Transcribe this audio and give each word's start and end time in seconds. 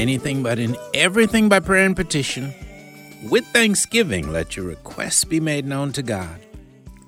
anything, 0.00 0.42
but 0.42 0.58
in 0.58 0.76
everything 0.94 1.48
by 1.48 1.60
prayer 1.60 1.84
and 1.84 1.94
petition, 1.94 2.54
with 3.28 3.46
thanksgiving, 3.48 4.32
let 4.32 4.56
your 4.56 4.64
requests 4.64 5.24
be 5.24 5.40
made 5.40 5.66
known 5.66 5.92
to 5.92 6.02
God. 6.02 6.40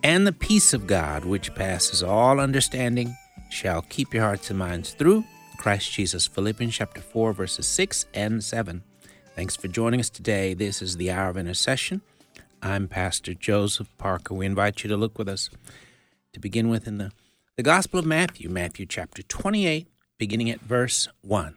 And 0.04 0.26
the 0.26 0.32
peace 0.32 0.74
of 0.74 0.86
God, 0.86 1.24
which 1.24 1.54
passes 1.54 2.02
all 2.02 2.38
understanding, 2.38 3.16
shall 3.50 3.82
keep 3.82 4.12
your 4.12 4.24
hearts 4.24 4.50
and 4.50 4.58
minds 4.58 4.92
through 4.92 5.24
Christ 5.56 5.90
Jesus. 5.90 6.26
Philippians 6.26 6.74
chapter 6.74 7.00
4, 7.00 7.32
verses 7.32 7.66
6 7.66 8.04
and 8.12 8.44
7. 8.44 8.82
Thanks 9.34 9.56
for 9.56 9.68
joining 9.68 10.00
us 10.00 10.10
today. 10.10 10.52
This 10.52 10.82
is 10.82 10.98
the 10.98 11.10
Hour 11.10 11.30
of 11.30 11.38
Intercession. 11.38 12.02
I'm 12.62 12.88
Pastor 12.88 13.32
Joseph 13.32 13.88
Parker. 13.96 14.34
We 14.34 14.44
invite 14.44 14.84
you 14.84 14.88
to 14.88 14.96
look 14.96 15.18
with 15.18 15.28
us 15.28 15.48
to 16.34 16.40
begin 16.40 16.68
with 16.68 16.86
in 16.86 16.98
the, 16.98 17.12
the 17.56 17.62
Gospel 17.62 18.00
of 18.00 18.06
Matthew, 18.06 18.50
Matthew 18.50 18.84
chapter 18.84 19.22
28, 19.22 19.88
beginning 20.18 20.50
at 20.50 20.60
verse 20.60 21.08
1. 21.22 21.54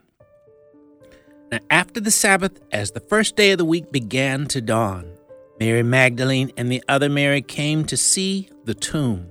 Now, 1.55 1.61
after 1.69 2.01
the 2.01 2.11
Sabbath, 2.11 2.59
as 2.73 2.91
the 2.91 2.99
first 2.99 3.37
day 3.37 3.53
of 3.53 3.57
the 3.57 3.63
week 3.63 3.89
began 3.89 4.45
to 4.47 4.59
dawn, 4.59 5.09
Mary 5.57 5.83
Magdalene 5.83 6.51
and 6.57 6.69
the 6.69 6.83
other 6.89 7.07
Mary 7.07 7.41
came 7.41 7.85
to 7.85 7.95
see 7.95 8.49
the 8.65 8.73
tomb. 8.73 9.29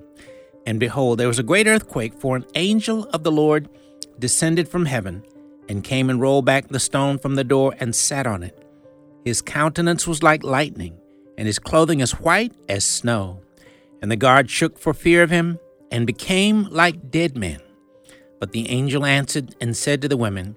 And 0.64 0.80
behold, 0.80 1.18
there 1.18 1.28
was 1.28 1.38
a 1.38 1.42
great 1.42 1.66
earthquake, 1.66 2.14
for 2.18 2.34
an 2.34 2.46
angel 2.54 3.04
of 3.10 3.24
the 3.24 3.30
Lord 3.30 3.68
descended 4.18 4.70
from 4.70 4.86
heaven 4.86 5.22
and 5.68 5.84
came 5.84 6.08
and 6.08 6.18
rolled 6.18 6.46
back 6.46 6.68
the 6.68 6.80
stone 6.80 7.18
from 7.18 7.34
the 7.34 7.44
door 7.44 7.74
and 7.78 7.94
sat 7.94 8.26
on 8.26 8.42
it. 8.42 8.58
His 9.26 9.42
countenance 9.42 10.06
was 10.06 10.22
like 10.22 10.42
lightning, 10.42 10.98
and 11.36 11.46
his 11.46 11.58
clothing 11.58 12.00
as 12.00 12.12
white 12.12 12.54
as 12.70 12.86
snow. 12.86 13.42
And 14.00 14.10
the 14.10 14.16
guard 14.16 14.48
shook 14.48 14.78
for 14.78 14.94
fear 14.94 15.22
of 15.22 15.28
him 15.28 15.58
and 15.90 16.06
became 16.06 16.68
like 16.70 17.10
dead 17.10 17.36
men. 17.36 17.60
But 18.40 18.52
the 18.52 18.70
angel 18.70 19.04
answered 19.04 19.54
and 19.60 19.76
said 19.76 20.00
to 20.00 20.08
the 20.08 20.16
women, 20.16 20.56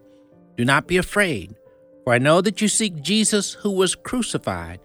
Do 0.57 0.65
not 0.65 0.87
be 0.87 0.97
afraid, 0.97 1.55
for 2.03 2.13
I 2.13 2.17
know 2.17 2.41
that 2.41 2.61
you 2.61 2.67
seek 2.67 3.01
Jesus 3.01 3.53
who 3.53 3.71
was 3.71 3.95
crucified. 3.95 4.79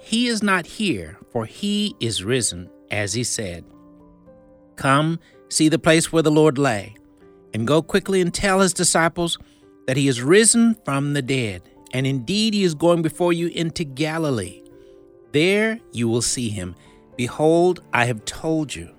He 0.00 0.26
is 0.26 0.42
not 0.42 0.66
here, 0.66 1.18
for 1.30 1.46
he 1.46 1.94
is 2.00 2.24
risen, 2.24 2.68
as 2.90 3.14
he 3.14 3.24
said. 3.24 3.64
Come, 4.76 5.20
see 5.48 5.68
the 5.68 5.78
place 5.78 6.12
where 6.12 6.22
the 6.22 6.32
Lord 6.32 6.58
lay, 6.58 6.94
and 7.54 7.66
go 7.66 7.80
quickly 7.80 8.20
and 8.20 8.34
tell 8.34 8.60
his 8.60 8.74
disciples 8.74 9.38
that 9.86 9.96
he 9.96 10.08
is 10.08 10.20
risen 10.20 10.74
from 10.84 11.12
the 11.12 11.22
dead, 11.22 11.62
and 11.92 12.06
indeed 12.06 12.52
he 12.54 12.64
is 12.64 12.74
going 12.74 13.02
before 13.02 13.32
you 13.32 13.46
into 13.48 13.84
Galilee. 13.84 14.62
There 15.32 15.78
you 15.92 16.08
will 16.08 16.22
see 16.22 16.48
him. 16.48 16.74
Behold, 17.16 17.82
I 17.92 18.06
have 18.06 18.24
told 18.24 18.74
you. 18.74 18.93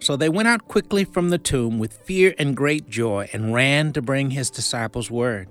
So 0.00 0.16
they 0.16 0.30
went 0.30 0.48
out 0.48 0.66
quickly 0.66 1.04
from 1.04 1.28
the 1.28 1.38
tomb 1.38 1.78
with 1.78 1.92
fear 1.92 2.34
and 2.38 2.56
great 2.56 2.88
joy, 2.88 3.28
and 3.32 3.52
ran 3.52 3.92
to 3.92 4.02
bring 4.02 4.30
his 4.30 4.50
disciples 4.50 5.10
word. 5.10 5.48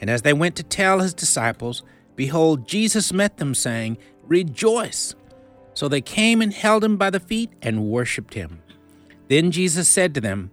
And 0.00 0.08
as 0.08 0.22
they 0.22 0.32
went 0.32 0.54
to 0.56 0.62
tell 0.62 1.00
his 1.00 1.12
disciples, 1.12 1.82
behold, 2.14 2.68
Jesus 2.68 3.12
met 3.12 3.38
them, 3.38 3.54
saying, 3.54 3.98
Rejoice! 4.22 5.14
So 5.74 5.88
they 5.88 6.00
came 6.00 6.40
and 6.40 6.52
held 6.52 6.84
him 6.84 6.96
by 6.96 7.10
the 7.10 7.20
feet 7.20 7.52
and 7.60 7.88
worshipped 7.90 8.34
him. 8.34 8.62
Then 9.28 9.50
Jesus 9.50 9.88
said 9.88 10.14
to 10.14 10.20
them, 10.20 10.52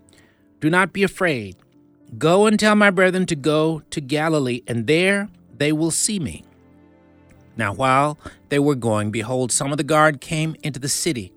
Do 0.60 0.70
not 0.70 0.92
be 0.92 1.04
afraid. 1.04 1.56
Go 2.18 2.48
and 2.48 2.60
tell 2.60 2.76
my 2.76 2.90
brethren 2.90 3.26
to 3.28 3.36
go 3.36 3.84
to 3.92 4.02
Galilee, 4.02 4.64
and 4.68 4.88
there 4.88 5.30
they 5.56 5.72
will 5.72 5.92
see 5.92 6.20
me. 6.20 6.44
Now, 7.56 7.74
while 7.74 8.18
they 8.50 8.58
were 8.58 8.76
going, 8.76 9.12
behold, 9.12 9.52
some 9.52 9.72
of 9.72 9.78
the 9.78 9.84
guard 9.84 10.20
came 10.20 10.56
into 10.64 10.80
the 10.80 10.90
city 10.90 11.32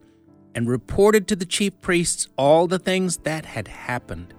and 0.57 0.69
reported 0.69 1.29
to 1.29 1.37
the 1.37 1.45
chief 1.45 1.79
priests 1.83 2.29
all 2.37 2.67
the 2.67 2.79
things 2.79 3.19
that 3.19 3.45
had 3.45 3.69
happened. 3.69 4.33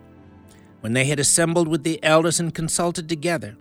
When 0.82 0.94
they 0.94 1.06
had 1.06 1.20
assembled 1.20 1.68
with 1.68 1.84
the 1.84 2.04
elders 2.04 2.40
and 2.40 2.54
consulted 2.54 3.08
together, 3.08 3.56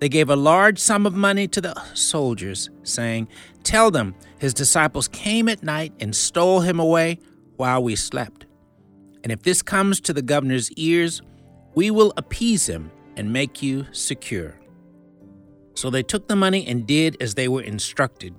they 0.00 0.08
gave 0.08 0.30
a 0.30 0.34
large 0.34 0.78
sum 0.78 1.06
of 1.06 1.14
money 1.14 1.46
to 1.48 1.60
the 1.60 1.80
soldiers, 1.94 2.70
saying, 2.82 3.28
Tell 3.62 3.90
them 3.90 4.14
his 4.38 4.54
disciples 4.54 5.06
came 5.06 5.48
at 5.50 5.62
night 5.62 5.92
and 6.00 6.16
stole 6.16 6.60
him 6.60 6.80
away 6.80 7.18
while 7.56 7.82
we 7.82 7.94
slept. 7.94 8.46
And 9.22 9.30
if 9.30 9.42
this 9.42 9.62
comes 9.62 10.00
to 10.00 10.12
the 10.14 10.22
governor's 10.22 10.72
ears, 10.72 11.20
we 11.74 11.90
will 11.90 12.14
appease 12.16 12.68
him 12.68 12.90
and 13.16 13.32
make 13.32 13.62
you 13.62 13.86
secure. 13.92 14.58
So 15.74 15.90
they 15.90 16.02
took 16.02 16.26
the 16.26 16.36
money 16.36 16.66
and 16.66 16.86
did 16.86 17.20
as 17.20 17.34
they 17.34 17.48
were 17.48 17.62
instructed. 17.62 18.34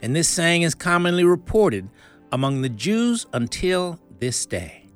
And 0.00 0.16
this 0.16 0.28
saying 0.28 0.62
is 0.62 0.74
commonly 0.74 1.24
reported 1.24 1.88
among 2.36 2.60
the 2.60 2.68
Jews 2.68 3.24
until 3.32 3.98
this 4.18 4.44
day. 4.44 4.86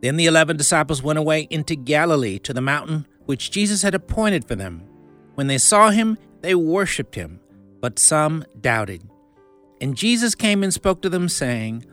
Then 0.00 0.16
the 0.16 0.26
eleven 0.26 0.56
disciples 0.56 1.02
went 1.02 1.18
away 1.18 1.48
into 1.50 1.74
Galilee 1.74 2.38
to 2.38 2.52
the 2.52 2.60
mountain 2.60 3.04
which 3.24 3.50
Jesus 3.50 3.82
had 3.82 3.96
appointed 3.96 4.46
for 4.46 4.54
them. 4.54 4.84
When 5.34 5.48
they 5.48 5.58
saw 5.58 5.90
him, 5.90 6.16
they 6.42 6.54
worshipped 6.54 7.16
him, 7.16 7.40
but 7.80 7.98
some 7.98 8.44
doubted. 8.60 9.02
And 9.80 9.96
Jesus 9.96 10.36
came 10.36 10.62
and 10.62 10.72
spoke 10.72 11.02
to 11.02 11.08
them, 11.08 11.28
saying, 11.28 11.84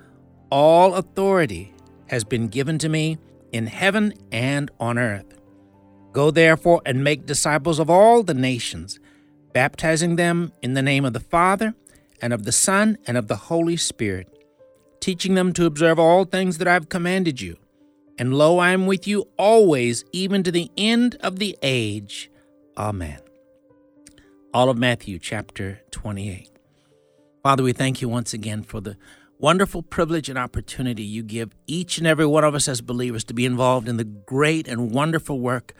All 0.51 0.93
authority 0.93 1.73
has 2.05 2.23
been 2.23 2.47
given 2.47 2.77
to 2.77 2.89
me 2.89 3.17
in 3.51 3.65
heaven 3.65 4.13
and 4.31 4.69
on 4.79 4.99
earth. 4.99 5.39
Go 6.11 6.29
therefore 6.29 6.83
and 6.85 7.03
make 7.03 7.25
disciples 7.25 7.79
of 7.79 7.89
all 7.89 8.21
the 8.21 8.35
nations, 8.35 8.99
baptizing 9.51 10.15
them 10.15 10.53
in 10.61 10.75
the 10.75 10.83
name 10.83 11.05
of 11.05 11.13
the 11.13 11.19
Father, 11.19 11.73
and 12.21 12.31
of 12.31 12.43
the 12.43 12.51
Son, 12.51 12.99
and 13.07 13.17
of 13.17 13.27
the 13.27 13.35
Holy 13.35 13.75
Spirit, 13.75 14.32
teaching 15.03 15.33
them 15.33 15.51
to 15.51 15.65
observe 15.65 15.99
all 15.99 16.23
things 16.23 16.59
that 16.59 16.67
I 16.67 16.71
have 16.71 16.87
commanded 16.87 17.41
you. 17.41 17.57
And 18.17 18.33
lo, 18.33 18.57
I 18.59 18.71
am 18.71 18.87
with 18.87 19.05
you 19.05 19.27
always, 19.37 20.05
even 20.13 20.43
to 20.43 20.51
the 20.51 20.71
end 20.77 21.17
of 21.19 21.39
the 21.39 21.57
age. 21.61 22.31
Amen. 22.77 23.19
All 24.53 24.69
of 24.69 24.77
Matthew 24.77 25.19
chapter 25.19 25.81
28. 25.91 26.49
Father, 27.43 27.63
we 27.63 27.73
thank 27.73 28.01
you 28.01 28.07
once 28.07 28.33
again 28.33 28.63
for 28.63 28.79
the 28.79 28.95
wonderful 29.39 29.81
privilege 29.81 30.29
and 30.29 30.39
opportunity 30.39 31.03
you 31.03 31.21
give 31.21 31.53
each 31.67 31.97
and 31.97 32.07
every 32.07 32.25
one 32.25 32.45
of 32.45 32.55
us 32.55 32.69
as 32.69 32.79
believers 32.79 33.25
to 33.25 33.33
be 33.33 33.45
involved 33.45 33.89
in 33.89 33.97
the 33.97 34.05
great 34.05 34.69
and 34.69 34.91
wonderful 34.91 35.37
work 35.37 35.73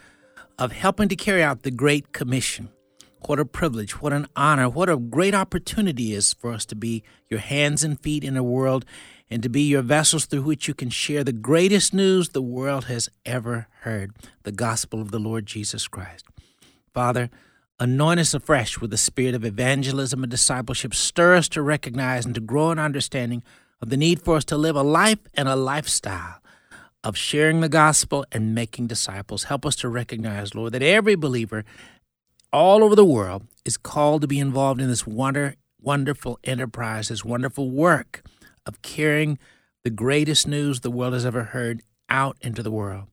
of 0.59 0.73
helping 0.73 1.07
to 1.07 1.15
carry 1.15 1.41
out 1.41 1.63
the 1.63 1.71
Great 1.71 2.11
Commission. 2.11 2.67
What 3.25 3.39
a 3.39 3.45
privilege, 3.45 4.01
what 4.01 4.11
an 4.11 4.27
honor, 4.35 4.67
what 4.67 4.89
a 4.89 4.97
great 4.97 5.33
opportunity 5.33 6.13
is 6.13 6.33
for 6.33 6.51
us 6.51 6.65
to 6.65 6.75
be 6.75 7.03
your 7.29 7.39
hands 7.39 7.81
and 7.85 7.97
feet 7.97 8.21
in 8.21 8.35
a 8.35 8.43
world 8.43 8.83
and 9.33 9.43
to 9.43 9.49
be 9.49 9.63
your 9.63 9.81
vessels 9.81 10.25
through 10.25 10.43
which 10.43 10.67
you 10.67 10.73
can 10.73 10.89
share 10.89 11.23
the 11.23 11.33
greatest 11.33 11.93
news 11.93 12.29
the 12.29 12.41
world 12.41 12.85
has 12.85 13.09
ever 13.25 13.67
heard 13.81 14.13
the 14.43 14.51
gospel 14.51 15.01
of 15.01 15.11
the 15.11 15.19
Lord 15.19 15.45
Jesus 15.45 15.87
Christ. 15.87 16.25
Father, 16.93 17.29
Anoint 17.79 18.19
us 18.19 18.33
afresh 18.33 18.79
with 18.79 18.91
the 18.91 18.97
spirit 18.97 19.33
of 19.33 19.43
evangelism 19.43 20.23
and 20.23 20.31
discipleship. 20.31 20.93
Stir 20.93 21.35
us 21.35 21.49
to 21.49 21.61
recognize 21.61 22.25
and 22.25 22.35
to 22.35 22.39
grow 22.39 22.71
in 22.71 22.79
understanding 22.79 23.43
of 23.81 23.89
the 23.89 23.97
need 23.97 24.21
for 24.21 24.37
us 24.37 24.45
to 24.45 24.57
live 24.57 24.75
a 24.75 24.83
life 24.83 25.19
and 25.33 25.49
a 25.49 25.55
lifestyle 25.55 26.39
of 27.03 27.17
sharing 27.17 27.59
the 27.59 27.67
gospel 27.67 28.25
and 28.31 28.55
making 28.55 28.87
disciples. 28.87 29.45
Help 29.45 29.65
us 29.65 29.75
to 29.77 29.89
recognize, 29.89 30.55
Lord, 30.55 30.71
that 30.73 30.83
every 30.83 31.15
believer 31.15 31.65
all 32.53 32.83
over 32.83 32.95
the 32.95 33.03
world 33.03 33.47
is 33.65 33.75
called 33.75 34.21
to 34.21 34.27
be 34.27 34.39
involved 34.39 34.79
in 34.79 34.87
this 34.87 35.05
wonder, 35.05 35.55
wonderful 35.81 36.39
enterprise, 36.43 37.09
this 37.09 37.25
wonderful 37.25 37.71
work 37.71 38.23
of 38.65 38.81
carrying 38.81 39.37
the 39.83 39.89
greatest 39.89 40.47
news 40.47 40.79
the 40.79 40.91
world 40.91 41.13
has 41.13 41.25
ever 41.25 41.43
heard 41.43 41.81
out 42.09 42.37
into 42.41 42.63
the 42.63 42.71
world. 42.71 43.07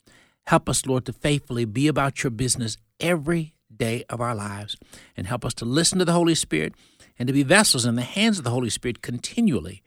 Help 0.47 0.69
us, 0.69 0.87
Lord, 0.87 1.05
to 1.07 1.13
faithfully 1.13 1.65
be 1.65 1.89
about 1.89 2.23
your 2.23 2.31
business 2.31 2.77
every 2.99 3.55
day 3.75 4.05
of 4.09 4.21
our 4.21 4.35
lives 4.35 4.77
and 5.17 5.27
help 5.27 5.45
us 5.45 5.55
to 5.55 5.65
listen 5.65 5.99
to 5.99 6.05
the 6.05 6.13
Holy 6.13 6.35
Spirit 6.35 6.75
and 7.19 7.27
to 7.27 7.33
be 7.33 7.43
vessels 7.43 7.87
in 7.87 7.95
the 7.95 8.03
hands 8.03 8.39
of 8.39 8.45
the 8.45 8.51
Holy 8.51 8.71
Spirit 8.71 9.03
continually 9.03 9.83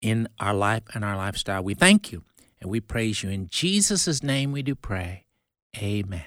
in 0.00 0.28
our 0.38 0.54
life 0.54 0.82
and 0.94 1.04
our 1.04 1.16
lifestyle. 1.16 1.62
We 1.62 1.74
thank 1.74 2.12
you 2.12 2.24
and 2.60 2.70
we 2.70 2.80
praise 2.80 3.22
you. 3.22 3.30
In 3.30 3.46
Jesus' 3.48 4.22
name 4.22 4.52
we 4.52 4.62
do 4.62 4.74
pray. 4.74 5.26
Amen. 5.76 6.24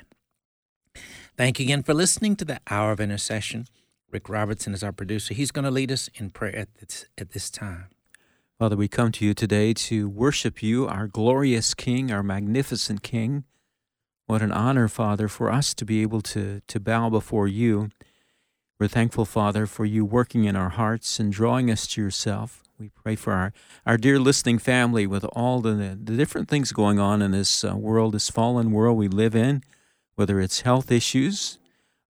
Thank 1.38 1.60
you 1.60 1.66
again 1.66 1.84
for 1.84 1.94
listening 1.94 2.36
to 2.38 2.46
the 2.46 2.60
Hour 2.70 2.92
of 2.92 3.00
Intercession. 3.00 3.68
Rick 4.12 4.30
Robertson 4.30 4.74
is 4.74 4.84
our 4.84 4.92
producer. 4.92 5.34
He's 5.34 5.52
going 5.52 5.66
to 5.66 5.72
lead 5.72 5.92
us 5.92 6.10
in 6.16 6.32
prayer 6.32 6.56
at 6.56 6.76
this, 6.76 7.06
at 7.18 7.32
this 7.32 7.50
time. 7.50 7.90
Father, 8.60 8.76
we 8.76 8.88
come 8.88 9.12
to 9.12 9.24
you 9.24 9.36
today 9.36 9.72
to 9.72 10.10
worship 10.10 10.64
you, 10.64 10.88
our 10.88 11.06
glorious 11.06 11.76
King, 11.76 12.12
our 12.12 12.24
magnificent 12.24 13.04
King. 13.04 13.44
What 14.26 14.42
an 14.42 14.52
honor, 14.52 14.88
Father, 14.88 15.28
for 15.28 15.52
us 15.52 15.76
to 15.76 15.86
be 15.86 16.02
able 16.02 16.22
to, 16.22 16.62
to 16.68 16.80
bow 16.80 17.12
before 17.12 17.48
you. 17.48 17.92
We're 18.80 18.88
thankful, 18.88 19.26
Father, 19.26 19.68
for 19.68 19.86
you 19.86 20.04
working 20.04 20.46
in 20.46 20.56
our 20.56 20.70
hearts 20.70 21.20
and 21.20 21.32
drawing 21.32 21.70
us 21.70 21.86
to 21.86 22.02
yourself. 22.02 22.64
We 22.80 22.90
pray 22.90 23.16
for 23.16 23.34
our, 23.34 23.54
our 23.86 23.96
dear 23.96 24.18
listening 24.18 24.58
family 24.58 25.06
with 25.06 25.24
all 25.34 25.62
the, 25.62 25.76
the 25.76 26.18
different 26.18 26.50
things 26.50 26.72
going 26.72 26.98
on 26.98 27.22
in 27.22 27.34
this 27.34 27.64
uh, 27.64 27.76
world, 27.78 28.16
this 28.16 28.32
fallen 28.32 28.72
world 28.72 28.98
we 28.98 29.08
live 29.08 29.36
in, 29.36 29.62
whether 30.16 30.40
it's 30.40 30.62
health 30.62 30.92
issues 30.92 31.60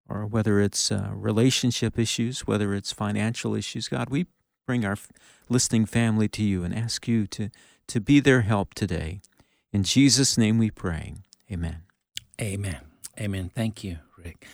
or 0.08 0.26
whether 0.26 0.62
it's 0.62 0.94
uh, 0.94 1.10
relationship 1.12 2.00
issues, 2.00 2.48
whether 2.48 2.74
it's 2.74 2.94
financial 2.94 3.54
issues. 3.54 3.90
God, 3.90 4.10
we 4.10 4.28
bring 4.68 4.86
our 4.86 4.98
listening 5.48 5.86
family 5.86 6.28
to 6.28 6.44
you 6.44 6.64
and 6.64 6.76
ask 6.76 7.08
you 7.08 7.26
to, 7.26 7.50
to 7.88 8.02
be 8.02 8.20
their 8.20 8.42
help 8.42 8.74
today. 8.74 9.22
In 9.72 9.84
Jesus' 9.84 10.38
name 10.38 10.58
we 10.58 10.70
pray. 10.70 11.16
Amen. 11.50 11.84
Amen. 12.40 12.82
Amen. 13.18 13.50
Thank 13.56 13.84
you, 13.84 14.00
Rick. 14.18 14.46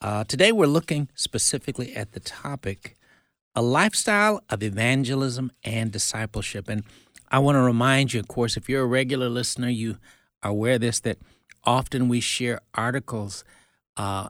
Uh, 0.00 0.24
today 0.24 0.52
we're 0.52 0.66
looking 0.66 1.08
specifically 1.14 1.94
at 1.94 2.12
the 2.12 2.20
topic 2.20 2.96
a 3.54 3.62
lifestyle 3.62 4.42
of 4.50 4.62
evangelism 4.62 5.50
and 5.64 5.90
discipleship. 5.90 6.68
And 6.68 6.84
I 7.30 7.38
want 7.38 7.56
to 7.56 7.62
remind 7.62 8.12
you, 8.12 8.20
of 8.20 8.28
course, 8.28 8.56
if 8.56 8.68
you're 8.68 8.82
a 8.82 8.86
regular 8.86 9.30
listener, 9.30 9.70
you 9.70 9.96
are 10.42 10.50
aware 10.50 10.74
of 10.74 10.82
this, 10.82 11.00
that 11.00 11.18
often 11.64 12.08
we 12.08 12.20
share 12.20 12.60
articles, 12.74 13.44
uh, 13.96 14.28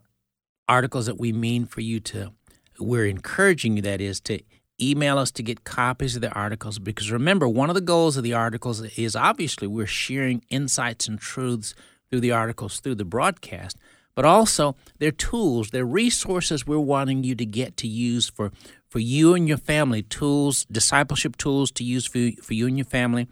articles 0.68 1.06
that 1.06 1.18
we 1.18 1.32
mean 1.32 1.66
for 1.66 1.80
you 1.80 1.98
to, 2.00 2.32
we're 2.78 3.06
encouraging 3.06 3.76
you, 3.76 3.82
that 3.82 4.00
is, 4.00 4.20
to 4.20 4.40
email 4.80 5.18
us 5.18 5.30
to 5.30 5.42
get 5.42 5.64
copies 5.64 6.16
of 6.16 6.22
the 6.22 6.32
articles 6.32 6.78
because 6.78 7.10
remember 7.10 7.48
one 7.48 7.70
of 7.70 7.74
the 7.74 7.80
goals 7.80 8.16
of 8.16 8.22
the 8.22 8.34
articles 8.34 8.80
is 8.96 9.16
obviously 9.16 9.66
we're 9.66 9.86
sharing 9.86 10.42
insights 10.50 11.08
and 11.08 11.18
truths 11.18 11.74
through 12.10 12.20
the 12.20 12.32
articles 12.32 12.80
through 12.80 12.94
the 12.94 13.04
broadcast 13.04 13.78
but 14.14 14.24
also 14.24 14.76
they're 14.98 15.10
tools 15.10 15.70
they're 15.70 15.84
resources 15.86 16.66
we're 16.66 16.78
wanting 16.78 17.24
you 17.24 17.34
to 17.34 17.46
get 17.46 17.76
to 17.76 17.88
use 17.88 18.28
for 18.28 18.52
for 18.88 18.98
you 18.98 19.34
and 19.34 19.48
your 19.48 19.56
family 19.56 20.02
tools 20.02 20.66
discipleship 20.70 21.36
tools 21.36 21.70
to 21.70 21.82
use 21.82 22.06
for, 22.06 22.30
for 22.42 22.54
you 22.54 22.66
and 22.66 22.76
your 22.76 22.84
family 22.84 23.28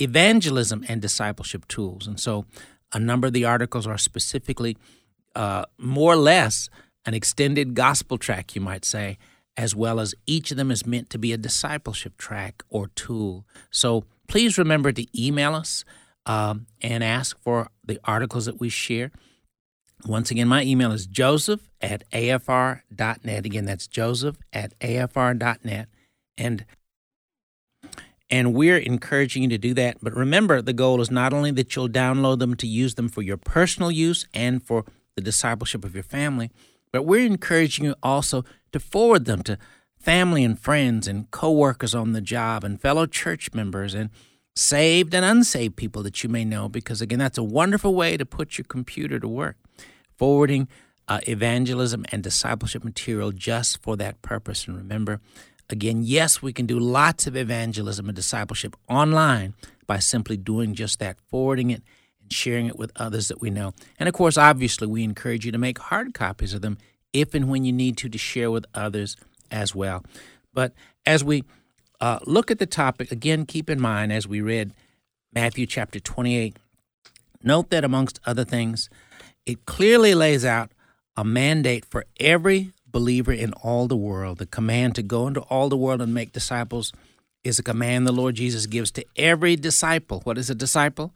evangelism 0.00 0.84
and 0.88 1.00
discipleship 1.00 1.68
tools. 1.68 2.06
And 2.06 2.18
so 2.18 2.46
a 2.92 2.98
number 2.98 3.26
of 3.28 3.32
the 3.32 3.44
articles 3.44 3.86
are 3.86 3.98
specifically 3.98 4.76
uh, 5.36 5.64
more 5.78 6.14
or 6.14 6.16
less 6.16 6.68
an 7.06 7.14
extended 7.14 7.74
gospel 7.74 8.18
tract 8.18 8.54
you 8.54 8.60
might 8.60 8.84
say 8.84 9.16
as 9.56 9.74
well 9.74 10.00
as 10.00 10.14
each 10.26 10.50
of 10.50 10.56
them 10.56 10.70
is 10.70 10.86
meant 10.86 11.10
to 11.10 11.18
be 11.18 11.32
a 11.32 11.36
discipleship 11.36 12.16
tract 12.16 12.62
or 12.68 12.88
tool. 12.88 13.46
So 13.70 14.04
please 14.28 14.58
remember 14.58 14.92
to 14.92 15.06
email 15.20 15.54
us 15.54 15.84
um, 16.26 16.66
and 16.80 17.02
ask 17.02 17.38
for 17.40 17.68
the 17.84 17.98
articles 18.04 18.46
that 18.46 18.60
we 18.60 18.68
share. 18.68 19.10
Once 20.06 20.30
again, 20.30 20.48
my 20.48 20.62
email 20.62 20.92
is 20.92 21.06
joseph 21.06 21.68
at 21.80 22.08
afr.net. 22.10 23.44
Again, 23.46 23.64
that's 23.66 23.86
joseph 23.86 24.36
at 24.52 24.78
afr.net. 24.78 25.88
And 26.38 26.64
and 28.32 28.54
we're 28.54 28.78
encouraging 28.78 29.42
you 29.42 29.48
to 29.48 29.58
do 29.58 29.74
that. 29.74 29.96
But 30.00 30.14
remember, 30.14 30.62
the 30.62 30.72
goal 30.72 31.00
is 31.00 31.10
not 31.10 31.32
only 31.32 31.50
that 31.50 31.74
you'll 31.74 31.88
download 31.88 32.38
them 32.38 32.54
to 32.56 32.66
use 32.66 32.94
them 32.94 33.08
for 33.08 33.22
your 33.22 33.36
personal 33.36 33.90
use 33.90 34.24
and 34.32 34.62
for 34.62 34.84
the 35.16 35.20
discipleship 35.20 35.84
of 35.84 35.94
your 35.94 36.04
family, 36.04 36.52
but 36.92 37.02
we're 37.02 37.26
encouraging 37.26 37.86
you 37.86 37.96
also 38.02 38.44
to 38.72 38.80
forward 38.80 39.24
them 39.24 39.42
to 39.44 39.58
family 39.98 40.42
and 40.42 40.58
friends 40.58 41.06
and 41.06 41.30
coworkers 41.30 41.94
on 41.94 42.12
the 42.12 42.20
job 42.20 42.64
and 42.64 42.80
fellow 42.80 43.06
church 43.06 43.52
members 43.52 43.94
and 43.94 44.10
saved 44.56 45.14
and 45.14 45.24
unsaved 45.24 45.76
people 45.76 46.02
that 46.02 46.22
you 46.22 46.28
may 46.28 46.44
know 46.44 46.68
because 46.68 47.00
again 47.00 47.18
that's 47.18 47.38
a 47.38 47.42
wonderful 47.42 47.94
way 47.94 48.16
to 48.16 48.26
put 48.26 48.58
your 48.58 48.64
computer 48.64 49.20
to 49.20 49.28
work 49.28 49.56
forwarding 50.16 50.68
uh, 51.08 51.20
evangelism 51.26 52.04
and 52.12 52.22
discipleship 52.22 52.84
material 52.84 53.32
just 53.32 53.82
for 53.82 53.96
that 53.96 54.20
purpose. 54.22 54.66
And 54.66 54.76
remember 54.76 55.20
again 55.68 56.02
yes 56.02 56.42
we 56.42 56.52
can 56.52 56.66
do 56.66 56.78
lots 56.78 57.26
of 57.26 57.36
evangelism 57.36 58.08
and 58.08 58.16
discipleship 58.16 58.74
online 58.88 59.54
by 59.86 59.98
simply 59.98 60.36
doing 60.36 60.74
just 60.74 60.98
that 60.98 61.18
forwarding 61.28 61.70
it 61.70 61.82
and 62.22 62.32
sharing 62.32 62.66
it 62.66 62.78
with 62.78 62.90
others 62.96 63.28
that 63.28 63.40
we 63.40 63.50
know. 63.50 63.72
And 63.98 64.08
of 64.08 64.14
course 64.14 64.36
obviously 64.36 64.86
we 64.86 65.04
encourage 65.04 65.44
you 65.44 65.52
to 65.52 65.58
make 65.58 65.78
hard 65.78 66.14
copies 66.14 66.54
of 66.54 66.62
them 66.62 66.78
if 67.12 67.34
and 67.34 67.48
when 67.48 67.64
you 67.64 67.72
need 67.72 67.96
to, 67.98 68.08
to 68.08 68.18
share 68.18 68.50
with 68.50 68.66
others 68.74 69.16
as 69.50 69.74
well. 69.74 70.04
But 70.52 70.72
as 71.06 71.24
we 71.24 71.44
uh, 72.00 72.20
look 72.24 72.50
at 72.50 72.58
the 72.58 72.66
topic, 72.66 73.10
again, 73.10 73.46
keep 73.46 73.68
in 73.68 73.80
mind 73.80 74.12
as 74.12 74.26
we 74.26 74.40
read 74.40 74.72
Matthew 75.32 75.66
chapter 75.66 76.00
28, 76.00 76.56
note 77.42 77.70
that 77.70 77.84
amongst 77.84 78.20
other 78.26 78.44
things, 78.44 78.88
it 79.46 79.64
clearly 79.66 80.14
lays 80.14 80.44
out 80.44 80.70
a 81.16 81.24
mandate 81.24 81.84
for 81.84 82.04
every 82.18 82.72
believer 82.86 83.32
in 83.32 83.52
all 83.54 83.86
the 83.86 83.96
world. 83.96 84.38
The 84.38 84.46
command 84.46 84.94
to 84.96 85.02
go 85.02 85.26
into 85.26 85.40
all 85.42 85.68
the 85.68 85.76
world 85.76 86.00
and 86.00 86.12
make 86.12 86.32
disciples 86.32 86.92
is 87.44 87.58
a 87.58 87.62
command 87.62 88.06
the 88.06 88.12
Lord 88.12 88.34
Jesus 88.34 88.66
gives 88.66 88.90
to 88.92 89.04
every 89.16 89.56
disciple. 89.56 90.20
What 90.24 90.38
is 90.38 90.50
a 90.50 90.54
disciple? 90.54 91.14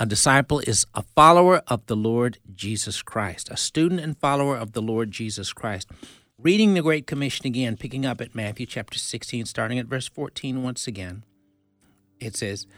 A 0.00 0.06
disciple 0.06 0.60
is 0.60 0.86
a 0.94 1.02
follower 1.02 1.60
of 1.66 1.84
the 1.86 1.96
Lord 1.96 2.38
Jesus 2.54 3.02
Christ, 3.02 3.48
a 3.50 3.56
student 3.56 4.00
and 4.00 4.16
follower 4.16 4.56
of 4.56 4.70
the 4.70 4.80
Lord 4.80 5.10
Jesus 5.10 5.52
Christ. 5.52 5.90
Reading 6.38 6.74
the 6.74 6.82
Great 6.82 7.08
Commission 7.08 7.46
again, 7.46 7.76
picking 7.76 8.06
up 8.06 8.20
at 8.20 8.32
Matthew 8.32 8.64
chapter 8.64 8.96
16, 8.96 9.46
starting 9.46 9.76
at 9.76 9.86
verse 9.86 10.08
14 10.08 10.62
once 10.62 10.86
again, 10.86 11.24
it 12.20 12.36
says, 12.36 12.68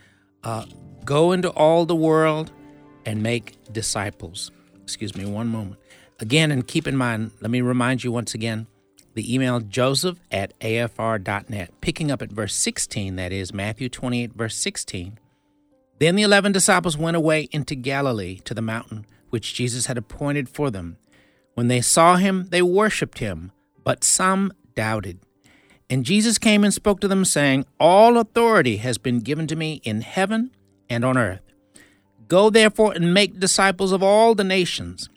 uh, 0.45 0.65
Go 1.05 1.33
into 1.33 1.51
all 1.51 1.85
the 1.85 1.95
world 1.95 2.53
and 3.05 3.23
make 3.23 3.59
disciples. 3.71 4.51
Excuse 4.83 5.15
me 5.15 5.27
one 5.27 5.49
moment. 5.49 5.79
Again, 6.21 6.51
and 6.51 6.67
keep 6.67 6.87
in 6.87 6.97
mind, 6.97 7.33
let 7.43 7.51
me 7.51 7.61
remind 7.61 8.03
you 8.03 8.11
once 8.11 8.33
again 8.33 8.67
the 9.13 9.35
email 9.35 9.61
joseph 9.61 10.19
at 10.31 10.59
afr.net. 10.61 11.81
Picking 11.83 12.11
up 12.11 12.23
at 12.23 12.33
verse 12.33 12.55
16, 12.55 13.17
that 13.17 13.31
is 13.31 13.53
Matthew 13.53 13.91
28, 13.91 14.33
verse 14.33 14.57
16. 14.57 15.19
Then 16.01 16.17
the 16.17 16.23
eleven 16.23 16.51
disciples 16.51 16.97
went 16.97 17.17
away 17.17 17.49
into 17.53 17.75
Galilee 17.75 18.41
to 18.47 18.55
the 18.55 18.63
mountain 18.63 19.07
which 19.29 19.55
Jesus 19.55 19.87
had 19.87 19.97
appointed 19.97 20.49
for 20.49 20.71
them. 20.71 20.97
When 21.55 21.69
they 21.69 21.81
saw 21.81 22.17
him, 22.17 22.47
they 22.49 22.63
worshipped 22.63 23.19
him, 23.19 23.53
but 23.85 24.03
some 24.03 24.53
doubted. 24.75 25.21
And 25.89 26.05
Jesus 26.05 26.39
came 26.39 26.65
and 26.65 26.73
spoke 26.73 27.01
to 27.01 27.09
them, 27.09 27.25
saying, 27.25 27.67
All 27.79 28.17
authority 28.17 28.79
has 28.79 28.99
been 28.99 29.21
given 29.21 29.47
to 29.49 29.57
me 29.57 29.81
in 29.85 30.01
heaven 30.01 30.51
and 30.89 31.05
on 31.05 31.19
earth. 31.19 31.43
Go 32.29 32.49
therefore 32.49 32.93
and 32.93 33.13
make 33.13 33.39
disciples 33.39 33.93
of 33.93 34.03
all 34.03 34.35
the 34.35 34.45
nations, 34.45 35.09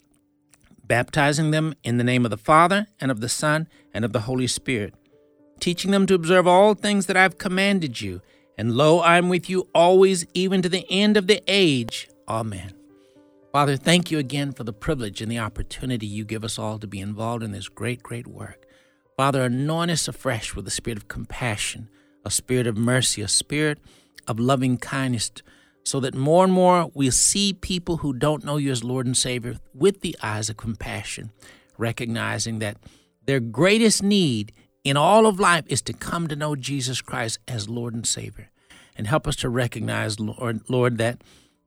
baptizing 0.86 1.52
them 1.52 1.76
in 1.84 1.98
the 1.98 2.04
name 2.04 2.26
of 2.26 2.32
the 2.32 2.38
Father, 2.38 2.88
and 3.00 3.10
of 3.10 3.22
the 3.22 3.30
Son, 3.30 3.68
and 3.94 4.04
of 4.04 4.14
the 4.14 4.22
Holy 4.22 4.48
Spirit, 4.48 4.96
teaching 5.60 5.92
them 5.92 6.06
to 6.08 6.16
observe 6.16 6.46
all 6.46 6.74
things 6.74 7.06
that 7.06 7.18
I 7.18 7.22
have 7.22 7.38
commanded 7.38 8.02
you 8.02 8.22
and 8.58 8.76
lo, 8.76 9.00
I 9.00 9.18
am 9.18 9.30
with 9.30 9.50
you 9.50 9.68
always, 9.74 10.26
even 10.34 10.62
to 10.62 10.70
the 10.70 10.86
end 10.90 11.18
of 11.18 11.28
the 11.28 11.42
age. 11.48 12.10
Amen. 12.28 12.74
Father, 13.52 13.78
thank 13.78 14.10
you 14.10 14.18
again 14.18 14.52
for 14.52 14.64
the 14.64 14.74
privilege 14.74 15.22
and 15.22 15.32
the 15.32 15.40
opportunity 15.40 16.08
you 16.08 16.26
give 16.26 16.44
us 16.44 16.58
all 16.58 16.80
to 16.80 16.88
be 16.88 17.00
involved 17.00 17.44
in 17.44 17.52
this 17.52 17.70
great, 17.70 18.02
great 18.02 18.28
work. 18.28 18.66
Father, 19.16 19.44
anoint 19.44 19.92
us 19.92 20.08
afresh 20.08 20.56
with 20.56 20.68
a 20.68 20.72
spirit 20.72 20.98
of 20.98 21.08
compassion, 21.08 21.88
a 22.26 22.32
spirit 22.32 22.66
of 22.66 22.78
mercy, 22.78 23.22
a 23.22 23.28
spirit 23.28 23.78
of 24.28 24.40
loving 24.40 24.78
kindness, 24.78 25.32
so 25.84 26.00
that 26.00 26.16
more 26.16 26.44
and 26.44 26.54
more 26.54 26.90
we 26.96 27.12
see 27.12 27.54
people 27.54 27.98
who 27.98 28.14
don't 28.14 28.44
know 28.44 28.58
you 28.58 28.72
as 28.72 28.84
Lord 28.84 29.06
and 29.06 29.16
Savior 29.16 29.58
with 29.74 30.02
the 30.02 30.16
eyes 30.24 30.50
of 30.50 30.58
compassion, 30.58 31.32
recognizing 31.78 32.60
that 32.60 32.78
their 33.26 33.40
greatest 33.40 34.02
need 34.02 34.52
in 34.84 34.98
all 34.98 35.26
of 35.26 35.40
life 35.40 35.64
is 35.68 35.82
to 35.84 35.94
come 35.94 36.28
to 36.28 36.36
know 36.36 36.56
Jesus 36.56 37.02
Christ 37.02 37.40
as 37.48 37.70
Lord 37.70 37.94
and 37.94 38.06
Savior. 38.06 38.50
And 38.96 39.08
help 39.08 39.28
us 39.28 39.36
to 39.38 39.50
recognize, 39.50 40.20
Lord, 40.20 40.62
Lord 40.70 40.98
that 41.00 41.24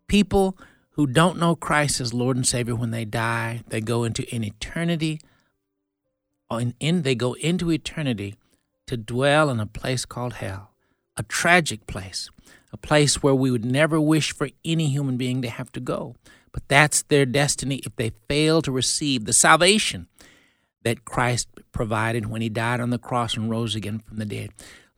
people 0.06 0.56
who 0.92 1.06
don't 1.06 1.38
know 1.38 1.56
Christ 1.56 2.00
as 2.00 2.14
Lord 2.14 2.37
and 2.37 2.46
Savior 2.46 2.75
when 2.75 2.90
they 2.90 3.04
die, 3.04 3.62
they 3.68 3.80
go 3.80 4.04
into 4.04 4.25
an 4.35 4.44
eternity, 4.44 5.20
in, 6.50 6.75
in, 6.78 7.02
they 7.02 7.14
go 7.14 7.32
into 7.35 7.73
eternity 7.73 8.37
to 8.87 8.96
dwell 8.96 9.50
in 9.50 9.58
a 9.58 9.66
place 9.66 10.04
called 10.04 10.35
hell, 10.35 10.70
a 11.16 11.23
tragic 11.25 11.87
place, 11.87 12.30
a 12.73 12.76
place 12.76 13.23
where 13.23 13.35
we 13.35 13.50
would 13.50 13.64
never 13.64 14.00
wish 14.00 14.32
for 14.32 14.49
any 14.64 14.88
human 14.88 15.16
being 15.16 15.42
to 15.42 15.50
have 15.50 15.73
to 15.73 15.80
go. 15.80 16.14
But 16.52 16.68
that's 16.68 17.02
their 17.02 17.26
destiny 17.26 17.82
if 17.85 17.96
they 17.96 18.12
fail 18.28 18.62
to 18.62 18.70
receive 18.70 19.25
the 19.25 19.32
salvation 19.32 20.06
that 20.87 21.05
Christ 21.05 21.49
provided 21.73 22.26
when 22.26 22.43
he 22.43 22.49
died 22.49 22.78
on 22.78 22.90
the 22.90 22.99
cross 22.99 23.37
and 23.37 23.50
rose 23.50 23.75
again 23.75 23.99
from 23.99 24.19
the 24.19 24.25
dead. 24.25 24.50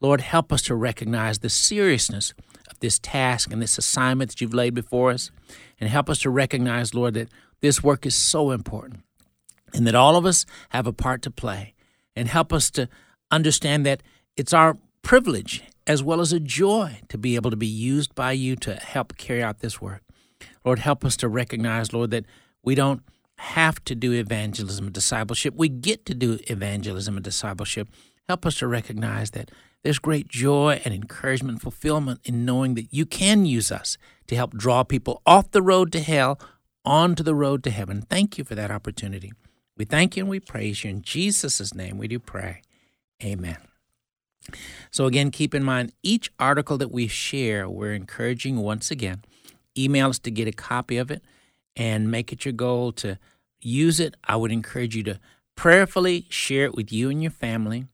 Lord, 0.02 0.20
help 0.20 0.52
us 0.52 0.60
to 0.64 0.74
recognize 0.74 1.38
the 1.38 1.48
seriousness 1.48 2.34
of 2.70 2.78
this 2.80 2.98
task 2.98 3.50
and 3.50 3.62
this 3.62 3.78
assignment 3.78 4.28
that 4.28 4.40
you've 4.42 4.52
laid 4.52 4.74
before 4.74 5.10
us. 5.10 5.30
And 5.80 5.88
help 5.88 6.10
us 6.10 6.18
to 6.18 6.30
recognize, 6.30 6.92
Lord, 6.92 7.14
that 7.14 7.30
this 7.62 7.82
work 7.82 8.04
is 8.04 8.14
so 8.14 8.50
important 8.50 9.00
and 9.72 9.86
that 9.86 9.94
all 9.94 10.16
of 10.16 10.26
us 10.26 10.44
have 10.68 10.86
a 10.86 10.92
part 10.92 11.22
to 11.22 11.30
play. 11.30 11.72
And 12.14 12.28
help 12.28 12.52
us 12.52 12.70
to 12.72 12.90
understand 13.30 13.86
that 13.86 14.02
it's 14.36 14.52
our 14.52 14.76
privilege 15.00 15.62
as 15.86 16.02
well 16.02 16.20
as 16.20 16.34
a 16.34 16.40
joy 16.40 17.00
to 17.08 17.16
be 17.16 17.34
able 17.34 17.50
to 17.50 17.56
be 17.56 17.66
used 17.66 18.14
by 18.14 18.32
you 18.32 18.56
to 18.56 18.74
help 18.74 19.16
carry 19.16 19.42
out 19.42 19.60
this 19.60 19.80
work. 19.80 20.02
Lord, 20.66 20.80
help 20.80 21.02
us 21.02 21.16
to 21.16 21.28
recognize, 21.28 21.94
Lord, 21.94 22.10
that 22.10 22.26
we 22.62 22.74
don't 22.74 23.02
have 23.38 23.82
to 23.84 23.94
do 23.94 24.12
evangelism 24.12 24.86
and 24.86 24.94
discipleship. 24.94 25.54
We 25.56 25.68
get 25.68 26.04
to 26.06 26.14
do 26.14 26.38
evangelism 26.48 27.16
and 27.16 27.24
discipleship. 27.24 27.88
Help 28.28 28.44
us 28.44 28.58
to 28.58 28.66
recognize 28.66 29.30
that 29.30 29.50
there's 29.84 30.00
great 30.00 30.28
joy 30.28 30.80
and 30.84 30.92
encouragement 30.92 31.54
and 31.54 31.62
fulfillment 31.62 32.20
in 32.24 32.44
knowing 32.44 32.74
that 32.74 32.92
you 32.92 33.06
can 33.06 33.46
use 33.46 33.70
us 33.70 33.96
to 34.26 34.34
help 34.34 34.54
draw 34.54 34.82
people 34.82 35.22
off 35.24 35.52
the 35.52 35.62
road 35.62 35.92
to 35.92 36.00
hell 36.00 36.40
onto 36.84 37.22
the 37.22 37.34
road 37.34 37.62
to 37.62 37.70
heaven. 37.70 38.02
Thank 38.02 38.38
you 38.38 38.44
for 38.44 38.56
that 38.56 38.72
opportunity. 38.72 39.32
We 39.76 39.84
thank 39.84 40.16
you 40.16 40.24
and 40.24 40.30
we 40.30 40.40
praise 40.40 40.82
you. 40.82 40.90
In 40.90 41.02
Jesus' 41.02 41.72
name 41.72 41.96
we 41.96 42.08
do 42.08 42.18
pray. 42.18 42.62
Amen. 43.22 43.58
So, 44.90 45.06
again, 45.06 45.30
keep 45.30 45.54
in 45.54 45.62
mind 45.62 45.92
each 46.02 46.32
article 46.38 46.78
that 46.78 46.90
we 46.90 47.06
share, 47.06 47.68
we're 47.68 47.92
encouraging 47.92 48.56
once 48.56 48.90
again, 48.90 49.22
email 49.76 50.08
us 50.08 50.18
to 50.20 50.30
get 50.30 50.48
a 50.48 50.52
copy 50.52 50.96
of 50.96 51.10
it 51.10 51.22
and 51.78 52.10
make 52.10 52.32
it 52.32 52.44
your 52.44 52.52
goal 52.52 52.92
to 52.92 53.18
use 53.60 53.98
it. 54.00 54.16
I 54.24 54.36
would 54.36 54.52
encourage 54.52 54.94
you 54.94 55.02
to 55.04 55.18
prayerfully 55.56 56.26
share 56.28 56.66
it 56.66 56.74
with 56.74 56.92
you 56.92 57.08
and 57.08 57.22
your 57.22 57.30
family 57.30 57.86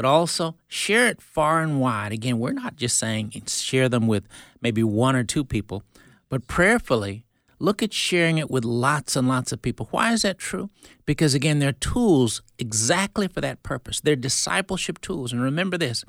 but 0.00 0.04
also 0.04 0.56
share 0.66 1.08
it 1.08 1.20
far 1.20 1.60
and 1.60 1.78
wide. 1.78 2.10
Again, 2.10 2.38
we're 2.38 2.52
not 2.52 2.76
just 2.76 2.98
saying 2.98 3.32
share 3.46 3.86
them 3.86 4.06
with 4.06 4.26
maybe 4.62 4.82
one 4.82 5.14
or 5.14 5.24
two 5.24 5.44
people, 5.44 5.82
but 6.30 6.46
prayerfully 6.46 7.26
look 7.58 7.82
at 7.82 7.92
sharing 7.92 8.38
it 8.38 8.50
with 8.50 8.64
lots 8.64 9.14
and 9.14 9.28
lots 9.28 9.52
of 9.52 9.60
people. 9.60 9.88
Why 9.90 10.14
is 10.14 10.22
that 10.22 10.38
true? 10.38 10.70
Because 11.04 11.34
again, 11.34 11.58
they're 11.58 11.72
tools 11.72 12.40
exactly 12.58 13.28
for 13.28 13.42
that 13.42 13.62
purpose. 13.62 14.00
They're 14.00 14.16
discipleship 14.16 15.02
tools. 15.02 15.32
And 15.32 15.42
remember 15.42 15.76
this 15.76 16.02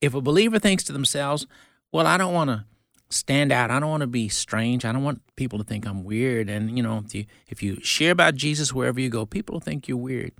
if 0.00 0.14
a 0.14 0.20
believer 0.20 0.60
thinks 0.60 0.84
to 0.84 0.92
themselves, 0.92 1.46
well, 1.90 2.06
I 2.06 2.16
don't 2.16 2.34
want 2.34 2.50
to 2.50 2.64
stand 3.10 3.52
out. 3.52 3.70
I 3.70 3.80
don't 3.80 3.90
want 3.90 4.02
to 4.02 4.06
be 4.06 4.28
strange. 4.28 4.84
I 4.84 4.92
don't 4.92 5.04
want 5.04 5.22
people 5.36 5.58
to 5.58 5.64
think 5.64 5.86
I'm 5.86 6.04
weird. 6.04 6.48
And 6.48 6.76
you 6.76 6.82
know, 6.82 7.02
if 7.04 7.14
you 7.14 7.24
if 7.48 7.62
you 7.62 7.78
share 7.82 8.12
about 8.12 8.34
Jesus 8.34 8.72
wherever 8.72 9.00
you 9.00 9.08
go, 9.08 9.26
people 9.26 9.54
will 9.54 9.60
think 9.60 9.88
you're 9.88 9.96
weird. 9.96 10.32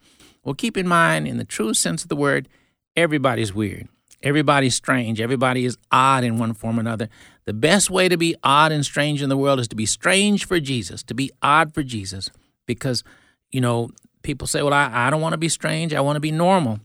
Well, 0.44 0.54
keep 0.54 0.76
in 0.76 0.88
mind, 0.88 1.26
in 1.26 1.36
the 1.36 1.44
true 1.44 1.74
sense 1.74 2.02
of 2.02 2.08
the 2.08 2.16
word, 2.16 2.48
everybody's 2.96 3.52
weird. 3.52 3.88
Everybody's 4.22 4.74
strange. 4.74 5.20
Everybody 5.20 5.64
is 5.64 5.78
odd 5.92 6.24
in 6.24 6.38
one 6.38 6.52
form 6.52 6.78
or 6.78 6.80
another. 6.80 7.08
The 7.44 7.52
best 7.52 7.88
way 7.88 8.08
to 8.08 8.16
be 8.16 8.34
odd 8.42 8.72
and 8.72 8.84
strange 8.84 9.22
in 9.22 9.28
the 9.28 9.36
world 9.36 9.60
is 9.60 9.68
to 9.68 9.76
be 9.76 9.86
strange 9.86 10.44
for 10.44 10.58
Jesus, 10.58 11.02
to 11.04 11.14
be 11.14 11.30
odd 11.40 11.72
for 11.72 11.82
Jesus. 11.82 12.30
Because, 12.66 13.04
you 13.50 13.60
know, 13.60 13.90
people 14.22 14.46
say, 14.46 14.62
well, 14.62 14.74
I, 14.74 14.90
I 14.92 15.10
don't 15.10 15.20
want 15.20 15.34
to 15.34 15.38
be 15.38 15.48
strange. 15.48 15.94
I 15.94 16.00
want 16.00 16.16
to 16.16 16.20
be 16.20 16.32
normal. 16.32 16.80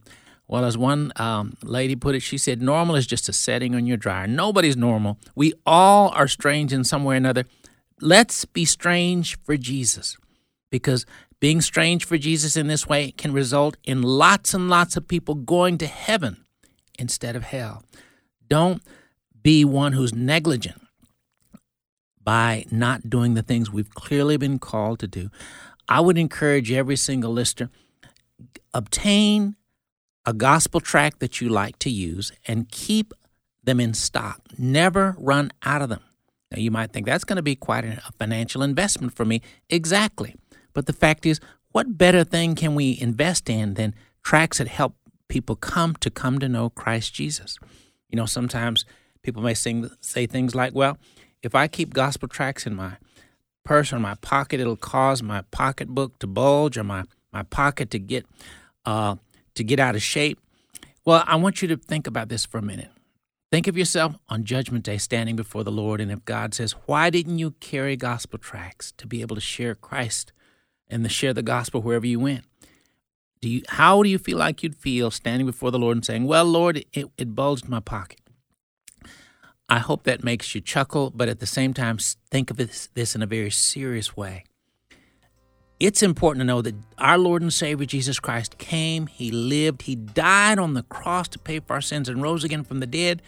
Well, 0.46 0.64
as 0.64 0.76
one 0.76 1.12
um, 1.16 1.56
lady 1.62 1.96
put 1.96 2.14
it, 2.14 2.20
she 2.20 2.36
said, 2.36 2.60
normal 2.60 2.96
is 2.96 3.06
just 3.06 3.28
a 3.28 3.32
setting 3.32 3.74
on 3.74 3.86
your 3.86 3.96
dryer. 3.96 4.26
Nobody's 4.26 4.76
normal. 4.76 5.18
We 5.34 5.54
all 5.64 6.10
are 6.10 6.28
strange 6.28 6.72
in 6.72 6.84
some 6.84 7.04
way 7.04 7.14
or 7.14 7.16
another. 7.16 7.44
Let's 8.00 8.44
be 8.44 8.64
strange 8.64 9.38
for 9.42 9.56
Jesus 9.56 10.18
because 10.70 11.06
being 11.40 11.60
strange 11.60 12.04
for 12.04 12.18
Jesus 12.18 12.56
in 12.56 12.66
this 12.66 12.86
way 12.86 13.10
can 13.12 13.32
result 13.32 13.76
in 13.84 14.02
lots 14.02 14.52
and 14.54 14.68
lots 14.68 14.96
of 14.96 15.08
people 15.08 15.34
going 15.34 15.78
to 15.78 15.86
heaven 15.86 16.44
instead 16.98 17.36
of 17.36 17.44
hell. 17.44 17.82
Don't 18.48 18.82
be 19.42 19.64
one 19.64 19.92
who's 19.92 20.14
negligent 20.14 20.80
by 22.22 22.64
not 22.70 23.08
doing 23.08 23.34
the 23.34 23.42
things 23.42 23.70
we've 23.70 23.94
clearly 23.94 24.36
been 24.36 24.58
called 24.58 24.98
to 25.00 25.06
do. 25.06 25.30
I 25.88 26.00
would 26.00 26.16
encourage 26.16 26.72
every 26.72 26.96
single 26.96 27.32
listener 27.32 27.70
obtain 28.72 29.56
a 30.26 30.32
gospel 30.32 30.80
tract 30.80 31.20
that 31.20 31.40
you 31.40 31.48
like 31.48 31.78
to 31.80 31.90
use 31.90 32.32
and 32.46 32.68
keep 32.68 33.12
them 33.62 33.80
in 33.80 33.94
stock. 33.94 34.40
Never 34.58 35.16
run 35.18 35.50
out 35.62 35.82
of 35.82 35.88
them. 35.88 36.02
Now, 36.50 36.58
you 36.58 36.70
might 36.70 36.92
think 36.92 37.06
that's 37.06 37.24
going 37.24 37.36
to 37.36 37.42
be 37.42 37.56
quite 37.56 37.84
a 37.84 38.00
financial 38.18 38.62
investment 38.62 39.14
for 39.14 39.24
me. 39.24 39.42
Exactly. 39.68 40.36
But 40.72 40.86
the 40.86 40.92
fact 40.92 41.26
is, 41.26 41.40
what 41.72 41.98
better 41.98 42.24
thing 42.24 42.54
can 42.54 42.74
we 42.74 42.98
invest 43.00 43.50
in 43.50 43.74
than 43.74 43.94
tracts 44.22 44.58
that 44.58 44.68
help 44.68 44.94
people 45.28 45.56
come 45.56 45.94
to 45.96 46.10
come 46.10 46.38
to 46.38 46.48
know 46.48 46.70
Christ 46.70 47.12
Jesus? 47.14 47.58
You 48.08 48.16
know, 48.16 48.26
sometimes 48.26 48.84
people 49.22 49.42
may 49.42 49.54
sing, 49.54 49.90
say 50.00 50.26
things 50.26 50.54
like, 50.54 50.74
well, 50.74 50.98
if 51.42 51.54
I 51.54 51.66
keep 51.66 51.92
gospel 51.92 52.28
tracts 52.28 52.66
in 52.66 52.74
my 52.74 52.98
purse 53.64 53.92
or 53.92 53.98
my 53.98 54.14
pocket, 54.16 54.60
it'll 54.60 54.76
cause 54.76 55.22
my 55.22 55.42
pocketbook 55.50 56.18
to 56.20 56.26
bulge 56.26 56.78
or 56.78 56.84
my, 56.84 57.04
my 57.32 57.42
pocket 57.42 57.90
to 57.90 57.98
get 57.98 58.26
uh, 58.84 59.16
to 59.54 59.64
get 59.64 59.80
out 59.80 59.94
of 59.94 60.02
shape. 60.02 60.38
Well, 61.04 61.24
I 61.26 61.36
want 61.36 61.62
you 61.62 61.68
to 61.68 61.76
think 61.76 62.06
about 62.06 62.28
this 62.28 62.44
for 62.44 62.58
a 62.58 62.62
minute. 62.62 62.90
Think 63.52 63.66
of 63.68 63.76
yourself 63.76 64.16
on 64.28 64.44
Judgment 64.44 64.84
Day 64.84 64.98
standing 64.98 65.36
before 65.36 65.62
the 65.62 65.70
Lord, 65.70 66.00
and 66.00 66.10
if 66.10 66.24
God 66.24 66.54
says, 66.54 66.72
Why 66.86 67.10
didn't 67.10 67.38
you 67.38 67.52
carry 67.60 67.96
gospel 67.96 68.38
tracts 68.38 68.92
to 68.92 69.06
be 69.06 69.20
able 69.20 69.36
to 69.36 69.40
share 69.40 69.74
Christ 69.74 70.32
and 70.88 71.02
to 71.02 71.08
share 71.08 71.34
the 71.34 71.42
gospel 71.42 71.82
wherever 71.82 72.06
you 72.06 72.20
went. 72.20 72.44
Do 73.40 73.48
you, 73.48 73.62
how 73.68 74.02
do 74.02 74.08
you 74.08 74.18
feel 74.18 74.38
like 74.38 74.62
you'd 74.62 74.76
feel 74.76 75.10
standing 75.10 75.46
before 75.46 75.70
the 75.70 75.78
Lord 75.78 75.96
and 75.96 76.04
saying, 76.04 76.24
Well, 76.24 76.44
Lord, 76.44 76.84
it, 76.92 77.10
it 77.18 77.34
bulged 77.34 77.68
my 77.68 77.80
pocket? 77.80 78.20
I 79.68 79.78
hope 79.78 80.04
that 80.04 80.22
makes 80.22 80.54
you 80.54 80.60
chuckle, 80.60 81.10
but 81.14 81.28
at 81.28 81.40
the 81.40 81.46
same 81.46 81.74
time, 81.74 81.98
think 82.30 82.50
of 82.50 82.56
this, 82.56 82.88
this 82.94 83.14
in 83.14 83.22
a 83.22 83.26
very 83.26 83.50
serious 83.50 84.16
way. 84.16 84.44
It's 85.84 86.02
important 86.02 86.40
to 86.40 86.46
know 86.46 86.62
that 86.62 86.74
our 86.96 87.18
Lord 87.18 87.42
and 87.42 87.52
Savior 87.52 87.84
Jesus 87.84 88.18
Christ 88.18 88.56
came, 88.56 89.06
He 89.06 89.30
lived, 89.30 89.82
He 89.82 89.94
died 89.94 90.58
on 90.58 90.72
the 90.72 90.82
cross 90.84 91.28
to 91.28 91.38
pay 91.38 91.60
for 91.60 91.74
our 91.74 91.82
sins 91.82 92.08
and 92.08 92.22
rose 92.22 92.42
again 92.42 92.64
from 92.64 92.80
the 92.80 92.86
dead. 92.86 93.20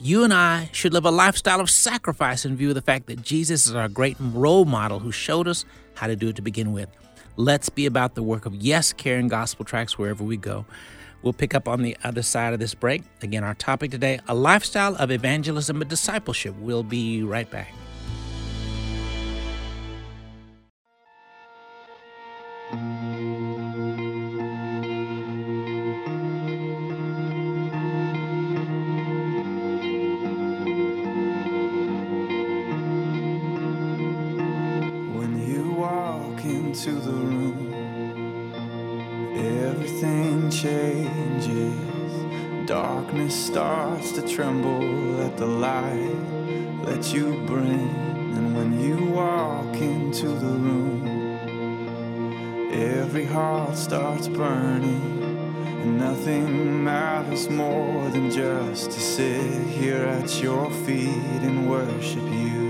You 0.00 0.24
and 0.24 0.32
I 0.32 0.70
should 0.72 0.94
live 0.94 1.04
a 1.04 1.10
lifestyle 1.10 1.60
of 1.60 1.68
sacrifice 1.68 2.46
in 2.46 2.56
view 2.56 2.70
of 2.70 2.76
the 2.76 2.80
fact 2.80 3.08
that 3.08 3.20
Jesus 3.20 3.66
is 3.66 3.74
our 3.74 3.90
great 3.90 4.16
role 4.18 4.64
model 4.64 5.00
who 5.00 5.12
showed 5.12 5.46
us 5.46 5.66
how 5.96 6.06
to 6.06 6.16
do 6.16 6.28
it 6.28 6.36
to 6.36 6.40
begin 6.40 6.72
with. 6.72 6.88
Let's 7.36 7.68
be 7.68 7.84
about 7.84 8.14
the 8.14 8.22
work 8.22 8.46
of, 8.46 8.54
yes, 8.54 8.94
carrying 8.94 9.28
gospel 9.28 9.66
tracts 9.66 9.98
wherever 9.98 10.24
we 10.24 10.38
go. 10.38 10.64
We'll 11.20 11.34
pick 11.34 11.54
up 11.54 11.68
on 11.68 11.82
the 11.82 11.94
other 12.04 12.22
side 12.22 12.54
of 12.54 12.58
this 12.58 12.74
break. 12.74 13.02
Again, 13.20 13.44
our 13.44 13.52
topic 13.52 13.90
today 13.90 14.18
a 14.28 14.34
lifestyle 14.34 14.96
of 14.96 15.10
evangelism 15.10 15.82
and 15.82 15.90
discipleship. 15.90 16.54
We'll 16.58 16.82
be 16.82 17.22
right 17.22 17.50
back. 17.50 17.70
Darkness 42.68 43.46
starts 43.46 44.12
to 44.12 44.20
tremble 44.28 45.22
at 45.22 45.36
the 45.38 45.46
light 45.46 46.84
that 46.84 47.14
you 47.14 47.42
bring. 47.46 47.88
And 48.36 48.54
when 48.54 48.78
you 48.78 49.06
walk 49.06 49.74
into 49.76 50.28
the 50.28 50.52
room, 50.66 51.06
every 52.70 53.24
heart 53.24 53.74
starts 53.74 54.28
burning. 54.28 55.22
And 55.82 55.98
nothing 55.98 56.84
matters 56.84 57.48
more 57.48 58.10
than 58.10 58.30
just 58.30 58.90
to 58.90 59.00
sit 59.00 59.62
here 59.66 60.04
at 60.04 60.42
your 60.42 60.70
feet 60.70 61.40
and 61.42 61.70
worship 61.70 62.22
you. 62.24 62.67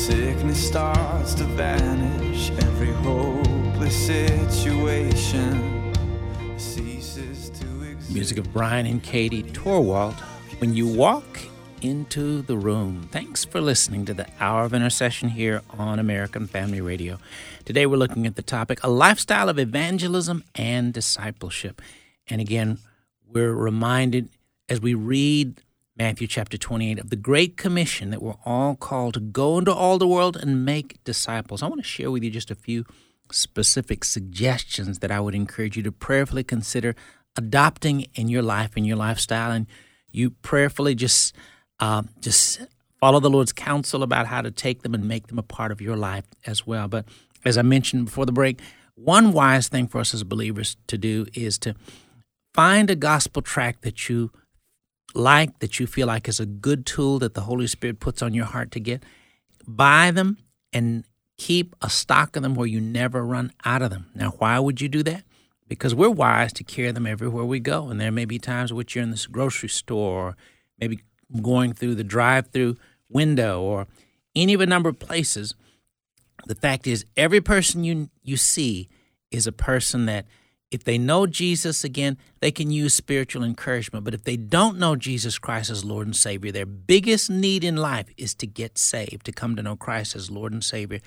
Sickness 0.00 0.66
starts 0.66 1.34
to 1.34 1.44
vanish. 1.44 2.50
Every 2.62 2.92
hopeless 3.04 4.06
situation 4.06 5.92
ceases 6.56 7.50
to 7.50 7.82
exist. 7.82 8.10
Music 8.10 8.38
of 8.38 8.50
Brian 8.50 8.86
and 8.86 9.02
Katie 9.02 9.42
Torwalt. 9.42 10.18
When 10.58 10.74
you 10.74 10.86
walk 10.86 11.40
into 11.82 12.40
the 12.42 12.56
room. 12.56 13.08
Thanks 13.12 13.44
for 13.44 13.60
listening 13.60 14.06
to 14.06 14.14
the 14.14 14.26
Hour 14.38 14.64
of 14.64 14.74
Intercession 14.74 15.30
here 15.30 15.62
on 15.70 15.98
American 15.98 16.46
Family 16.46 16.80
Radio. 16.80 17.18
Today 17.66 17.84
we're 17.86 17.96
looking 17.96 18.26
at 18.26 18.36
the 18.36 18.42
topic 18.42 18.82
a 18.82 18.90
lifestyle 18.90 19.48
of 19.48 19.58
evangelism 19.58 20.44
and 20.54 20.94
discipleship. 20.94 21.80
And 22.26 22.40
again, 22.40 22.78
we're 23.26 23.54
reminded 23.54 24.28
as 24.68 24.80
we 24.80 24.94
read 24.94 25.62
Matthew 26.00 26.28
chapter 26.28 26.56
28 26.56 26.98
of 26.98 27.10
the 27.10 27.16
Great 27.16 27.58
Commission 27.58 28.08
that 28.08 28.22
we're 28.22 28.38
all 28.46 28.74
called 28.74 29.12
to 29.12 29.20
go 29.20 29.58
into 29.58 29.70
all 29.70 29.98
the 29.98 30.06
world 30.06 30.34
and 30.34 30.64
make 30.64 31.04
disciples. 31.04 31.62
I 31.62 31.66
want 31.66 31.82
to 31.82 31.86
share 31.86 32.10
with 32.10 32.22
you 32.22 32.30
just 32.30 32.50
a 32.50 32.54
few 32.54 32.86
specific 33.30 34.04
suggestions 34.04 35.00
that 35.00 35.10
I 35.10 35.20
would 35.20 35.34
encourage 35.34 35.76
you 35.76 35.82
to 35.82 35.92
prayerfully 35.92 36.42
consider 36.42 36.96
adopting 37.36 38.06
in 38.14 38.28
your 38.28 38.40
life, 38.40 38.78
in 38.78 38.86
your 38.86 38.96
lifestyle, 38.96 39.50
and 39.50 39.66
you 40.10 40.30
prayerfully 40.30 40.94
just 40.94 41.36
uh, 41.80 42.04
just 42.18 42.62
follow 42.98 43.20
the 43.20 43.28
Lord's 43.28 43.52
counsel 43.52 44.02
about 44.02 44.26
how 44.26 44.40
to 44.40 44.50
take 44.50 44.80
them 44.80 44.94
and 44.94 45.06
make 45.06 45.26
them 45.26 45.38
a 45.38 45.42
part 45.42 45.70
of 45.70 45.82
your 45.82 45.98
life 45.98 46.24
as 46.46 46.66
well. 46.66 46.88
But 46.88 47.04
as 47.44 47.58
I 47.58 47.62
mentioned 47.62 48.06
before 48.06 48.24
the 48.24 48.32
break, 48.32 48.58
one 48.94 49.34
wise 49.34 49.68
thing 49.68 49.86
for 49.86 49.98
us 49.98 50.14
as 50.14 50.24
believers 50.24 50.78
to 50.86 50.96
do 50.96 51.26
is 51.34 51.58
to 51.58 51.74
find 52.54 52.90
a 52.90 52.96
gospel 52.96 53.42
tract 53.42 53.82
that 53.82 54.08
you 54.08 54.30
like, 55.14 55.58
that 55.60 55.80
you 55.80 55.86
feel 55.86 56.06
like 56.06 56.28
is 56.28 56.40
a 56.40 56.46
good 56.46 56.86
tool 56.86 57.18
that 57.20 57.34
the 57.34 57.42
Holy 57.42 57.66
Spirit 57.66 58.00
puts 58.00 58.22
on 58.22 58.34
your 58.34 58.46
heart 58.46 58.70
to 58.72 58.80
get. 58.80 59.02
Buy 59.66 60.10
them 60.10 60.38
and 60.72 61.04
keep 61.36 61.74
a 61.80 61.88
stock 61.88 62.36
of 62.36 62.42
them 62.42 62.54
where 62.54 62.66
you 62.66 62.80
never 62.80 63.24
run 63.24 63.52
out 63.64 63.82
of 63.82 63.90
them. 63.90 64.10
Now, 64.14 64.30
why 64.38 64.58
would 64.58 64.80
you 64.80 64.88
do 64.88 65.02
that? 65.04 65.24
Because 65.68 65.94
we're 65.94 66.10
wise 66.10 66.52
to 66.54 66.64
carry 66.64 66.90
them 66.92 67.06
everywhere 67.06 67.44
we 67.44 67.60
go. 67.60 67.88
And 67.88 68.00
there 68.00 68.12
may 68.12 68.24
be 68.24 68.38
times 68.38 68.72
which 68.72 68.94
you're 68.94 69.04
in 69.04 69.10
this 69.10 69.26
grocery 69.26 69.68
store, 69.68 70.28
or 70.28 70.36
maybe 70.78 71.00
going 71.40 71.72
through 71.72 71.94
the 71.94 72.04
drive 72.04 72.48
through 72.48 72.76
window, 73.08 73.62
or 73.62 73.86
any 74.34 74.52
of 74.54 74.60
a 74.60 74.66
number 74.66 74.88
of 74.88 74.98
places. 74.98 75.54
The 76.46 76.54
fact 76.54 76.86
is, 76.86 77.04
every 77.16 77.40
person 77.40 77.84
you, 77.84 78.10
you 78.22 78.36
see 78.36 78.88
is 79.30 79.46
a 79.46 79.52
person 79.52 80.06
that 80.06 80.26
if 80.70 80.84
they 80.84 80.98
know 80.98 81.26
Jesus 81.26 81.82
again, 81.82 82.16
they 82.40 82.50
can 82.52 82.70
use 82.70 82.94
spiritual 82.94 83.42
encouragement. 83.42 84.04
But 84.04 84.14
if 84.14 84.22
they 84.24 84.36
don't 84.36 84.78
know 84.78 84.94
Jesus 84.94 85.38
Christ 85.38 85.70
as 85.70 85.84
Lord 85.84 86.06
and 86.06 86.14
Savior, 86.14 86.52
their 86.52 86.66
biggest 86.66 87.28
need 87.28 87.64
in 87.64 87.76
life 87.76 88.06
is 88.16 88.34
to 88.36 88.46
get 88.46 88.78
saved, 88.78 89.26
to 89.26 89.32
come 89.32 89.56
to 89.56 89.62
know 89.62 89.76
Christ 89.76 90.14
as 90.14 90.30
Lord 90.30 90.52
and 90.52 90.62
Savior. 90.62 91.00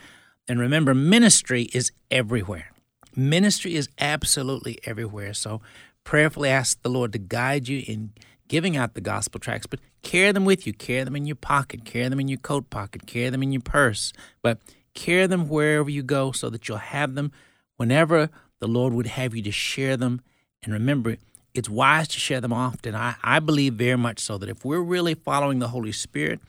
And 0.50 0.60
remember, 0.60 0.94
ministry 0.94 1.64
is 1.74 1.92
everywhere. 2.12 2.72
Ministry 3.16 3.76
is 3.76 3.88
absolutely 4.00 4.80
everywhere. 4.84 5.34
So 5.34 5.62
prayerfully 6.04 6.50
ask 6.50 6.82
the 6.82 6.90
Lord 6.90 7.14
to 7.14 7.20
guide 7.20 7.70
you 7.70 7.84
in 7.88 8.12
giving 8.50 8.76
out 8.76 8.94
the 8.94 9.02
gospel 9.02 9.40
tracts, 9.40 9.66
but 9.66 9.80
carry 10.02 10.34
them 10.34 10.44
with 10.44 10.68
you. 10.68 10.74
Carry 10.74 11.04
them 11.06 11.16
in 11.16 11.26
your 11.26 11.38
pocket, 11.38 11.86
carry 11.86 12.10
them 12.10 12.20
in 12.20 12.28
your 12.28 12.40
coat 12.40 12.70
pocket, 12.70 13.08
carry 13.08 13.30
them 13.30 13.44
in 13.44 13.54
your 13.54 13.62
purse. 13.62 14.12
But 14.42 14.60
carry 14.94 15.26
them 15.28 15.48
wherever 15.48 15.90
you 15.90 16.04
go 16.04 16.34
so 16.34 16.50
that 16.50 16.68
you'll 16.68 16.78
have 16.78 17.16
them 17.16 17.32
whenever 17.78 18.30
the 18.64 18.68
Lord 18.70 18.94
would 18.94 19.08
have 19.08 19.36
you 19.36 19.42
to 19.42 19.52
share 19.52 19.98
them. 19.98 20.22
And 20.64 20.72
remember, 20.72 21.18
it's 21.54 21.68
wise 21.68 22.08
to 22.08 22.18
share 22.18 22.40
them 22.40 22.54
often. 22.54 22.96
I, 22.96 23.16
I 23.22 23.40
believe 23.40 23.74
very 23.74 23.98
much 23.98 24.20
so 24.20 24.38
that 24.38 24.48
if 24.48 24.64
we're 24.64 24.80
really 24.80 25.16
following 25.16 25.60
the 25.60 25.68
Holy 25.68 25.92
Spirit, 25.92 26.40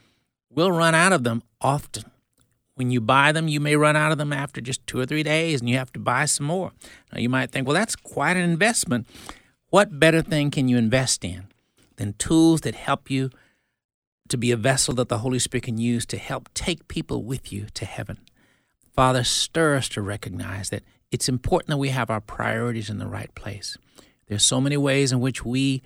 we'll 0.48 0.70
run 0.70 0.94
out 0.94 1.12
of 1.12 1.24
them 1.24 1.42
often. 1.60 2.04
When 2.76 2.92
you 2.92 3.00
buy 3.00 3.32
them, 3.32 3.48
you 3.48 3.58
may 3.58 3.74
run 3.74 3.96
out 3.96 4.12
of 4.12 4.18
them 4.18 4.32
after 4.32 4.60
just 4.60 4.86
two 4.86 5.00
or 5.00 5.06
three 5.06 5.24
days 5.24 5.58
and 5.58 5.68
you 5.68 5.76
have 5.76 5.92
to 5.94 5.98
buy 5.98 6.26
some 6.26 6.46
more. 6.46 6.70
Now, 7.12 7.18
you 7.18 7.28
might 7.28 7.50
think, 7.50 7.66
well, 7.66 7.74
that's 7.74 7.96
quite 7.96 8.36
an 8.36 8.48
investment. 8.48 9.08
What 9.70 9.98
better 9.98 10.22
thing 10.22 10.52
can 10.52 10.68
you 10.68 10.76
invest 10.76 11.24
in 11.24 11.48
than 11.96 12.12
tools 12.12 12.60
that 12.60 12.76
help 12.76 13.10
you 13.10 13.30
to 14.28 14.36
be 14.36 14.52
a 14.52 14.56
vessel 14.56 14.94
that 14.94 15.08
the 15.08 15.18
Holy 15.18 15.40
Spirit 15.40 15.64
can 15.64 15.78
use 15.78 16.06
to 16.06 16.16
help 16.16 16.48
take 16.54 16.86
people 16.86 17.24
with 17.24 17.52
you 17.52 17.66
to 17.74 17.84
heaven? 17.84 18.18
Father, 18.94 19.24
stir 19.24 19.74
us 19.74 19.88
to 19.88 20.00
recognize 20.00 20.70
that 20.70 20.84
it's 21.10 21.28
important 21.28 21.68
that 21.68 21.76
we 21.76 21.90
have 21.90 22.10
our 22.10 22.20
priorities 22.20 22.90
in 22.90 22.98
the 22.98 23.06
right 23.06 23.34
place. 23.34 23.76
There's 24.26 24.42
so 24.42 24.60
many 24.60 24.76
ways 24.76 25.12
in 25.12 25.20
which 25.20 25.44
we, 25.44 25.82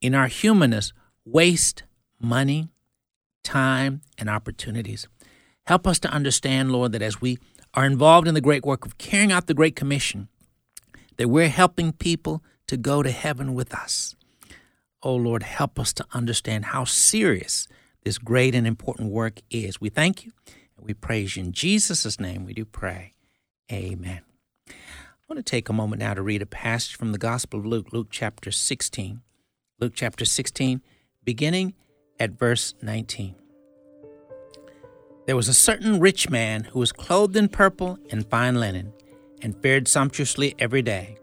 in 0.00 0.14
our 0.14 0.26
humanness, 0.26 0.92
waste 1.24 1.84
money, 2.20 2.68
time, 3.44 4.00
and 4.18 4.28
opportunities. 4.28 5.06
Help 5.66 5.86
us 5.86 5.98
to 6.00 6.08
understand, 6.10 6.72
Lord, 6.72 6.92
that 6.92 7.02
as 7.02 7.20
we 7.20 7.38
are 7.74 7.84
involved 7.84 8.28
in 8.28 8.34
the 8.34 8.40
great 8.40 8.64
work 8.64 8.84
of 8.84 8.98
carrying 8.98 9.32
out 9.32 9.46
the 9.46 9.54
Great 9.54 9.76
Commission, 9.76 10.28
that 11.16 11.28
we're 11.28 11.48
helping 11.48 11.92
people 11.92 12.42
to 12.66 12.76
go 12.76 13.02
to 13.02 13.10
heaven 13.10 13.54
with 13.54 13.74
us. 13.74 14.14
Oh, 15.02 15.14
Lord, 15.14 15.42
help 15.42 15.78
us 15.78 15.92
to 15.94 16.06
understand 16.12 16.66
how 16.66 16.84
serious 16.84 17.66
this 18.04 18.18
great 18.18 18.54
and 18.54 18.66
important 18.66 19.10
work 19.10 19.40
is. 19.50 19.80
We 19.80 19.88
thank 19.88 20.24
you 20.24 20.32
and 20.76 20.86
we 20.86 20.94
praise 20.94 21.36
you. 21.36 21.44
In 21.44 21.52
Jesus' 21.52 22.18
name, 22.18 22.44
we 22.44 22.54
do 22.54 22.64
pray. 22.64 23.12
Amen. 23.70 24.22
I 25.22 25.34
want 25.34 25.46
to 25.46 25.50
take 25.50 25.68
a 25.68 25.72
moment 25.72 26.00
now 26.00 26.14
to 26.14 26.22
read 26.22 26.42
a 26.42 26.46
passage 26.46 26.96
from 26.96 27.12
the 27.12 27.18
Gospel 27.18 27.60
of 27.60 27.64
Luke, 27.64 27.92
Luke 27.92 28.08
chapter 28.10 28.50
16. 28.50 29.22
Luke 29.78 29.92
chapter 29.94 30.24
16, 30.24 30.82
beginning 31.24 31.74
at 32.18 32.32
verse 32.32 32.74
19. 32.82 33.36
There 35.26 35.36
was 35.36 35.48
a 35.48 35.54
certain 35.54 36.00
rich 36.00 36.28
man 36.28 36.64
who 36.64 36.80
was 36.80 36.90
clothed 36.90 37.36
in 37.36 37.48
purple 37.48 37.98
and 38.10 38.28
fine 38.28 38.56
linen, 38.56 38.92
and 39.40 39.56
fared 39.62 39.86
sumptuously 39.86 40.56
every 40.58 40.82
day. 40.82 41.16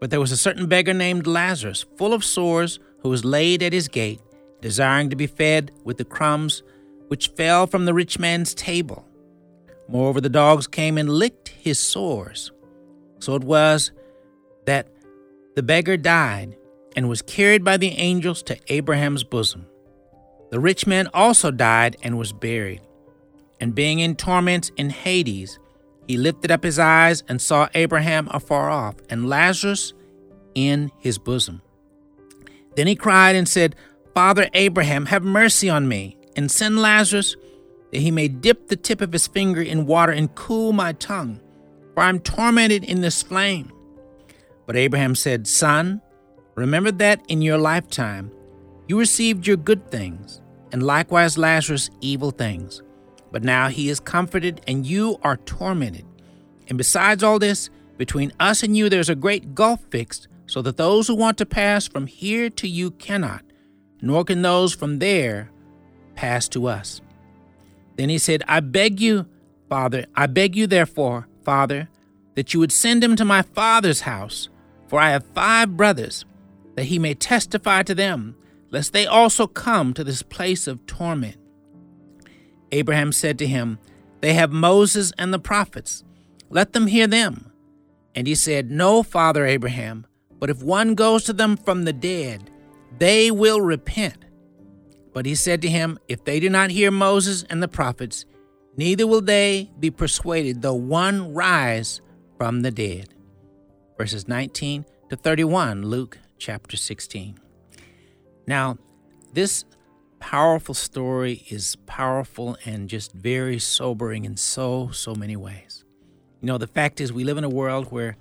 But 0.00 0.10
there 0.10 0.20
was 0.20 0.32
a 0.32 0.36
certain 0.36 0.66
beggar 0.66 0.92
named 0.92 1.28
Lazarus, 1.28 1.86
full 1.96 2.12
of 2.12 2.24
sores, 2.24 2.80
who 2.98 3.10
was 3.10 3.24
laid 3.24 3.62
at 3.62 3.72
his 3.72 3.86
gate, 3.86 4.20
desiring 4.60 5.08
to 5.10 5.16
be 5.16 5.28
fed 5.28 5.70
with 5.84 5.98
the 5.98 6.04
crumbs 6.04 6.64
which 7.06 7.28
fell 7.28 7.68
from 7.68 7.84
the 7.84 7.94
rich 7.94 8.18
man's 8.18 8.54
table. 8.54 9.06
Moreover, 9.88 10.20
the 10.20 10.28
dogs 10.28 10.66
came 10.66 10.98
and 10.98 11.08
licked 11.08 11.50
his 11.50 11.78
sores. 11.78 12.50
So 13.18 13.34
it 13.34 13.44
was 13.44 13.92
that 14.66 14.88
the 15.54 15.62
beggar 15.62 15.96
died 15.96 16.56
and 16.94 17.08
was 17.08 17.22
carried 17.22 17.64
by 17.64 17.76
the 17.76 17.92
angels 17.98 18.42
to 18.44 18.58
Abraham's 18.72 19.24
bosom. 19.24 19.66
The 20.50 20.60
rich 20.60 20.86
man 20.86 21.08
also 21.12 21.50
died 21.50 21.96
and 22.02 22.18
was 22.18 22.32
buried. 22.32 22.80
And 23.60 23.74
being 23.74 23.98
in 23.98 24.16
torments 24.16 24.70
in 24.76 24.90
Hades, 24.90 25.58
he 26.06 26.16
lifted 26.16 26.50
up 26.50 26.62
his 26.62 26.78
eyes 26.78 27.24
and 27.28 27.40
saw 27.40 27.68
Abraham 27.74 28.28
afar 28.30 28.70
off, 28.70 28.94
and 29.10 29.28
Lazarus 29.28 29.92
in 30.54 30.90
his 30.98 31.18
bosom. 31.18 31.62
Then 32.76 32.86
he 32.86 32.94
cried 32.94 33.34
and 33.34 33.48
said, 33.48 33.74
Father 34.14 34.48
Abraham, 34.54 35.06
have 35.06 35.22
mercy 35.22 35.68
on 35.68 35.88
me, 35.88 36.16
and 36.36 36.50
send 36.50 36.78
Lazarus 36.78 37.36
that 37.92 38.00
he 38.00 38.10
may 38.10 38.28
dip 38.28 38.68
the 38.68 38.76
tip 38.76 39.00
of 39.00 39.12
his 39.12 39.26
finger 39.26 39.62
in 39.62 39.86
water 39.86 40.12
and 40.12 40.34
cool 40.34 40.72
my 40.72 40.92
tongue, 40.92 41.40
for 41.96 42.02
I'm 42.02 42.20
tormented 42.20 42.84
in 42.84 43.00
this 43.00 43.22
flame. 43.22 43.72
But 44.66 44.76
Abraham 44.76 45.14
said, 45.14 45.48
Son, 45.48 46.02
remember 46.54 46.92
that 46.92 47.24
in 47.26 47.40
your 47.40 47.56
lifetime 47.56 48.30
you 48.86 48.98
received 48.98 49.46
your 49.46 49.56
good 49.56 49.90
things, 49.90 50.42
and 50.72 50.82
likewise 50.82 51.38
Lazarus 51.38 51.88
evil 52.02 52.30
things. 52.30 52.82
But 53.32 53.42
now 53.42 53.68
he 53.68 53.88
is 53.88 53.98
comforted, 53.98 54.60
and 54.68 54.86
you 54.86 55.18
are 55.22 55.38
tormented. 55.38 56.04
And 56.68 56.78
besides 56.78 57.22
all 57.22 57.38
this, 57.38 57.70
between 57.96 58.32
us 58.38 58.62
and 58.62 58.76
you 58.76 58.88
there's 58.90 59.08
a 59.08 59.14
great 59.14 59.54
gulf 59.54 59.80
fixed, 59.90 60.28
so 60.44 60.60
that 60.62 60.76
those 60.76 61.08
who 61.08 61.14
want 61.14 61.38
to 61.38 61.46
pass 61.46 61.88
from 61.88 62.06
here 62.06 62.50
to 62.50 62.68
you 62.68 62.90
cannot, 62.92 63.42
nor 64.02 64.22
can 64.22 64.42
those 64.42 64.74
from 64.74 64.98
there 64.98 65.50
pass 66.14 66.46
to 66.50 66.66
us. 66.66 67.00
Then 67.96 68.10
he 68.10 68.18
said, 68.18 68.42
I 68.46 68.60
beg 68.60 69.00
you, 69.00 69.26
Father, 69.70 70.04
I 70.14 70.26
beg 70.26 70.54
you 70.54 70.66
therefore, 70.66 71.26
Father, 71.46 71.88
that 72.34 72.52
you 72.52 72.58
would 72.58 72.72
send 72.72 73.04
him 73.04 73.14
to 73.14 73.24
my 73.24 73.40
father's 73.40 74.00
house, 74.00 74.48
for 74.88 74.98
I 74.98 75.10
have 75.10 75.24
five 75.32 75.76
brothers, 75.76 76.24
that 76.74 76.86
he 76.86 76.98
may 76.98 77.14
testify 77.14 77.84
to 77.84 77.94
them, 77.94 78.34
lest 78.72 78.92
they 78.92 79.06
also 79.06 79.46
come 79.46 79.94
to 79.94 80.02
this 80.02 80.22
place 80.22 80.66
of 80.66 80.84
torment. 80.86 81.36
Abraham 82.72 83.12
said 83.12 83.38
to 83.38 83.46
him, 83.46 83.78
They 84.22 84.34
have 84.34 84.50
Moses 84.50 85.12
and 85.18 85.32
the 85.32 85.38
prophets. 85.38 86.02
Let 86.50 86.72
them 86.72 86.88
hear 86.88 87.06
them. 87.06 87.52
And 88.16 88.26
he 88.26 88.34
said, 88.34 88.72
No, 88.72 89.04
Father 89.04 89.46
Abraham, 89.46 90.04
but 90.40 90.50
if 90.50 90.64
one 90.64 90.96
goes 90.96 91.22
to 91.24 91.32
them 91.32 91.56
from 91.56 91.84
the 91.84 91.92
dead, 91.92 92.50
they 92.98 93.30
will 93.30 93.60
repent. 93.60 94.24
But 95.12 95.26
he 95.26 95.36
said 95.36 95.62
to 95.62 95.68
him, 95.68 96.00
If 96.08 96.24
they 96.24 96.40
do 96.40 96.50
not 96.50 96.70
hear 96.70 96.90
Moses 96.90 97.44
and 97.48 97.62
the 97.62 97.68
prophets, 97.68 98.26
neither 98.76 99.06
will 99.06 99.20
they 99.20 99.70
be 99.78 99.90
persuaded, 99.90 100.62
though 100.62 100.74
one 100.74 101.34
rise 101.34 102.00
from 102.36 102.62
the 102.62 102.70
dead. 102.70 103.14
Verses 103.98 104.28
19 104.28 104.84
to 105.08 105.16
31, 105.16 105.82
Luke 105.86 106.18
chapter 106.38 106.76
16. 106.76 107.38
Now, 108.46 108.78
this 109.32 109.64
powerful 110.18 110.74
story 110.74 111.44
is 111.50 111.76
powerful 111.86 112.56
and 112.64 112.88
just 112.88 113.12
very 113.12 113.58
sobering 113.58 114.24
in 114.24 114.36
so, 114.36 114.90
so 114.90 115.14
many 115.14 115.36
ways. 115.36 115.84
You 116.40 116.46
know, 116.46 116.58
the 116.58 116.66
fact 116.66 117.00
is, 117.00 117.12
we 117.12 117.24
live 117.24 117.38
in 117.38 117.44
a 117.44 117.48
world 117.48 117.90
where 117.90 118.16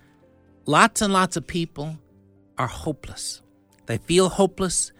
lots 0.66 1.02
and 1.02 1.12
lots 1.12 1.36
of 1.38 1.46
people 1.46 1.98
are 2.58 2.68
hopeless. 2.68 3.42
They 3.86 3.98
feel 3.98 4.30
hopeless 4.30 4.92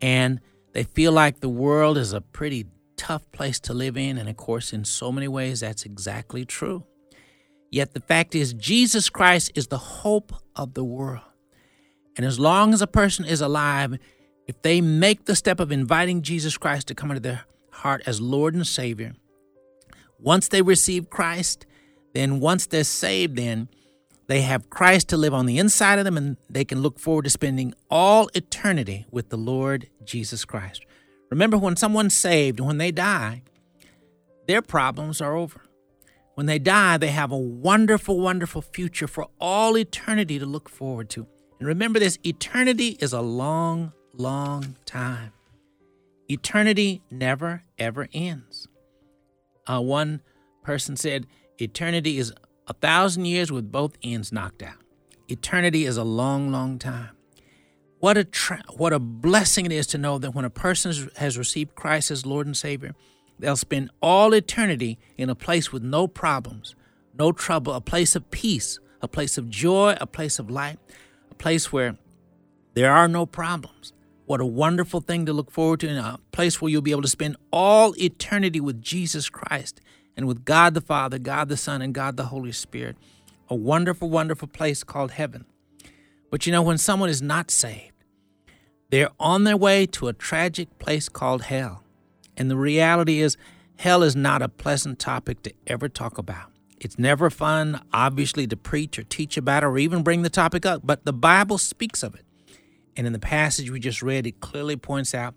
and 0.00 0.40
they 0.72 0.84
feel 0.84 1.12
like 1.12 1.40
the 1.40 1.48
world 1.48 1.98
is 1.98 2.12
a 2.12 2.20
pretty 2.20 2.66
tough 2.96 3.30
place 3.32 3.58
to 3.60 3.74
live 3.74 3.96
in. 3.96 4.18
And 4.18 4.28
of 4.28 4.36
course, 4.36 4.72
in 4.72 4.84
so 4.84 5.12
many 5.12 5.28
ways, 5.28 5.60
that's 5.60 5.84
exactly 5.84 6.44
true. 6.44 6.84
Yet 7.70 7.94
the 7.94 8.00
fact 8.00 8.34
is, 8.34 8.52
Jesus 8.52 9.08
Christ 9.08 9.52
is 9.54 9.68
the 9.68 9.78
hope 9.78 10.32
of 10.54 10.74
the 10.74 10.84
world. 10.84 11.22
And 12.16 12.26
as 12.26 12.38
long 12.38 12.74
as 12.74 12.82
a 12.82 12.86
person 12.86 13.24
is 13.24 13.40
alive, 13.40 13.98
if 14.46 14.60
they 14.62 14.80
make 14.80 15.24
the 15.24 15.36
step 15.36 15.60
of 15.60 15.72
inviting 15.72 16.22
Jesus 16.22 16.58
Christ 16.58 16.88
to 16.88 16.94
come 16.94 17.10
into 17.10 17.20
their 17.20 17.44
heart 17.70 18.02
as 18.06 18.20
Lord 18.20 18.54
and 18.54 18.66
Savior, 18.66 19.14
once 20.18 20.48
they 20.48 20.62
receive 20.62 21.10
Christ, 21.10 21.66
then 22.12 22.40
once 22.40 22.66
they're 22.66 22.84
saved, 22.84 23.36
then 23.36 23.68
they 24.26 24.42
have 24.42 24.70
Christ 24.70 25.08
to 25.08 25.16
live 25.16 25.34
on 25.34 25.46
the 25.46 25.58
inside 25.58 25.98
of 25.98 26.04
them 26.04 26.16
and 26.16 26.36
they 26.48 26.64
can 26.64 26.80
look 26.80 26.98
forward 26.98 27.24
to 27.24 27.30
spending 27.30 27.74
all 27.90 28.28
eternity 28.34 29.06
with 29.10 29.30
the 29.30 29.36
Lord 29.36 29.88
Jesus 30.04 30.44
Christ. 30.44 30.84
Remember, 31.32 31.56
when 31.56 31.76
someone's 31.76 32.14
saved, 32.14 32.60
when 32.60 32.76
they 32.76 32.90
die, 32.90 33.40
their 34.46 34.60
problems 34.60 35.18
are 35.18 35.34
over. 35.34 35.62
When 36.34 36.44
they 36.44 36.58
die, 36.58 36.98
they 36.98 37.08
have 37.08 37.32
a 37.32 37.38
wonderful, 37.38 38.20
wonderful 38.20 38.60
future 38.60 39.06
for 39.08 39.28
all 39.40 39.78
eternity 39.78 40.38
to 40.38 40.44
look 40.44 40.68
forward 40.68 41.08
to. 41.08 41.26
And 41.58 41.66
remember 41.66 41.98
this 41.98 42.18
eternity 42.22 42.98
is 43.00 43.14
a 43.14 43.22
long, 43.22 43.94
long 44.12 44.76
time. 44.84 45.32
Eternity 46.28 47.00
never, 47.10 47.64
ever 47.78 48.08
ends. 48.12 48.68
Uh, 49.66 49.80
one 49.80 50.20
person 50.62 50.98
said, 50.98 51.26
Eternity 51.56 52.18
is 52.18 52.30
a 52.66 52.74
thousand 52.74 53.24
years 53.24 53.50
with 53.50 53.72
both 53.72 53.96
ends 54.02 54.32
knocked 54.32 54.62
out. 54.62 54.82
Eternity 55.28 55.86
is 55.86 55.96
a 55.96 56.04
long, 56.04 56.52
long 56.52 56.78
time. 56.78 57.16
What 58.02 58.16
a 58.16 58.24
tra- 58.24 58.64
what 58.78 58.92
a 58.92 58.98
blessing 58.98 59.64
it 59.64 59.70
is 59.70 59.86
to 59.86 59.96
know 59.96 60.18
that 60.18 60.34
when 60.34 60.44
a 60.44 60.50
person 60.50 60.92
has 61.18 61.38
received 61.38 61.76
Christ 61.76 62.10
as 62.10 62.26
Lord 62.26 62.48
and 62.48 62.56
Savior, 62.56 62.96
they'll 63.38 63.54
spend 63.54 63.90
all 64.02 64.34
eternity 64.34 64.98
in 65.16 65.30
a 65.30 65.36
place 65.36 65.70
with 65.70 65.84
no 65.84 66.08
problems, 66.08 66.74
no 67.16 67.30
trouble, 67.30 67.72
a 67.72 67.80
place 67.80 68.16
of 68.16 68.28
peace, 68.32 68.80
a 69.00 69.06
place 69.06 69.38
of 69.38 69.48
joy, 69.48 69.96
a 70.00 70.06
place 70.08 70.40
of 70.40 70.50
light, 70.50 70.80
a 71.30 71.36
place 71.36 71.72
where 71.72 71.96
there 72.74 72.90
are 72.90 73.06
no 73.06 73.24
problems. 73.24 73.92
What 74.26 74.40
a 74.40 74.46
wonderful 74.46 75.00
thing 75.00 75.24
to 75.26 75.32
look 75.32 75.52
forward 75.52 75.78
to 75.80 75.88
in 75.88 75.96
a 75.96 76.18
place 76.32 76.60
where 76.60 76.72
you'll 76.72 76.82
be 76.82 76.90
able 76.90 77.02
to 77.02 77.08
spend 77.08 77.36
all 77.52 77.94
eternity 78.00 78.58
with 78.58 78.82
Jesus 78.82 79.28
Christ 79.28 79.80
and 80.16 80.26
with 80.26 80.44
God 80.44 80.74
the 80.74 80.80
Father, 80.80 81.20
God 81.20 81.48
the 81.48 81.56
Son, 81.56 81.80
and 81.80 81.94
God 81.94 82.16
the 82.16 82.24
Holy 82.24 82.50
Spirit. 82.50 82.96
A 83.48 83.54
wonderful, 83.54 84.10
wonderful 84.10 84.48
place 84.48 84.82
called 84.82 85.12
heaven. 85.12 85.44
But 86.32 86.46
you 86.46 86.52
know, 86.52 86.62
when 86.62 86.78
someone 86.78 87.10
is 87.10 87.22
not 87.22 87.48
saved, 87.52 87.91
they're 88.92 89.08
on 89.18 89.44
their 89.44 89.56
way 89.56 89.86
to 89.86 90.08
a 90.08 90.12
tragic 90.12 90.78
place 90.78 91.08
called 91.08 91.44
hell. 91.44 91.82
And 92.36 92.50
the 92.50 92.58
reality 92.58 93.22
is, 93.22 93.38
hell 93.78 94.02
is 94.02 94.14
not 94.14 94.42
a 94.42 94.50
pleasant 94.50 94.98
topic 94.98 95.42
to 95.44 95.54
ever 95.66 95.88
talk 95.88 96.18
about. 96.18 96.50
It's 96.78 96.98
never 96.98 97.30
fun, 97.30 97.80
obviously, 97.94 98.46
to 98.48 98.56
preach 98.56 98.98
or 98.98 99.02
teach 99.02 99.38
about 99.38 99.64
or 99.64 99.78
even 99.78 100.02
bring 100.02 100.20
the 100.20 100.28
topic 100.28 100.66
up, 100.66 100.82
but 100.84 101.06
the 101.06 101.12
Bible 101.14 101.56
speaks 101.56 102.02
of 102.02 102.14
it. 102.14 102.26
And 102.94 103.06
in 103.06 103.14
the 103.14 103.18
passage 103.18 103.70
we 103.70 103.80
just 103.80 104.02
read, 104.02 104.26
it 104.26 104.40
clearly 104.40 104.76
points 104.76 105.14
out 105.14 105.34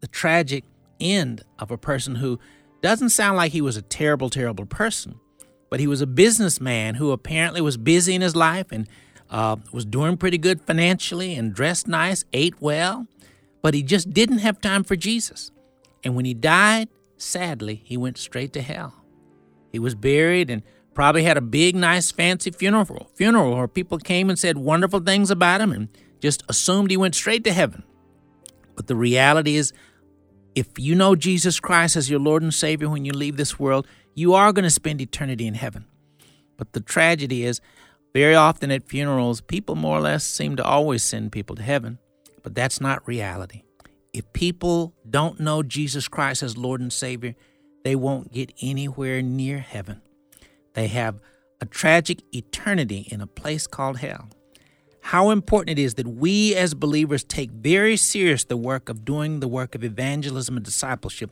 the 0.00 0.08
tragic 0.08 0.64
end 0.98 1.42
of 1.58 1.70
a 1.70 1.76
person 1.76 2.14
who 2.14 2.38
doesn't 2.80 3.10
sound 3.10 3.36
like 3.36 3.52
he 3.52 3.60
was 3.60 3.76
a 3.76 3.82
terrible, 3.82 4.30
terrible 4.30 4.64
person, 4.64 5.20
but 5.68 5.78
he 5.78 5.86
was 5.86 6.00
a 6.00 6.06
businessman 6.06 6.94
who 6.94 7.10
apparently 7.10 7.60
was 7.60 7.76
busy 7.76 8.14
in 8.14 8.22
his 8.22 8.34
life 8.34 8.72
and 8.72 8.88
uh, 9.30 9.56
was 9.72 9.84
doing 9.84 10.16
pretty 10.16 10.38
good 10.38 10.60
financially 10.62 11.34
and 11.34 11.54
dressed 11.54 11.86
nice, 11.86 12.24
ate 12.32 12.60
well, 12.60 13.06
but 13.62 13.74
he 13.74 13.82
just 13.82 14.12
didn't 14.12 14.38
have 14.38 14.60
time 14.60 14.84
for 14.84 14.96
Jesus. 14.96 15.50
And 16.04 16.14
when 16.14 16.24
he 16.24 16.34
died, 16.34 16.88
sadly, 17.16 17.82
he 17.84 17.96
went 17.96 18.18
straight 18.18 18.52
to 18.54 18.62
hell. 18.62 18.94
He 19.72 19.78
was 19.78 19.94
buried 19.94 20.50
and 20.50 20.62
probably 20.94 21.24
had 21.24 21.36
a 21.36 21.42
big, 21.42 21.76
nice, 21.76 22.10
fancy 22.10 22.50
funeral, 22.50 23.10
funeral 23.14 23.56
where 23.56 23.68
people 23.68 23.98
came 23.98 24.28
and 24.28 24.38
said 24.38 24.58
wonderful 24.58 25.00
things 25.00 25.30
about 25.30 25.60
him 25.60 25.72
and 25.72 25.88
just 26.20 26.42
assumed 26.48 26.90
he 26.90 26.96
went 26.96 27.14
straight 27.14 27.44
to 27.44 27.52
heaven. 27.52 27.82
But 28.74 28.86
the 28.86 28.96
reality 28.96 29.56
is, 29.56 29.72
if 30.54 30.78
you 30.78 30.94
know 30.94 31.14
Jesus 31.14 31.60
Christ 31.60 31.96
as 31.96 32.10
your 32.10 32.18
Lord 32.18 32.42
and 32.42 32.52
Savior 32.52 32.88
when 32.88 33.04
you 33.04 33.12
leave 33.12 33.36
this 33.36 33.58
world, 33.58 33.86
you 34.14 34.34
are 34.34 34.52
going 34.52 34.64
to 34.64 34.70
spend 34.70 35.00
eternity 35.00 35.46
in 35.46 35.54
heaven. 35.54 35.84
But 36.56 36.72
the 36.72 36.80
tragedy 36.80 37.44
is, 37.44 37.60
very 38.14 38.34
often 38.34 38.70
at 38.70 38.88
funerals, 38.88 39.40
people 39.40 39.74
more 39.74 39.98
or 39.98 40.00
less 40.00 40.24
seem 40.24 40.56
to 40.56 40.64
always 40.64 41.02
send 41.02 41.32
people 41.32 41.56
to 41.56 41.62
heaven, 41.62 41.98
but 42.42 42.54
that's 42.54 42.80
not 42.80 43.06
reality. 43.06 43.62
If 44.12 44.32
people 44.32 44.94
don't 45.08 45.38
know 45.38 45.62
Jesus 45.62 46.08
Christ 46.08 46.42
as 46.42 46.56
Lord 46.56 46.80
and 46.80 46.92
Savior, 46.92 47.34
they 47.84 47.94
won't 47.94 48.32
get 48.32 48.52
anywhere 48.60 49.22
near 49.22 49.58
heaven. 49.58 50.02
They 50.74 50.88
have 50.88 51.20
a 51.60 51.66
tragic 51.66 52.22
eternity 52.34 53.08
in 53.10 53.20
a 53.20 53.26
place 53.26 53.66
called 53.66 53.98
hell 53.98 54.28
how 55.08 55.30
important 55.30 55.78
it 55.78 55.82
is 55.82 55.94
that 55.94 56.06
we 56.06 56.54
as 56.54 56.74
believers 56.74 57.24
take 57.24 57.50
very 57.50 57.96
serious 57.96 58.44
the 58.44 58.58
work 58.58 58.90
of 58.90 59.06
doing 59.06 59.40
the 59.40 59.48
work 59.48 59.74
of 59.74 59.82
evangelism 59.82 60.54
and 60.56 60.66
discipleship 60.66 61.30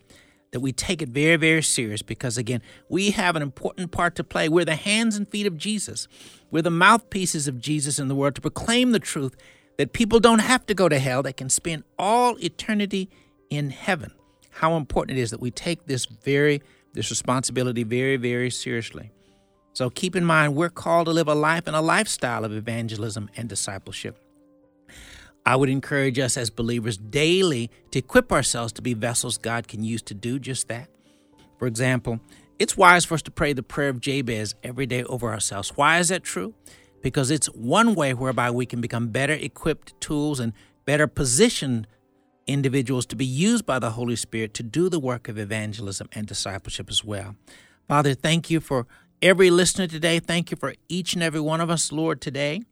that 0.51 0.59
we 0.59 0.71
take 0.71 1.01
it 1.01 1.09
very 1.09 1.35
very 1.35 1.61
serious 1.61 2.01
because 2.01 2.37
again 2.37 2.61
we 2.89 3.11
have 3.11 3.35
an 3.35 3.41
important 3.41 3.91
part 3.91 4.15
to 4.15 4.23
play. 4.23 4.49
We're 4.49 4.65
the 4.65 4.75
hands 4.75 5.15
and 5.15 5.27
feet 5.27 5.45
of 5.45 5.57
jesus. 5.57 6.07
We're 6.51 6.61
the 6.61 6.71
mouthpieces 6.71 7.47
of 7.47 7.59
jesus 7.59 7.99
in 7.99 8.07
the 8.07 8.15
world 8.15 8.35
to 8.35 8.41
proclaim 8.41 8.91
the 8.91 8.99
truth 8.99 9.35
that 9.77 9.93
people 9.93 10.19
don't 10.19 10.39
have 10.39 10.65
to 10.67 10.73
go 10.73 10.89
to 10.89 10.99
hell. 10.99 11.21
They 11.21 11.33
can 11.33 11.49
spend 11.49 11.83
all 11.99 12.37
eternity 12.39 13.09
in 13.49 13.69
heaven. 13.69 14.11
How 14.49 14.75
important 14.75 15.17
it 15.17 15.21
is 15.21 15.31
that 15.31 15.39
we 15.39 15.51
take 15.51 15.85
this 15.85 16.05
very 16.05 16.61
this 16.93 17.09
responsibility 17.09 17.83
very 17.83 18.17
very 18.17 18.49
seriously. 18.49 19.11
So 19.73 19.91
keep 19.91 20.15
in 20.15 20.25
mind, 20.25 20.55
we're 20.55 20.71
called 20.71 21.05
to 21.05 21.11
live 21.11 21.27
a 21.27 21.35
life 21.35 21.67
and 21.67 21.75
a 21.75 21.81
lifestyle 21.81 22.43
of 22.43 22.51
evangelism 22.51 23.29
and 23.37 23.47
discipleship. 23.47 24.17
I 25.47 25.55
would 25.55 25.69
encourage 25.69 26.19
us 26.19 26.35
as 26.35 26.49
believers 26.49 26.97
daily 26.97 27.71
to 27.91 27.99
equip 27.99 28.33
ourselves 28.33 28.73
to 28.73 28.81
be 28.81 28.93
vessels 28.93 29.37
God 29.37 29.69
can 29.69 29.81
use 29.81 30.01
to 30.01 30.13
do 30.13 30.39
just 30.39 30.67
that. 30.67 30.89
For 31.57 31.67
example, 31.67 32.19
it's 32.59 32.75
wise 32.75 33.05
for 33.05 33.13
us 33.13 33.21
to 33.21 33.31
pray 33.31 33.53
the 33.53 33.63
prayer 33.63 33.87
of 33.87 34.01
Jabez 34.01 34.55
every 34.61 34.85
day 34.85 35.05
over 35.05 35.31
ourselves. 35.31 35.77
Why 35.77 35.99
is 35.99 36.09
that 36.09 36.23
true? 36.23 36.53
Because 37.01 37.31
it's 37.31 37.47
one 37.47 37.95
way 37.95 38.13
whereby 38.13 38.51
we 38.51 38.65
can 38.65 38.81
become 38.81 39.07
better 39.07 39.31
equipped 39.31 39.93
tools 40.01 40.41
and 40.41 40.51
better 40.83 41.07
positioned 41.07 41.87
individuals 42.45 43.05
to 43.05 43.15
be 43.15 43.25
used 43.25 43.65
by 43.65 43.79
the 43.79 43.91
Holy 43.91 44.17
Spirit 44.17 44.53
to 44.55 44.63
do 44.63 44.89
the 44.89 44.99
work 44.99 45.29
of 45.29 45.39
evangelism 45.39 46.09
and 46.11 46.27
discipleship 46.27 46.89
as 46.89 47.05
well. 47.05 47.37
Father, 47.87 48.13
thank 48.13 48.49
you 48.49 48.59
for 48.59 48.85
every 49.21 49.49
listener 49.49 49.87
today. 49.87 50.19
Thank 50.19 50.51
you 50.51 50.57
for 50.57 50.73
each 50.89 51.13
and 51.13 51.23
every 51.23 51.39
one 51.39 51.61
of 51.61 51.69
us, 51.69 51.93
Lord, 51.93 52.19
today. 52.19 52.63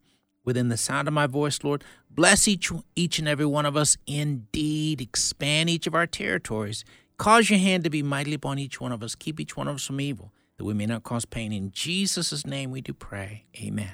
Within 0.44 0.68
the 0.68 0.76
sound 0.76 1.08
of 1.08 1.14
my 1.14 1.26
voice, 1.26 1.64
Lord, 1.64 1.82
bless 2.16 2.48
each 2.48 2.72
each 2.96 3.20
and 3.20 3.28
every 3.28 3.46
one 3.46 3.66
of 3.66 3.76
us 3.76 3.96
indeed. 4.06 5.00
Expand 5.00 5.70
each 5.70 5.86
of 5.86 5.94
our 5.94 6.06
territories. 6.06 6.84
Cause 7.18 7.48
your 7.48 7.60
hand 7.60 7.84
to 7.84 7.90
be 7.90 8.02
mightily 8.02 8.34
upon 8.34 8.58
each 8.58 8.80
one 8.80 8.90
of 8.90 9.02
us. 9.02 9.14
Keep 9.14 9.38
each 9.38 9.56
one 9.56 9.68
of 9.68 9.76
us 9.76 9.86
from 9.86 10.00
evil, 10.00 10.32
that 10.56 10.64
we 10.64 10.74
may 10.74 10.86
not 10.86 11.04
cause 11.04 11.24
pain. 11.24 11.52
In 11.52 11.70
Jesus' 11.70 12.44
name 12.44 12.70
we 12.72 12.80
do 12.80 12.92
pray. 12.92 13.44
Amen. 13.56 13.92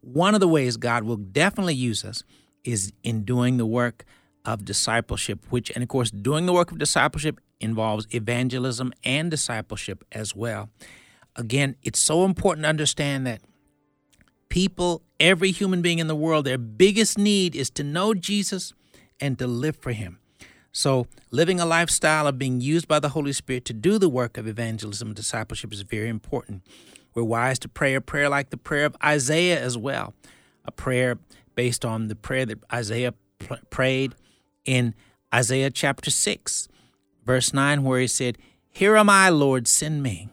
One 0.00 0.34
of 0.34 0.40
the 0.40 0.48
ways 0.48 0.76
God 0.76 1.04
will 1.04 1.16
definitely 1.16 1.74
use 1.74 2.04
us 2.04 2.24
is 2.64 2.92
in 3.02 3.24
doing 3.24 3.56
the 3.56 3.66
work 3.66 4.04
of 4.44 4.64
discipleship, 4.64 5.44
which, 5.50 5.70
and 5.70 5.82
of 5.82 5.88
course, 5.88 6.10
doing 6.10 6.46
the 6.46 6.52
work 6.52 6.70
of 6.70 6.78
discipleship 6.78 7.40
involves 7.60 8.06
evangelism 8.10 8.92
and 9.04 9.30
discipleship 9.30 10.04
as 10.12 10.34
well. 10.34 10.70
Again, 11.36 11.76
it's 11.82 12.00
so 12.00 12.24
important 12.24 12.64
to 12.64 12.68
understand 12.68 13.26
that 13.26 13.42
people, 14.48 15.02
every 15.20 15.50
human 15.50 15.82
being 15.82 15.98
in 15.98 16.06
the 16.06 16.14
world, 16.14 16.46
their 16.46 16.58
biggest 16.58 17.18
need 17.18 17.54
is 17.54 17.70
to 17.70 17.84
know 17.84 18.14
Jesus 18.14 18.72
and 19.20 19.38
to 19.38 19.46
live 19.46 19.76
for 19.76 19.92
Him. 19.92 20.18
So, 20.72 21.06
living 21.30 21.60
a 21.60 21.66
lifestyle 21.66 22.26
of 22.26 22.38
being 22.38 22.60
used 22.60 22.86
by 22.86 23.00
the 23.00 23.10
Holy 23.10 23.32
Spirit 23.32 23.64
to 23.66 23.72
do 23.72 23.98
the 23.98 24.08
work 24.08 24.36
of 24.36 24.46
evangelism 24.46 25.08
and 25.08 25.16
discipleship 25.16 25.72
is 25.72 25.82
very 25.82 26.08
important. 26.08 26.62
We're 27.14 27.24
wise 27.24 27.58
to 27.60 27.68
pray 27.68 27.94
a 27.94 28.00
prayer 28.00 28.28
like 28.28 28.50
the 28.50 28.56
prayer 28.56 28.84
of 28.84 28.96
Isaiah 29.02 29.60
as 29.60 29.76
well, 29.76 30.14
a 30.64 30.70
prayer 30.70 31.18
based 31.54 31.84
on 31.84 32.08
the 32.08 32.14
prayer 32.14 32.46
that 32.46 32.58
Isaiah 32.72 33.14
prayed 33.70 34.14
in 34.64 34.94
Isaiah 35.34 35.70
chapter 35.70 36.10
6, 36.10 36.68
verse 37.24 37.52
9, 37.52 37.82
where 37.82 38.00
he 38.00 38.06
said, 38.06 38.38
Here 38.70 38.96
am 38.96 39.10
I, 39.10 39.30
Lord, 39.30 39.66
send 39.66 40.02
me. 40.02 40.28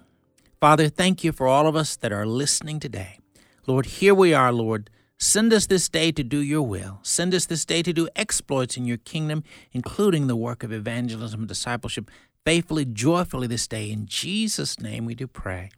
Father, 0.60 0.90
thank 0.90 1.24
you 1.24 1.32
for 1.32 1.48
all 1.48 1.68
of 1.68 1.76
us 1.76 1.96
that 1.96 2.12
are 2.12 2.26
listening 2.26 2.80
today. 2.80 3.20
Lord, 3.68 3.88
here 3.88 4.14
we 4.14 4.32
are, 4.32 4.54
Lord. 4.54 4.92
Send 5.18 5.52
us 5.52 5.66
this 5.66 5.90
day 5.90 6.12
to 6.12 6.24
do 6.24 6.38
your 6.38 6.62
will. 6.62 7.00
Send 7.02 7.34
us 7.34 7.46
this 7.48 7.66
day 7.66 7.82
to 7.82 7.92
do 7.92 8.08
exploits 8.16 8.78
in 8.78 8.86
your 8.86 8.98
kingdom, 8.98 9.44
including 9.72 10.28
the 10.28 10.36
work 10.36 10.62
of 10.62 10.72
evangelism 10.72 11.42
and 11.42 11.48
discipleship, 11.48 12.12
faithfully, 12.46 12.86
joyfully 12.86 13.48
this 13.48 13.68
day. 13.68 13.90
In 13.90 14.06
Jesus' 14.06 14.80
name 14.80 15.06
we 15.06 15.16
do 15.16 15.26
pray. 15.26 15.72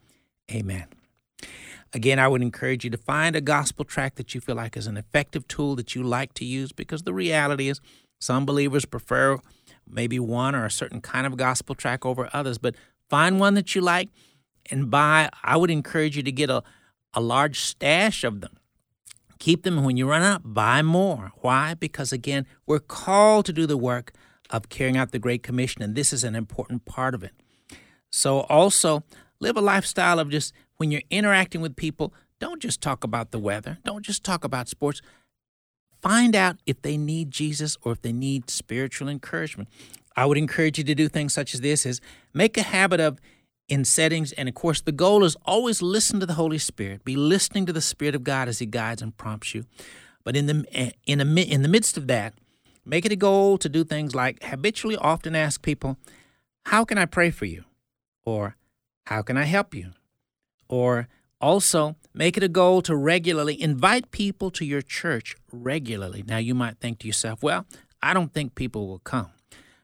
Amen. 0.52 0.88
Again, 1.93 2.19
I 2.19 2.28
would 2.28 2.41
encourage 2.41 2.84
you 2.84 2.89
to 2.89 2.97
find 2.97 3.38
a 3.38 3.41
gospel 3.41 3.86
tract 3.86 4.17
that 4.17 4.36
you 4.36 4.41
feel 4.41 4.56
like 4.56 4.76
is 4.76 4.88
an 4.88 4.97
effective 4.97 5.47
tool 5.47 5.78
that 5.78 5.95
you 5.95 6.04
like 6.04 6.34
to 6.34 6.45
use 6.45 6.73
because 6.73 7.04
the 7.04 7.13
reality 7.13 7.69
is 7.69 7.80
some 8.19 8.45
believers 8.45 8.84
prefer 8.84 9.39
maybe 9.88 10.19
one 10.19 10.56
or 10.56 10.65
a 10.65 10.71
certain 10.71 11.00
kind 11.00 11.26
of 11.26 11.38
gospel 11.38 11.73
tract 11.73 12.06
over 12.06 12.30
others, 12.34 12.58
but 12.58 12.76
find 13.10 13.39
one 13.39 13.54
that 13.54 13.76
you 13.76 13.80
like 13.80 14.10
and 14.69 14.91
buy. 14.91 15.30
I 15.41 15.56
would 15.56 15.71
encourage 15.71 16.17
you 16.17 16.23
to 16.23 16.32
get 16.34 16.50
a, 16.50 16.63
a 17.17 17.19
large 17.19 17.62
stash 17.62 18.23
of 18.23 18.41
them. 18.41 18.60
Keep 19.39 19.63
them 19.63 19.84
when 19.84 19.97
you 19.97 20.08
run 20.08 20.21
out, 20.21 20.53
buy 20.53 20.84
more. 20.84 21.32
Why? 21.38 21.73
Because 21.73 22.13
again, 22.13 22.45
we're 22.67 22.80
called 22.80 23.47
to 23.47 23.53
do 23.53 23.65
the 23.65 23.75
work 23.75 24.13
of 24.51 24.69
carrying 24.69 24.97
out 24.97 25.12
the 25.12 25.17
Great 25.17 25.41
Commission, 25.41 25.82
and 25.82 25.95
this 25.95 26.13
is 26.13 26.23
an 26.23 26.36
important 26.36 26.86
part 26.86 27.15
of 27.15 27.23
it. 27.23 27.32
So, 28.12 28.41
also, 28.41 29.03
live 29.39 29.58
a 29.58 29.62
lifestyle 29.62 30.19
of 30.19 30.30
just 30.30 30.53
when 30.77 30.91
you're 30.91 31.01
interacting 31.10 31.60
with 31.60 31.75
people, 31.75 32.13
don't 32.39 32.62
just 32.62 32.82
talk 32.82 33.03
about 33.03 33.32
the 33.32 33.39
weather, 33.39 33.80
don't 33.84 34.06
just 34.06 34.23
talk 34.23 34.43
about 34.43 34.69
sports. 34.69 35.01
Find 36.03 36.36
out 36.36 36.58
if 36.67 36.84
they 36.84 36.97
need 36.97 37.32
Jesus 37.32 37.77
or 37.82 37.93
if 37.93 38.03
they 38.03 38.13
need 38.13 38.51
spiritual 38.51 39.10
encouragement. 39.10 39.69
I 40.15 40.27
would 40.27 40.38
encourage 40.38 40.77
you 40.77 40.84
to 40.84 40.93
do 40.93 41.08
things 41.08 41.34
such 41.34 41.56
as 41.56 41.62
this 41.62 41.84
is 41.84 41.99
make 42.36 42.58
a 42.58 42.63
habit 42.63 42.99
of 42.99 43.19
in 43.67 43.84
settings 43.84 44.32
and 44.34 44.47
of 44.47 44.56
course 44.56 44.82
the 44.82 44.91
goal 44.91 45.23
is 45.23 45.36
always 45.45 45.82
listen 45.82 46.19
to 46.19 46.25
the 46.25 46.34
Holy 46.34 46.58
Spirit. 46.58 47.03
Be 47.03 47.15
listening 47.15 47.65
to 47.65 47.73
the 47.73 47.82
Spirit 47.82 48.15
of 48.15 48.23
God 48.23 48.47
as 48.47 48.60
he 48.60 48.65
guides 48.65 49.01
and 49.01 49.15
prompts 49.15 49.53
you. 49.53 49.65
But 50.23 50.36
in 50.36 50.45
the 50.45 50.65
eh, 50.71 50.91
in 51.06 51.21
a, 51.21 51.41
in 51.41 51.62
the 51.62 51.69
midst 51.69 51.97
of 51.97 52.08
that, 52.08 52.34
make 52.86 53.06
it 53.06 53.12
a 53.12 53.17
goal 53.17 53.58
to 53.58 53.69
do 53.69 53.84
things 53.84 54.15
like 54.15 54.43
habitually 54.43 54.97
often 54.97 55.36
ask 55.36 55.62
people, 55.62 55.97
"How 56.65 56.86
can 56.86 56.97
I 56.97 57.06
pray 57.06 57.32
for 57.32 57.45
you?" 57.45 57.63
or 58.25 58.56
"How 59.06 59.21
can 59.21 59.38
I 59.38 59.43
help 59.45 59.73
you?" 59.73 59.93
Or 60.69 61.08
also, 61.39 61.95
make 62.13 62.36
it 62.36 62.43
a 62.43 62.49
goal 62.49 62.82
to 62.82 62.95
regularly 62.95 63.62
invite 63.62 64.12
people 64.12 64.49
to 64.51 64.65
your 64.65 64.82
church 64.82 65.36
regularly. 65.51 66.23
Now, 66.25 66.38
you 66.38 66.56
might 66.56 66.80
think 66.80 66.99
to 66.99 67.08
yourself, 67.08 67.43
well, 67.43 67.67
I 68.01 68.13
don't 68.13 68.34
think 68.34 68.56
people 68.56 68.88
will 68.88 68.99
come. 68.99 69.30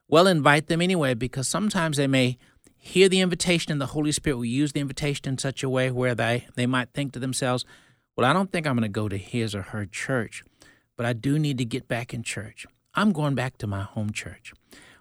Well, 0.07 0.27
invite 0.27 0.67
them 0.67 0.81
anyway 0.81 1.13
because 1.13 1.47
sometimes 1.47 1.97
they 1.97 2.07
may 2.07 2.37
hear 2.85 3.07
the 3.07 3.21
invitation 3.21 3.71
and 3.71 3.79
the 3.79 3.87
Holy 3.87 4.11
Spirit 4.11 4.35
will 4.35 4.45
use 4.45 4.73
the 4.73 4.81
invitation 4.81 5.29
in 5.29 5.37
such 5.37 5.63
a 5.63 5.69
way 5.69 5.89
where 5.89 6.13
they, 6.13 6.47
they 6.55 6.65
might 6.65 6.89
think 6.89 7.13
to 7.13 7.19
themselves, 7.19 7.63
well, 8.17 8.29
I 8.29 8.33
don't 8.33 8.51
think 8.51 8.67
I'm 8.67 8.75
going 8.75 8.83
to 8.83 8.89
go 8.89 9.07
to 9.07 9.17
his 9.17 9.55
or 9.55 9.61
her 9.61 9.85
church, 9.85 10.43
but 10.97 11.05
I 11.05 11.13
do 11.13 11.39
need 11.39 11.57
to 11.59 11.65
get 11.65 11.87
back 11.87 12.13
in 12.13 12.23
church. 12.23 12.65
I'm 12.93 13.13
going 13.13 13.35
back 13.35 13.57
to 13.59 13.67
my 13.67 13.83
home 13.83 14.11
church. 14.11 14.51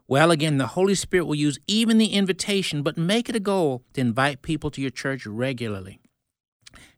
Well, 0.06 0.30
again, 0.30 0.58
the 0.58 0.68
Holy 0.68 0.94
Spirit 0.94 1.24
will 1.24 1.34
use 1.34 1.58
even 1.66 1.98
the 1.98 2.14
invitation, 2.14 2.84
but 2.84 2.96
make 2.96 3.28
it 3.28 3.34
a 3.34 3.40
goal 3.40 3.82
to 3.94 4.00
invite 4.00 4.42
people 4.42 4.70
to 4.70 4.80
your 4.80 4.90
church 4.90 5.26
regularly. 5.26 6.00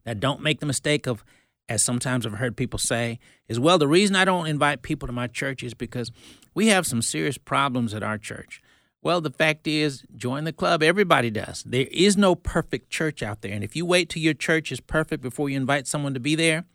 Now, 0.05 0.13
don't 0.13 0.41
make 0.41 0.59
the 0.59 0.67
mistake 0.67 1.07
of, 1.07 1.25
as 1.67 1.81
sometimes 1.81 2.27
I've 2.27 2.33
heard 2.33 2.55
people 2.55 2.77
say, 2.77 3.17
is 3.47 3.59
well, 3.59 3.79
the 3.79 3.87
reason 3.87 4.15
I 4.15 4.23
don't 4.23 4.45
invite 4.45 4.83
people 4.83 5.07
to 5.07 5.13
my 5.13 5.25
church 5.25 5.63
is 5.63 5.73
because 5.73 6.11
we 6.53 6.67
have 6.67 6.85
some 6.85 7.01
serious 7.01 7.39
problems 7.39 7.95
at 7.95 8.03
our 8.03 8.19
church. 8.19 8.61
Well, 9.05 9.21
the 9.21 9.29
fact 9.29 9.67
is, 9.67 10.03
join 10.17 10.45
the 10.45 10.51
club. 10.51 10.81
Everybody 10.81 11.29
does. 11.29 11.61
There 11.61 11.85
is 11.91 12.17
no 12.17 12.33
perfect 12.33 12.89
church 12.89 13.21
out 13.21 13.43
there. 13.43 13.53
And 13.53 13.63
if 13.63 13.75
you 13.75 13.85
wait 13.85 14.09
till 14.09 14.23
your 14.23 14.33
church 14.33 14.71
is 14.71 14.79
perfect 14.79 15.21
before 15.21 15.47
you 15.47 15.57
invite 15.57 15.85
someone 15.85 16.15
to 16.15 16.19
be 16.19 16.33
there, 16.33 16.65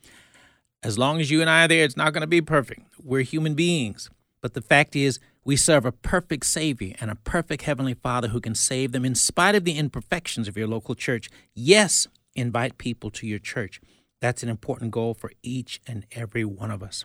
as 0.80 0.96
long 0.96 1.20
as 1.20 1.32
you 1.32 1.40
and 1.40 1.50
I 1.50 1.64
are 1.64 1.68
there, 1.68 1.82
it's 1.82 1.96
not 1.96 2.12
going 2.12 2.20
to 2.20 2.28
be 2.28 2.40
perfect. 2.40 2.82
We're 3.02 3.22
human 3.22 3.54
beings. 3.54 4.10
But 4.40 4.54
the 4.54 4.62
fact 4.62 4.94
is, 4.94 5.18
we 5.44 5.56
serve 5.56 5.84
a 5.84 5.90
perfect 5.90 6.46
Savior 6.46 6.94
and 7.00 7.10
a 7.10 7.16
perfect 7.16 7.62
Heavenly 7.62 7.94
Father 7.94 8.28
who 8.28 8.40
can 8.40 8.54
save 8.54 8.92
them 8.92 9.04
in 9.04 9.16
spite 9.16 9.56
of 9.56 9.64
the 9.64 9.76
imperfections 9.76 10.46
of 10.46 10.56
your 10.56 10.68
local 10.68 10.94
church. 10.94 11.30
Yes, 11.52 12.06
invite 12.36 12.78
people 12.78 13.10
to 13.10 13.26
your 13.26 13.40
church. 13.40 13.80
That's 14.20 14.44
an 14.44 14.48
important 14.48 14.92
goal 14.92 15.14
for 15.14 15.32
each 15.42 15.80
and 15.84 16.06
every 16.12 16.44
one 16.44 16.70
of 16.70 16.80
us. 16.80 17.04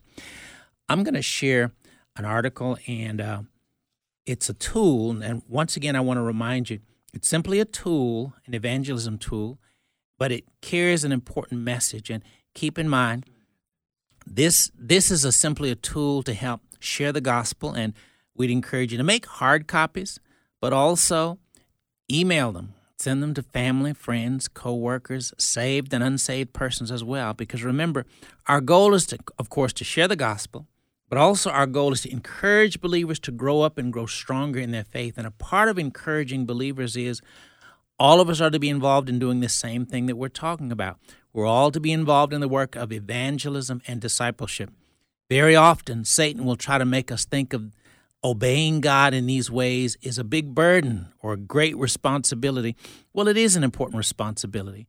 I'm 0.88 1.03
going 1.03 1.15
to 1.15 1.23
share 1.23 1.71
an 2.15 2.25
article, 2.25 2.77
and 2.85 3.19
uh, 3.19 3.41
it's 4.25 4.49
a 4.49 4.53
tool. 4.53 5.21
And 5.21 5.41
once 5.47 5.77
again, 5.77 5.95
I 5.95 6.01
want 6.01 6.17
to 6.17 6.23
remind 6.23 6.69
you 6.69 6.79
it's 7.13 7.27
simply 7.27 7.59
a 7.59 7.65
tool, 7.65 8.33
an 8.45 8.53
evangelism 8.53 9.17
tool, 9.17 9.59
but 10.17 10.31
it 10.31 10.45
carries 10.61 11.03
an 11.03 11.11
important 11.11 11.61
message. 11.61 12.09
And 12.09 12.23
keep 12.53 12.77
in 12.77 12.89
mind, 12.89 13.25
this 14.25 14.71
this 14.77 15.11
is 15.11 15.23
a 15.23 15.31
simply 15.31 15.71
a 15.71 15.75
tool 15.75 16.23
to 16.23 16.33
help 16.33 16.61
share 16.79 17.11
the 17.11 17.21
gospel 17.21 17.73
and 17.73 17.93
We'd 18.35 18.51
encourage 18.51 18.91
you 18.91 18.97
to 18.97 19.03
make 19.03 19.25
hard 19.25 19.67
copies, 19.67 20.19
but 20.59 20.73
also 20.73 21.39
email 22.11 22.51
them. 22.51 22.73
Send 22.97 23.23
them 23.23 23.33
to 23.33 23.43
family, 23.43 23.93
friends, 23.93 24.47
co-workers, 24.47 25.33
saved 25.38 25.93
and 25.93 26.03
unsaved 26.03 26.53
persons 26.53 26.91
as 26.91 27.03
well. 27.03 27.33
Because 27.33 27.63
remember, 27.63 28.05
our 28.47 28.61
goal 28.61 28.93
is 28.93 29.05
to, 29.07 29.17
of 29.38 29.49
course, 29.49 29.73
to 29.73 29.83
share 29.83 30.07
the 30.07 30.15
gospel, 30.15 30.67
but 31.15 31.21
also 31.21 31.49
our 31.49 31.65
goal 31.65 31.93
is 31.93 32.01
to 32.01 32.12
encourage 32.12 32.82
believers 32.82 33.19
to 33.19 33.32
grow 33.32 33.62
up 33.62 33.78
and 33.78 33.93
grow 33.93 34.06
stronger 34.06 34.60
in 34.60 34.71
their 34.71 34.84
faith. 34.84 35.17
And 35.17 35.25
a 35.25 35.32
part 35.32 35.69
of 35.69 35.80
encouraging 35.80 36.45
believers 36.45 36.97
is 36.97 37.21
all 37.97 38.19
of 38.19 38.28
us 38.28 38.41
are 38.41 38.49
to 38.49 38.60
be 38.60 38.67
involved 38.67 39.08
in 39.08 39.17
doing 39.17 39.39
the 39.39 39.47
same 39.47 39.86
thing 39.86 40.08
that 40.08 40.17
we're 40.17 40.28
talking 40.28 40.73
about. 40.73 40.99
We're 41.32 41.45
all 41.45 41.71
to 41.71 41.80
be 41.80 41.93
involved 41.93 42.34
in 42.34 42.41
the 42.41 42.49
work 42.49 42.75
of 42.75 42.91
evangelism 42.91 43.82
and 43.88 44.01
discipleship. 44.01 44.71
Very 45.30 45.56
often, 45.56 46.04
Satan 46.04 46.43
will 46.43 46.58
try 46.58 46.78
to 46.78 46.84
make 46.84 47.10
us 47.13 47.23
think 47.23 47.54
of 47.54 47.71
obeying 48.21 48.82
God 48.82 49.13
in 49.13 49.25
these 49.25 49.49
ways 49.49 49.95
is 50.01 50.17
a 50.17 50.23
big 50.25 50.54
burden 50.54 51.13
or 51.21 51.32
a 51.32 51.38
great 51.38 51.78
responsibility. 51.78 52.75
Well, 53.13 53.30
it 53.30 53.38
is 53.38 53.56
an 53.56 53.63
important 53.63 53.97
responsibility, 53.97 54.86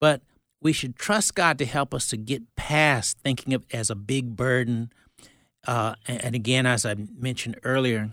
but 0.00 0.22
we 0.62 0.72
should 0.72 0.96
trust 0.96 1.34
God 1.34 1.58
to 1.58 1.66
help 1.66 1.92
us 1.92 2.08
to 2.08 2.16
get 2.16 2.56
past 2.56 3.18
thinking 3.18 3.52
of 3.52 3.66
it 3.68 3.76
as 3.76 3.90
a 3.90 3.94
big 3.94 4.36
burden. 4.36 4.90
Uh, 5.66 5.94
and 6.06 6.34
again, 6.34 6.64
as 6.64 6.86
I 6.86 6.94
mentioned 7.18 7.58
earlier, 7.64 8.10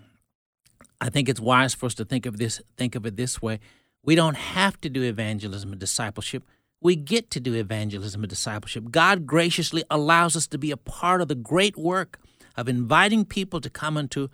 I 1.00 1.10
think 1.10 1.30
it's 1.30 1.40
wise 1.40 1.74
for 1.74 1.86
us 1.86 1.94
to 1.96 2.06
think 2.06 2.26
of 2.26 2.38
this 2.38 2.62
think 2.78 2.96
of 2.96 3.06
it 3.06 3.16
this 3.16 3.42
way. 3.42 3.60
We 4.04 4.16
don't 4.16 4.36
have 4.38 4.80
to 4.82 4.90
do 4.90 5.04
evangelism 5.04 5.72
and 5.72 5.80
discipleship. 5.80 6.44
We 6.82 6.96
get 6.96 7.32
to 7.32 7.40
do 7.40 7.54
evangelism 7.54 8.24
and 8.24 8.30
discipleship. 8.30 8.92
God 8.92 9.26
graciously 9.26 9.84
allows 9.90 10.36
us 10.36 10.48
to 10.48 10.58
be 10.58 10.72
a 10.72 10.78
part 10.78 11.22
of 11.22 11.30
the 11.30 11.36
great 11.36 11.78
work 11.78 12.20
of 12.58 12.68
inviting 12.68 13.24
people 13.24 13.62
to 13.62 13.70
come 13.70 13.98
into 13.98 14.30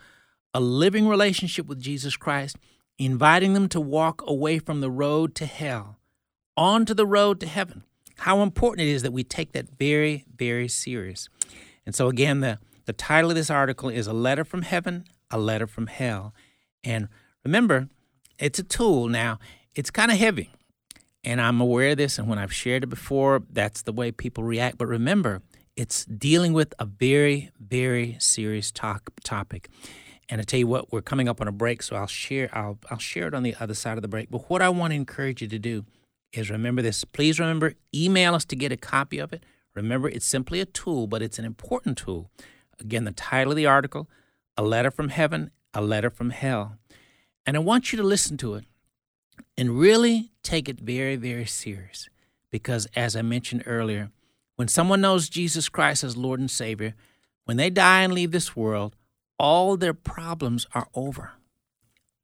a 0.53 0.59
living 0.59 1.07
relationship 1.07 1.67
with 1.67 1.79
Jesus 1.79 2.17
Christ, 2.17 2.57
inviting 2.97 3.53
them 3.53 3.69
to 3.69 3.79
walk 3.79 4.23
away 4.25 4.57
from 4.57 4.81
the 4.81 4.89
road 4.89 5.35
to 5.35 5.45
hell 5.45 5.97
onto 6.57 6.93
the 6.93 7.05
road 7.05 7.39
to 7.39 7.47
heaven. 7.47 7.83
How 8.17 8.41
important 8.41 8.87
it 8.87 8.91
is 8.91 9.03
that 9.03 9.13
we 9.13 9.23
take 9.23 9.53
that 9.53 9.69
very, 9.77 10.25
very 10.35 10.67
serious. 10.67 11.29
And 11.85 11.95
so, 11.95 12.09
again, 12.09 12.41
the, 12.41 12.59
the 12.89 12.93
title 12.93 13.29
of 13.29 13.35
this 13.35 13.51
article 13.51 13.87
is 13.89 14.07
A 14.07 14.13
Letter 14.13 14.43
from 14.43 14.63
Heaven, 14.63 15.05
A 15.29 15.37
Letter 15.37 15.67
from 15.67 15.85
Hell. 15.85 16.33
And 16.83 17.07
remember, 17.45 17.87
it's 18.39 18.57
a 18.57 18.63
tool. 18.63 19.07
Now, 19.07 19.37
it's 19.75 19.91
kind 19.91 20.09
of 20.09 20.17
heavy. 20.17 20.49
And 21.23 21.39
I'm 21.39 21.61
aware 21.61 21.91
of 21.91 21.97
this, 21.97 22.17
and 22.17 22.27
when 22.27 22.39
I've 22.39 22.51
shared 22.51 22.83
it 22.83 22.87
before, 22.87 23.43
that's 23.47 23.83
the 23.83 23.91
way 23.91 24.11
people 24.11 24.43
react. 24.43 24.79
But 24.79 24.87
remember, 24.87 25.43
it's 25.75 26.03
dealing 26.05 26.51
with 26.51 26.73
a 26.79 26.85
very, 26.85 27.51
very 27.59 28.17
serious 28.19 28.71
talk, 28.71 29.11
topic. 29.23 29.69
And 30.27 30.41
I 30.41 30.43
tell 30.43 30.59
you 30.59 30.65
what, 30.65 30.91
we're 30.91 31.03
coming 31.03 31.29
up 31.29 31.39
on 31.41 31.47
a 31.47 31.51
break, 31.51 31.83
so 31.83 31.95
I'll 31.95 32.07
share 32.07 32.49
I'll 32.53 32.79
I'll 32.89 32.97
share 32.97 33.27
it 33.27 33.35
on 33.35 33.43
the 33.43 33.55
other 33.59 33.75
side 33.75 33.99
of 33.99 34.01
the 34.01 34.07
break. 34.07 34.31
But 34.31 34.49
what 34.49 34.63
I 34.63 34.69
want 34.69 34.93
to 34.93 34.95
encourage 34.95 35.43
you 35.43 35.47
to 35.49 35.59
do 35.59 35.85
is 36.33 36.49
remember 36.49 36.81
this. 36.81 37.03
Please 37.03 37.39
remember, 37.39 37.75
email 37.93 38.33
us 38.33 38.45
to 38.45 38.55
get 38.55 38.71
a 38.71 38.77
copy 38.77 39.19
of 39.19 39.31
it. 39.31 39.43
Remember, 39.75 40.09
it's 40.09 40.25
simply 40.25 40.59
a 40.59 40.65
tool, 40.65 41.05
but 41.05 41.21
it's 41.21 41.37
an 41.37 41.45
important 41.45 41.99
tool. 41.99 42.31
Again, 42.79 43.03
the 43.03 43.11
title 43.11 43.51
of 43.51 43.57
the 43.57 43.65
article, 43.65 44.09
A 44.57 44.63
Letter 44.63 44.91
from 44.91 45.09
Heaven, 45.09 45.51
A 45.73 45.81
Letter 45.81 46.09
from 46.09 46.29
Hell. 46.29 46.77
And 47.45 47.55
I 47.57 47.59
want 47.59 47.91
you 47.91 47.97
to 47.97 48.03
listen 48.03 48.37
to 48.37 48.55
it 48.55 48.65
and 49.57 49.79
really 49.79 50.31
take 50.43 50.69
it 50.69 50.79
very, 50.79 51.15
very 51.15 51.45
serious. 51.45 52.09
Because 52.51 52.87
as 52.95 53.15
I 53.15 53.21
mentioned 53.21 53.63
earlier, 53.65 54.11
when 54.55 54.67
someone 54.67 55.01
knows 55.01 55.29
Jesus 55.29 55.69
Christ 55.69 56.03
as 56.03 56.17
Lord 56.17 56.39
and 56.39 56.51
Savior, 56.51 56.95
when 57.45 57.57
they 57.57 57.69
die 57.69 58.01
and 58.01 58.13
leave 58.13 58.31
this 58.31 58.55
world, 58.55 58.95
all 59.37 59.77
their 59.77 59.93
problems 59.93 60.67
are 60.73 60.87
over. 60.93 61.31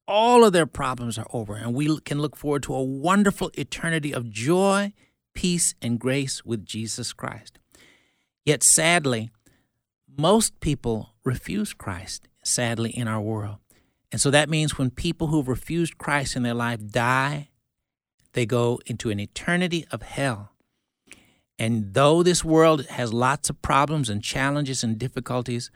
All 0.07 0.43
of 0.43 0.53
their 0.53 0.67
problems 0.67 1.17
are 1.17 1.27
over, 1.33 1.55
and 1.55 1.73
we 1.73 1.99
can 2.01 2.19
look 2.19 2.35
forward 2.35 2.61
to 2.63 2.75
a 2.75 2.83
wonderful 2.83 3.49
eternity 3.55 4.13
of 4.13 4.29
joy, 4.29 4.93
peace, 5.33 5.73
and 5.81 5.99
grace 5.99 6.45
with 6.45 6.65
Jesus 6.65 7.11
Christ. 7.13 7.57
Yet 8.45 8.61
sadly, 8.61 9.31
most 10.17 10.59
people 10.59 11.13
refuse 11.23 11.73
Christ, 11.73 12.27
sadly, 12.43 12.91
in 12.91 13.07
our 13.07 13.21
world. 13.21 13.57
And 14.11 14.21
so 14.21 14.31
that 14.31 14.49
means 14.49 14.77
when 14.77 14.89
people 14.91 15.27
who've 15.27 15.47
refused 15.47 15.97
Christ 15.97 16.35
in 16.35 16.43
their 16.43 16.53
life 16.53 16.79
die, 16.85 17.49
they 18.33 18.45
go 18.45 18.79
into 18.85 19.09
an 19.09 19.19
eternity 19.19 19.85
of 19.91 20.01
hell. 20.01 20.51
And 21.57 21.93
though 21.93 22.21
this 22.21 22.43
world 22.43 22.85
has 22.87 23.13
lots 23.13 23.49
of 23.49 23.61
problems 23.61 24.09
and 24.09 24.21
challenges 24.21 24.83
and 24.83 24.99
difficulties, 24.99 25.71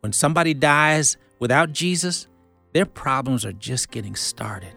when 0.00 0.12
somebody 0.12 0.54
dies 0.54 1.16
without 1.38 1.72
Jesus, 1.72 2.28
their 2.72 2.86
problems 2.86 3.44
are 3.44 3.52
just 3.52 3.90
getting 3.90 4.14
started. 4.14 4.72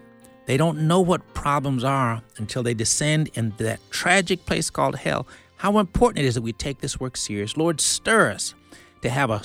They 0.46 0.58
don't 0.58 0.88
know 0.88 1.00
what 1.02 1.34
problems 1.36 1.84
are 1.84 2.24
until 2.38 2.64
they 2.64 2.74
descend 2.74 3.30
in 3.36 3.54
that 3.58 3.80
tragic 3.92 4.46
place 4.46 4.72
called 4.72 4.96
hell. 4.96 5.28
How 5.58 5.78
important 5.78 6.26
it 6.26 6.28
is 6.28 6.36
that 6.36 6.42
we 6.42 6.54
take 6.54 6.80
this 6.80 7.00
work 7.00 7.18
serious. 7.18 7.56
Lord, 7.56 7.80
stir 7.80 8.32
us 8.32 8.56
to 9.02 9.10
have 9.10 9.30
a, 9.30 9.42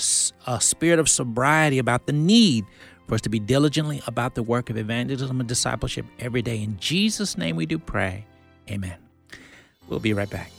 a 0.47 0.61
spirit 0.61 0.99
of 0.99 1.09
sobriety 1.09 1.79
about 1.79 2.07
the 2.07 2.13
need 2.13 2.65
for 3.07 3.15
us 3.15 3.21
to 3.23 3.29
be 3.29 3.39
diligently 3.39 4.03
about 4.07 4.35
the 4.35 4.43
work 4.43 4.71
of 4.71 4.77
evangelism 4.77 5.41
and 5.41 5.49
discipleship 5.49 6.07
every 6.19 6.43
day. 6.43 6.63
In 6.63 6.79
Jesus' 6.79 7.37
name 7.37 7.57
we 7.57 7.67
do 7.67 7.79
pray. 7.79 8.27
Amen. 8.71 8.97
We'll 9.89 10.01
be 10.01 10.15
right 10.15 10.31
back. 10.31 10.51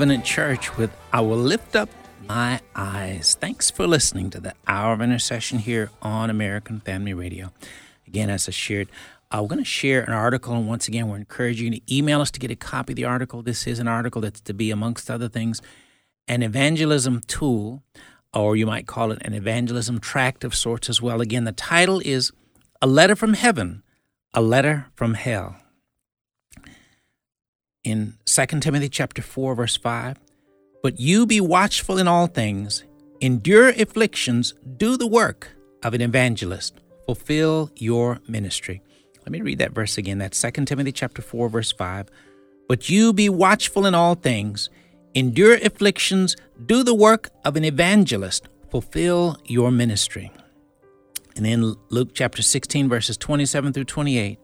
Covenant 0.00 0.24
Church 0.24 0.78
with 0.78 0.90
I 1.12 1.20
Will 1.20 1.36
Lift 1.36 1.76
Up 1.76 1.90
My 2.26 2.62
Eyes. 2.74 3.36
Thanks 3.38 3.70
for 3.70 3.86
listening 3.86 4.30
to 4.30 4.40
the 4.40 4.54
Hour 4.66 4.94
of 4.94 5.02
Intercession 5.02 5.58
here 5.58 5.90
on 6.00 6.30
American 6.30 6.80
Family 6.80 7.12
Radio. 7.12 7.52
Again, 8.06 8.30
as 8.30 8.48
I 8.48 8.52
shared, 8.52 8.88
uh, 9.30 9.40
we're 9.42 9.48
going 9.48 9.58
to 9.58 9.64
share 9.66 10.02
an 10.02 10.14
article, 10.14 10.54
and 10.54 10.66
once 10.66 10.88
again, 10.88 11.10
we're 11.10 11.18
encouraging 11.18 11.74
you 11.74 11.80
to 11.80 11.94
email 11.94 12.22
us 12.22 12.30
to 12.30 12.40
get 12.40 12.50
a 12.50 12.56
copy 12.56 12.94
of 12.94 12.96
the 12.96 13.04
article. 13.04 13.42
This 13.42 13.66
is 13.66 13.78
an 13.78 13.88
article 13.88 14.22
that's 14.22 14.40
to 14.40 14.54
be, 14.54 14.70
amongst 14.70 15.10
other 15.10 15.28
things, 15.28 15.60
an 16.26 16.42
evangelism 16.42 17.20
tool, 17.26 17.82
or 18.32 18.56
you 18.56 18.64
might 18.64 18.86
call 18.86 19.12
it 19.12 19.20
an 19.20 19.34
evangelism 19.34 20.00
tract 20.00 20.44
of 20.44 20.54
sorts 20.54 20.88
as 20.88 21.02
well. 21.02 21.20
Again, 21.20 21.44
the 21.44 21.52
title 21.52 22.00
is 22.02 22.32
A 22.80 22.86
Letter 22.86 23.16
from 23.16 23.34
Heaven, 23.34 23.82
A 24.32 24.40
Letter 24.40 24.86
from 24.94 25.12
Hell 25.12 25.59
in 27.84 28.14
2 28.26 28.60
Timothy 28.60 28.88
chapter 28.88 29.22
4 29.22 29.54
verse 29.54 29.76
5, 29.76 30.18
"But 30.82 31.00
you 31.00 31.26
be 31.26 31.40
watchful 31.40 31.98
in 31.98 32.08
all 32.08 32.26
things, 32.26 32.84
endure 33.20 33.68
afflictions, 33.70 34.54
do 34.76 34.96
the 34.96 35.06
work 35.06 35.56
of 35.82 35.94
an 35.94 36.00
evangelist, 36.00 36.80
fulfill 37.06 37.70
your 37.76 38.20
ministry." 38.28 38.82
Let 39.20 39.32
me 39.32 39.40
read 39.40 39.58
that 39.58 39.74
verse 39.74 39.98
again. 39.98 40.18
That's 40.18 40.38
2 40.38 40.66
Timothy 40.66 40.92
chapter 40.92 41.22
4 41.22 41.48
verse 41.48 41.72
5. 41.72 42.08
"But 42.68 42.88
you 42.88 43.12
be 43.12 43.28
watchful 43.28 43.86
in 43.86 43.94
all 43.94 44.14
things, 44.14 44.70
endure 45.14 45.54
afflictions, 45.54 46.36
do 46.66 46.82
the 46.82 46.94
work 46.94 47.30
of 47.44 47.56
an 47.56 47.64
evangelist, 47.64 48.48
fulfill 48.70 49.38
your 49.44 49.70
ministry." 49.70 50.30
And 51.36 51.46
then 51.46 51.76
Luke 51.90 52.10
chapter 52.14 52.42
16 52.42 52.88
verses 52.88 53.16
27 53.16 53.72
through 53.72 53.84
28. 53.84 54.38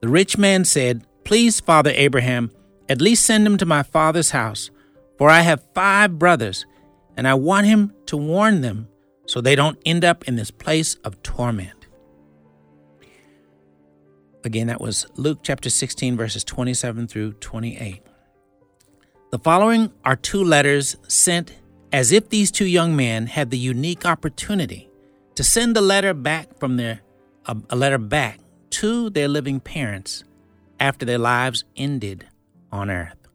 The 0.00 0.08
rich 0.08 0.38
man 0.38 0.64
said, 0.64 1.04
"Please, 1.24 1.60
Father 1.60 1.92
Abraham, 1.94 2.50
at 2.88 3.00
least 3.00 3.24
send 3.24 3.46
him 3.46 3.56
to 3.58 3.66
my 3.66 3.82
father's 3.82 4.30
house, 4.30 4.70
for 5.18 5.30
I 5.30 5.40
have 5.40 5.62
five 5.74 6.18
brothers, 6.18 6.66
and 7.16 7.28
I 7.28 7.34
want 7.34 7.66
him 7.66 7.92
to 8.06 8.16
warn 8.16 8.60
them 8.60 8.88
so 9.26 9.40
they 9.40 9.54
don't 9.54 9.78
end 9.86 10.04
up 10.04 10.26
in 10.28 10.36
this 10.36 10.50
place 10.50 10.94
of 11.04 11.22
torment. 11.22 11.86
Again, 14.44 14.66
that 14.66 14.80
was 14.80 15.06
Luke 15.16 15.38
chapter 15.42 15.70
16, 15.70 16.16
verses 16.16 16.42
27 16.42 17.06
through 17.06 17.34
28. 17.34 18.02
The 19.30 19.38
following 19.38 19.92
are 20.04 20.16
two 20.16 20.42
letters 20.42 20.96
sent 21.08 21.54
as 21.92 22.10
if 22.10 22.28
these 22.28 22.50
two 22.50 22.66
young 22.66 22.96
men 22.96 23.26
had 23.26 23.50
the 23.50 23.58
unique 23.58 24.04
opportunity 24.04 24.90
to 25.36 25.44
send 25.44 25.76
a 25.76 25.80
letter 25.80 26.12
back 26.12 26.58
from 26.58 26.76
their 26.76 27.00
a, 27.46 27.76
letter 27.76 27.98
back 27.98 28.40
to 28.70 29.10
their 29.10 29.28
living 29.28 29.60
parents 29.60 30.24
after 30.78 31.04
their 31.04 31.18
lives 31.18 31.64
ended 31.76 32.26
on 32.72 32.90
earth. 32.90 33.28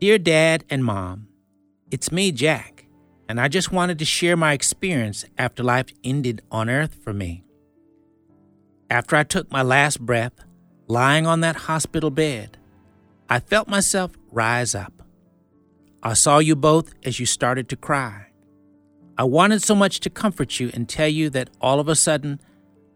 Dear 0.00 0.18
Dad 0.18 0.64
and 0.68 0.84
Mom, 0.84 1.28
it's 1.90 2.10
me, 2.10 2.32
Jack, 2.32 2.86
and 3.28 3.40
I 3.40 3.48
just 3.48 3.70
wanted 3.70 3.98
to 3.98 4.04
share 4.04 4.36
my 4.36 4.52
experience 4.52 5.24
after 5.38 5.62
life 5.62 5.86
ended 6.02 6.42
on 6.50 6.68
earth 6.68 6.96
for 7.02 7.12
me. 7.12 7.44
After 8.90 9.16
I 9.16 9.24
took 9.24 9.50
my 9.50 9.62
last 9.62 10.00
breath, 10.00 10.32
lying 10.88 11.26
on 11.26 11.40
that 11.40 11.56
hospital 11.56 12.10
bed, 12.10 12.56
I 13.28 13.40
felt 13.40 13.68
myself 13.68 14.12
rise 14.30 14.74
up. 14.74 15.02
I 16.02 16.12
saw 16.12 16.38
you 16.38 16.54
both 16.54 16.94
as 17.04 17.18
you 17.18 17.26
started 17.26 17.68
to 17.70 17.76
cry. 17.76 18.26
I 19.18 19.24
wanted 19.24 19.62
so 19.62 19.74
much 19.74 20.00
to 20.00 20.10
comfort 20.10 20.60
you 20.60 20.70
and 20.74 20.88
tell 20.88 21.08
you 21.08 21.30
that 21.30 21.50
all 21.60 21.80
of 21.80 21.88
a 21.88 21.96
sudden 21.96 22.38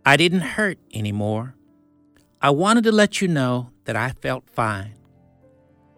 I 0.05 0.17
didn't 0.17 0.41
hurt 0.41 0.79
anymore. 0.93 1.55
I 2.41 2.51
wanted 2.51 2.85
to 2.85 2.93
let 2.93 3.21
you 3.21 3.29
know 3.29 3.71
that 3.91 3.97
I 3.97 4.13
felt 4.23 4.49
fine. 4.49 4.95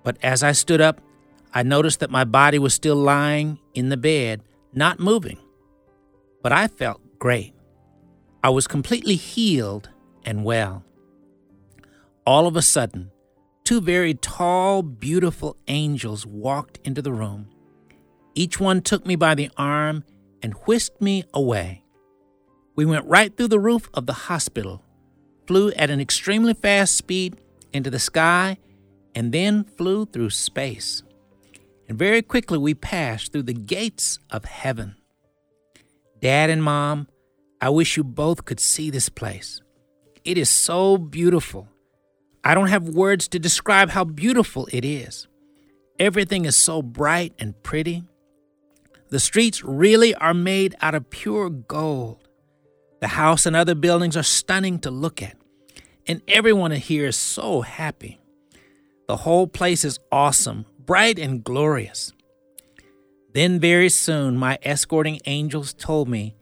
But 0.02 0.16
as 0.22 0.42
I 0.42 0.52
stood 0.52 0.80
up, 0.80 1.02
I 1.52 1.62
noticed 1.62 2.00
that 2.00 2.10
my 2.10 2.24
body 2.24 2.58
was 2.58 2.72
still 2.72 2.96
lying 2.96 3.58
in 3.74 3.90
the 3.90 3.98
bed, 3.98 4.40
not 4.72 4.98
moving. 4.98 5.36
But 6.42 6.52
I 6.52 6.68
felt 6.68 7.02
great. 7.18 7.52
I 8.42 8.48
was 8.48 8.66
completely 8.66 9.16
healed 9.16 9.90
and 10.24 10.42
well. 10.42 10.84
All 12.24 12.46
of 12.46 12.56
a 12.56 12.62
sudden, 12.62 13.10
two 13.62 13.82
very 13.82 14.14
tall, 14.14 14.82
beautiful 14.82 15.58
angels 15.68 16.24
walked 16.24 16.78
into 16.84 17.02
the 17.02 17.12
room. 17.12 17.50
Each 18.34 18.58
one 18.58 18.80
took 18.80 19.04
me 19.04 19.16
by 19.16 19.34
the 19.34 19.50
arm 19.58 20.04
and 20.42 20.54
whisked 20.64 21.02
me 21.02 21.24
away. 21.34 21.84
We 22.74 22.86
went 22.86 23.04
right 23.04 23.36
through 23.36 23.48
the 23.48 23.60
roof 23.60 23.90
of 23.92 24.06
the 24.06 24.14
hospital, 24.14 24.82
flew 25.46 25.72
at 25.72 25.90
an 25.90 26.00
extremely 26.00 26.54
fast 26.54 26.96
speed, 26.96 27.36
into 27.72 27.90
the 27.90 27.98
sky 27.98 28.58
and 29.14 29.32
then 29.32 29.64
flew 29.64 30.06
through 30.06 30.30
space. 30.30 31.02
and 31.88 31.98
very 31.98 32.22
quickly 32.22 32.58
we 32.58 32.74
passed 32.74 33.32
through 33.32 33.42
the 33.42 33.52
gates 33.52 34.18
of 34.30 34.44
heaven. 34.46 34.96
Dad 36.20 36.48
and 36.50 36.62
Mom, 36.62 37.08
I 37.60 37.68
wish 37.68 37.96
you 37.96 38.04
both 38.04 38.44
could 38.44 38.60
see 38.60 38.90
this 38.90 39.08
place. 39.08 39.60
It 40.24 40.38
is 40.38 40.48
so 40.48 40.96
beautiful. 40.96 41.68
I 42.44 42.54
don't 42.54 42.68
have 42.68 42.88
words 42.88 43.28
to 43.28 43.38
describe 43.38 43.90
how 43.90 44.04
beautiful 44.04 44.68
it 44.72 44.84
is. 44.84 45.28
Everything 45.98 46.44
is 46.44 46.56
so 46.56 46.80
bright 46.82 47.34
and 47.38 47.60
pretty. 47.62 48.04
The 49.10 49.20
streets 49.20 49.62
really 49.62 50.14
are 50.14 50.34
made 50.34 50.74
out 50.80 50.94
of 50.94 51.10
pure 51.10 51.50
gold. 51.50 52.26
The 53.00 53.08
house 53.08 53.46
and 53.46 53.54
other 53.54 53.74
buildings 53.74 54.16
are 54.16 54.22
stunning 54.22 54.78
to 54.80 54.90
look 54.90 55.22
at, 55.22 55.36
and 56.06 56.22
everyone 56.28 56.72
here 56.72 57.06
is 57.06 57.16
so 57.16 57.60
happy. 57.60 58.20
The 59.08 59.18
whole 59.18 59.46
place 59.46 59.84
is 59.84 59.98
awesome, 60.10 60.66
bright 60.78 61.18
and 61.18 61.44
glorious. 61.44 62.12
Then, 63.34 63.60
very 63.60 63.88
soon, 63.88 64.36
my 64.36 64.58
escorting 64.62 65.20
angels 65.26 65.72
told 65.72 66.08
me, 66.08 66.34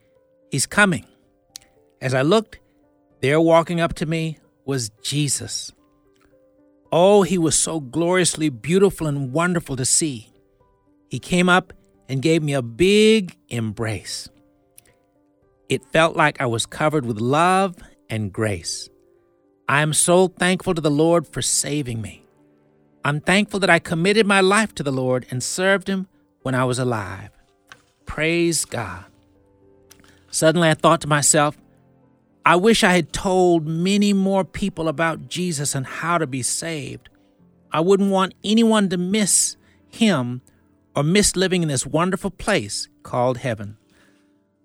He's 0.51 0.67
coming. 0.67 1.07
As 2.01 2.15
I 2.15 2.23
looked, 2.23 2.59
there 3.21 3.41
walking 3.41 3.81
up 3.81 3.95
to 3.95 4.07
me 4.07 4.39
was 4.65 4.91
Jesus. 5.03 5.73
Oh, 6.91 7.23
he 7.23 7.39
was 7.39 7.57
so 7.57 7.79
gloriously 7.79 8.49
beautiful 8.49 9.07
and 9.07 9.33
wonderful 9.33 9.77
to 9.77 9.85
see. 9.85 10.33
He 11.09 11.19
came 11.19 11.49
up 11.49 11.73
and 12.09 12.23
gave 12.23 12.43
me 12.43 12.55
a 12.55 12.63
big 12.63 13.37
embrace. 13.49 14.29
It 15.69 15.85
felt 15.85 16.17
like 16.17 16.41
I 16.41 16.47
was 16.47 16.67
covered 16.67 17.07
with 17.07 17.21
love 17.21 17.77
and 18.09 18.33
grace. 18.33 18.89
I 19.71 19.83
am 19.83 19.93
so 19.93 20.27
thankful 20.27 20.75
to 20.75 20.81
the 20.81 20.91
Lord 20.91 21.29
for 21.29 21.41
saving 21.41 22.03
me. 22.03 22.25
I'm 23.05 23.21
thankful 23.21 23.61
that 23.61 23.71
I 23.71 23.79
committed 23.79 24.27
my 24.27 24.41
life 24.41 24.75
to 24.75 24.83
the 24.83 24.91
Lord 24.91 25.27
and 25.31 25.45
served 25.45 25.87
Him 25.87 26.09
when 26.43 26.57
I 26.57 26.64
was 26.64 26.81
alive. 26.81 27.31
Praise 28.05 28.64
God. 28.64 29.05
Suddenly 30.29 30.71
I 30.71 30.75
thought 30.75 31.01
to 31.03 31.07
myself, 31.07 31.57
I 32.45 32.57
wish 32.57 32.83
I 32.83 32.95
had 32.95 33.12
told 33.12 33.64
many 33.64 34.12
more 34.12 34.45
people 34.45 34.89
about 34.89 35.29
Jesus 35.29 35.77
and 35.77 35.87
how 35.87 36.18
to 36.18 36.27
be 36.27 36.43
saved. 36.43 37.09
I 37.71 37.79
wouldn't 37.79 38.11
want 38.11 38.35
anyone 38.43 38.89
to 38.89 38.97
miss 38.97 39.57
Him 39.89 40.41
or 40.97 41.05
miss 41.05 41.37
living 41.37 41.62
in 41.62 41.68
this 41.68 41.87
wonderful 41.87 42.33
place 42.33 42.89
called 43.05 43.39
heaven. 43.39 43.77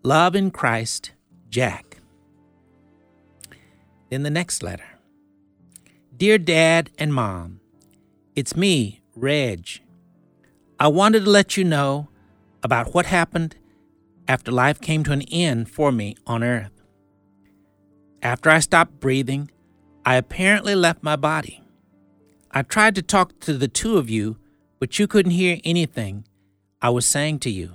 Love 0.02 0.36
in 0.36 0.50
Christ, 0.50 1.12
Jack. 1.52 1.98
Then 4.10 4.24
the 4.24 4.32
next 4.32 4.64
letter 4.64 4.95
Dear 6.18 6.38
Dad 6.38 6.92
and 6.98 7.14
Mom, 7.14 7.60
it's 8.38 8.56
me, 8.56 9.02
Reg. 9.18 9.82
I 10.80 10.88
wanted 10.88 11.26
to 11.26 11.30
let 11.30 11.58
you 11.58 11.66
know 11.66 12.08
about 12.64 12.94
what 12.94 13.08
happened 13.08 13.58
after 14.26 14.50
life 14.50 14.80
came 14.80 15.04
to 15.04 15.12
an 15.12 15.24
end 15.24 15.70
for 15.70 15.92
me 15.92 16.16
on 16.26 16.42
earth. 16.42 16.72
After 18.22 18.50
I 18.50 18.60
stopped 18.60 19.02
breathing, 19.02 19.52
I 20.06 20.16
apparently 20.16 20.74
left 20.74 21.04
my 21.04 21.18
body. 21.18 21.62
I 22.50 22.62
tried 22.62 22.96
to 22.96 23.02
talk 23.02 23.38
to 23.42 23.58
the 23.58 23.68
two 23.68 23.98
of 23.98 24.10
you, 24.10 24.38
but 24.80 24.98
you 24.98 25.08
couldn't 25.08 25.34
hear 25.34 25.60
anything 25.66 26.26
I 26.82 26.92
was 26.92 27.06
saying 27.06 27.40
to 27.40 27.50
you. 27.50 27.74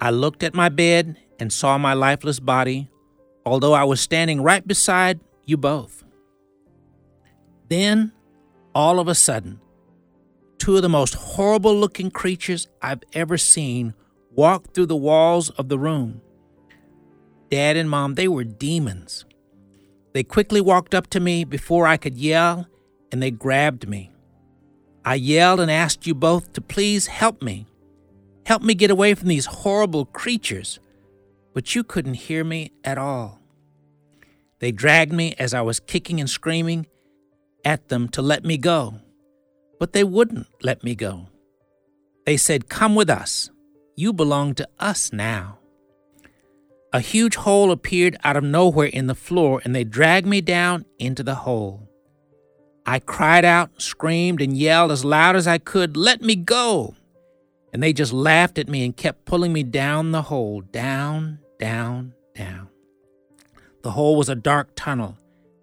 I 0.00 0.10
looked 0.10 0.42
at 0.42 0.54
my 0.54 0.70
bed 0.70 1.18
and 1.38 1.52
saw 1.52 1.78
my 1.78 1.92
lifeless 1.92 2.40
body, 2.40 2.90
although 3.46 3.74
I 3.74 3.84
was 3.84 4.00
standing 4.00 4.42
right 4.42 4.66
beside 4.66 5.20
you 5.44 5.56
both. 5.56 6.01
Then, 7.72 8.12
all 8.74 9.00
of 9.00 9.08
a 9.08 9.14
sudden, 9.14 9.58
two 10.58 10.76
of 10.76 10.82
the 10.82 10.90
most 10.90 11.14
horrible 11.14 11.74
looking 11.74 12.10
creatures 12.10 12.68
I've 12.82 13.02
ever 13.14 13.38
seen 13.38 13.94
walked 14.30 14.74
through 14.74 14.92
the 14.92 14.94
walls 14.94 15.48
of 15.48 15.70
the 15.70 15.78
room. 15.78 16.20
Dad 17.50 17.78
and 17.78 17.88
Mom, 17.88 18.14
they 18.14 18.28
were 18.28 18.44
demons. 18.44 19.24
They 20.12 20.22
quickly 20.22 20.60
walked 20.60 20.94
up 20.94 21.06
to 21.06 21.18
me 21.20 21.44
before 21.44 21.86
I 21.86 21.96
could 21.96 22.18
yell, 22.18 22.66
and 23.10 23.22
they 23.22 23.30
grabbed 23.30 23.88
me. 23.88 24.10
I 25.02 25.14
yelled 25.14 25.58
and 25.58 25.70
asked 25.70 26.06
you 26.06 26.14
both 26.14 26.52
to 26.52 26.60
please 26.60 27.06
help 27.06 27.40
me. 27.40 27.64
Help 28.44 28.60
me 28.60 28.74
get 28.74 28.90
away 28.90 29.14
from 29.14 29.28
these 29.28 29.46
horrible 29.46 30.04
creatures. 30.04 30.78
But 31.54 31.74
you 31.74 31.84
couldn't 31.84 32.28
hear 32.28 32.44
me 32.44 32.72
at 32.84 32.98
all. 32.98 33.40
They 34.58 34.72
dragged 34.72 35.14
me 35.14 35.34
as 35.38 35.54
I 35.54 35.62
was 35.62 35.80
kicking 35.80 36.20
and 36.20 36.28
screaming 36.28 36.86
at 37.64 37.88
them 37.88 38.08
to 38.10 38.22
let 38.22 38.44
me 38.44 38.56
go. 38.56 38.94
But 39.78 39.92
they 39.92 40.04
wouldn't 40.04 40.46
let 40.62 40.84
me 40.84 40.94
go. 40.94 41.28
They 42.26 42.36
said, 42.36 42.68
Come 42.68 42.94
with 42.94 43.10
us. 43.10 43.50
You 43.96 44.12
belong 44.12 44.54
to 44.54 44.68
us 44.78 45.12
now. 45.12 45.58
A 46.92 47.00
huge 47.00 47.36
hole 47.36 47.70
appeared 47.70 48.16
out 48.22 48.36
of 48.36 48.44
nowhere 48.44 48.86
in 48.86 49.06
the 49.06 49.14
floor, 49.14 49.60
and 49.64 49.74
they 49.74 49.84
dragged 49.84 50.26
me 50.26 50.40
down 50.40 50.84
into 50.98 51.22
the 51.22 51.36
hole. 51.36 51.88
I 52.84 52.98
cried 52.98 53.44
out, 53.44 53.80
screamed, 53.80 54.42
and 54.42 54.56
yelled 54.56 54.92
as 54.92 55.04
loud 55.04 55.36
as 55.36 55.46
I 55.46 55.58
could, 55.58 55.96
Let 55.96 56.20
me 56.20 56.36
go! 56.36 56.94
And 57.72 57.82
they 57.82 57.92
just 57.92 58.12
laughed 58.12 58.58
at 58.58 58.68
me 58.68 58.84
and 58.84 58.96
kept 58.96 59.24
pulling 59.24 59.52
me 59.52 59.62
down 59.62 60.12
the 60.12 60.22
hole, 60.22 60.60
down, 60.60 61.38
down, 61.58 62.12
down. 62.34 62.68
The 63.82 63.92
hole 63.92 64.16
was 64.16 64.28
a 64.28 64.34
dark 64.34 64.70
tunnel, 64.76 65.16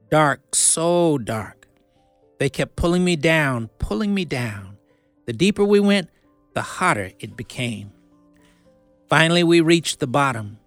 dark, 0.09 0.55
so 0.55 1.17
dark. 1.17 1.58
They 2.39 2.49
kept 2.49 2.75
pulling 2.75 3.03
me 3.03 3.15
down, 3.15 3.69
pulling 3.79 4.13
me 4.13 4.25
down. 4.25 4.77
The 5.25 5.33
deeper 5.33 5.63
we 5.63 5.79
went, 5.79 6.09
the 6.55 6.61
hotter 6.61 7.11
it 7.19 7.35
became. 7.35 7.91
Finally, 9.09 9.43
we 9.43 9.61
reached 9.61 9.99
the 9.99 10.07
bottom. 10.07 10.57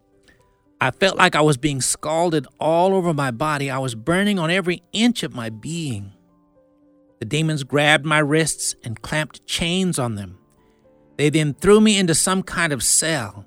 I 0.80 0.90
felt 0.90 1.16
like 1.16 1.34
I 1.34 1.40
was 1.40 1.56
being 1.56 1.80
scalded 1.80 2.46
all 2.60 2.94
over 2.94 3.14
my 3.14 3.30
body. 3.30 3.70
I 3.70 3.78
was 3.78 3.94
burning 3.94 4.38
on 4.38 4.50
every 4.50 4.82
inch 4.92 5.22
of 5.22 5.34
my 5.34 5.48
being. 5.48 6.12
The 7.20 7.24
demons 7.24 7.62
grabbed 7.62 8.04
my 8.04 8.18
wrists 8.18 8.74
and 8.84 9.00
clamped 9.00 9.46
chains 9.46 9.98
on 9.98 10.16
them. 10.16 10.38
They 11.16 11.30
then 11.30 11.54
threw 11.54 11.80
me 11.80 11.98
into 11.98 12.14
some 12.14 12.42
kind 12.42 12.72
of 12.72 12.82
cell. 12.82 13.46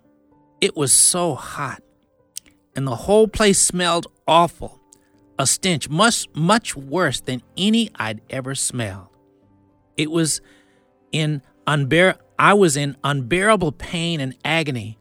It 0.61 0.77
was 0.77 0.93
so 0.93 1.35
hot, 1.35 1.83
and 2.75 2.87
the 2.87 2.95
whole 2.95 3.27
place 3.27 3.61
smelled 3.61 4.07
awful 4.27 4.79
a 5.37 5.45
stench 5.45 5.89
much, 5.89 6.27
much 6.33 6.75
worse 6.75 7.21
than 7.21 7.41
any 7.57 7.89
I'd 7.95 8.21
ever 8.29 8.55
smelled. 8.55 9.07
It 9.97 10.11
was 10.11 10.41
in 11.11 11.41
unbear- 11.67 12.17
I 12.37 12.53
was 12.53 12.77
in 12.77 12.97
unbearable 13.03 13.73
pain 13.73 14.19
and 14.19 14.35
agony 14.43 14.97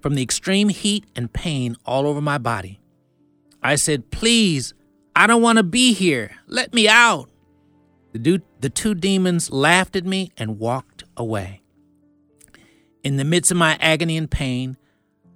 from 0.00 0.14
the 0.14 0.22
extreme 0.22 0.68
heat 0.68 1.06
and 1.16 1.32
pain 1.32 1.76
all 1.86 2.06
over 2.06 2.20
my 2.20 2.38
body. 2.38 2.80
I 3.62 3.76
said, 3.76 4.10
Please, 4.10 4.74
I 5.16 5.26
don't 5.26 5.42
want 5.42 5.58
to 5.58 5.62
be 5.62 5.92
here. 5.92 6.32
Let 6.46 6.74
me 6.74 6.88
out. 6.88 7.30
The, 8.12 8.18
du- 8.18 8.42
the 8.60 8.70
two 8.70 8.94
demons 8.94 9.50
laughed 9.50 9.96
at 9.96 10.04
me 10.04 10.30
and 10.36 10.58
walked 10.58 11.04
away. 11.16 11.62
In 13.02 13.16
the 13.16 13.24
midst 13.24 13.50
of 13.50 13.56
my 13.56 13.76
agony 13.80 14.16
and 14.16 14.30
pain, 14.30 14.76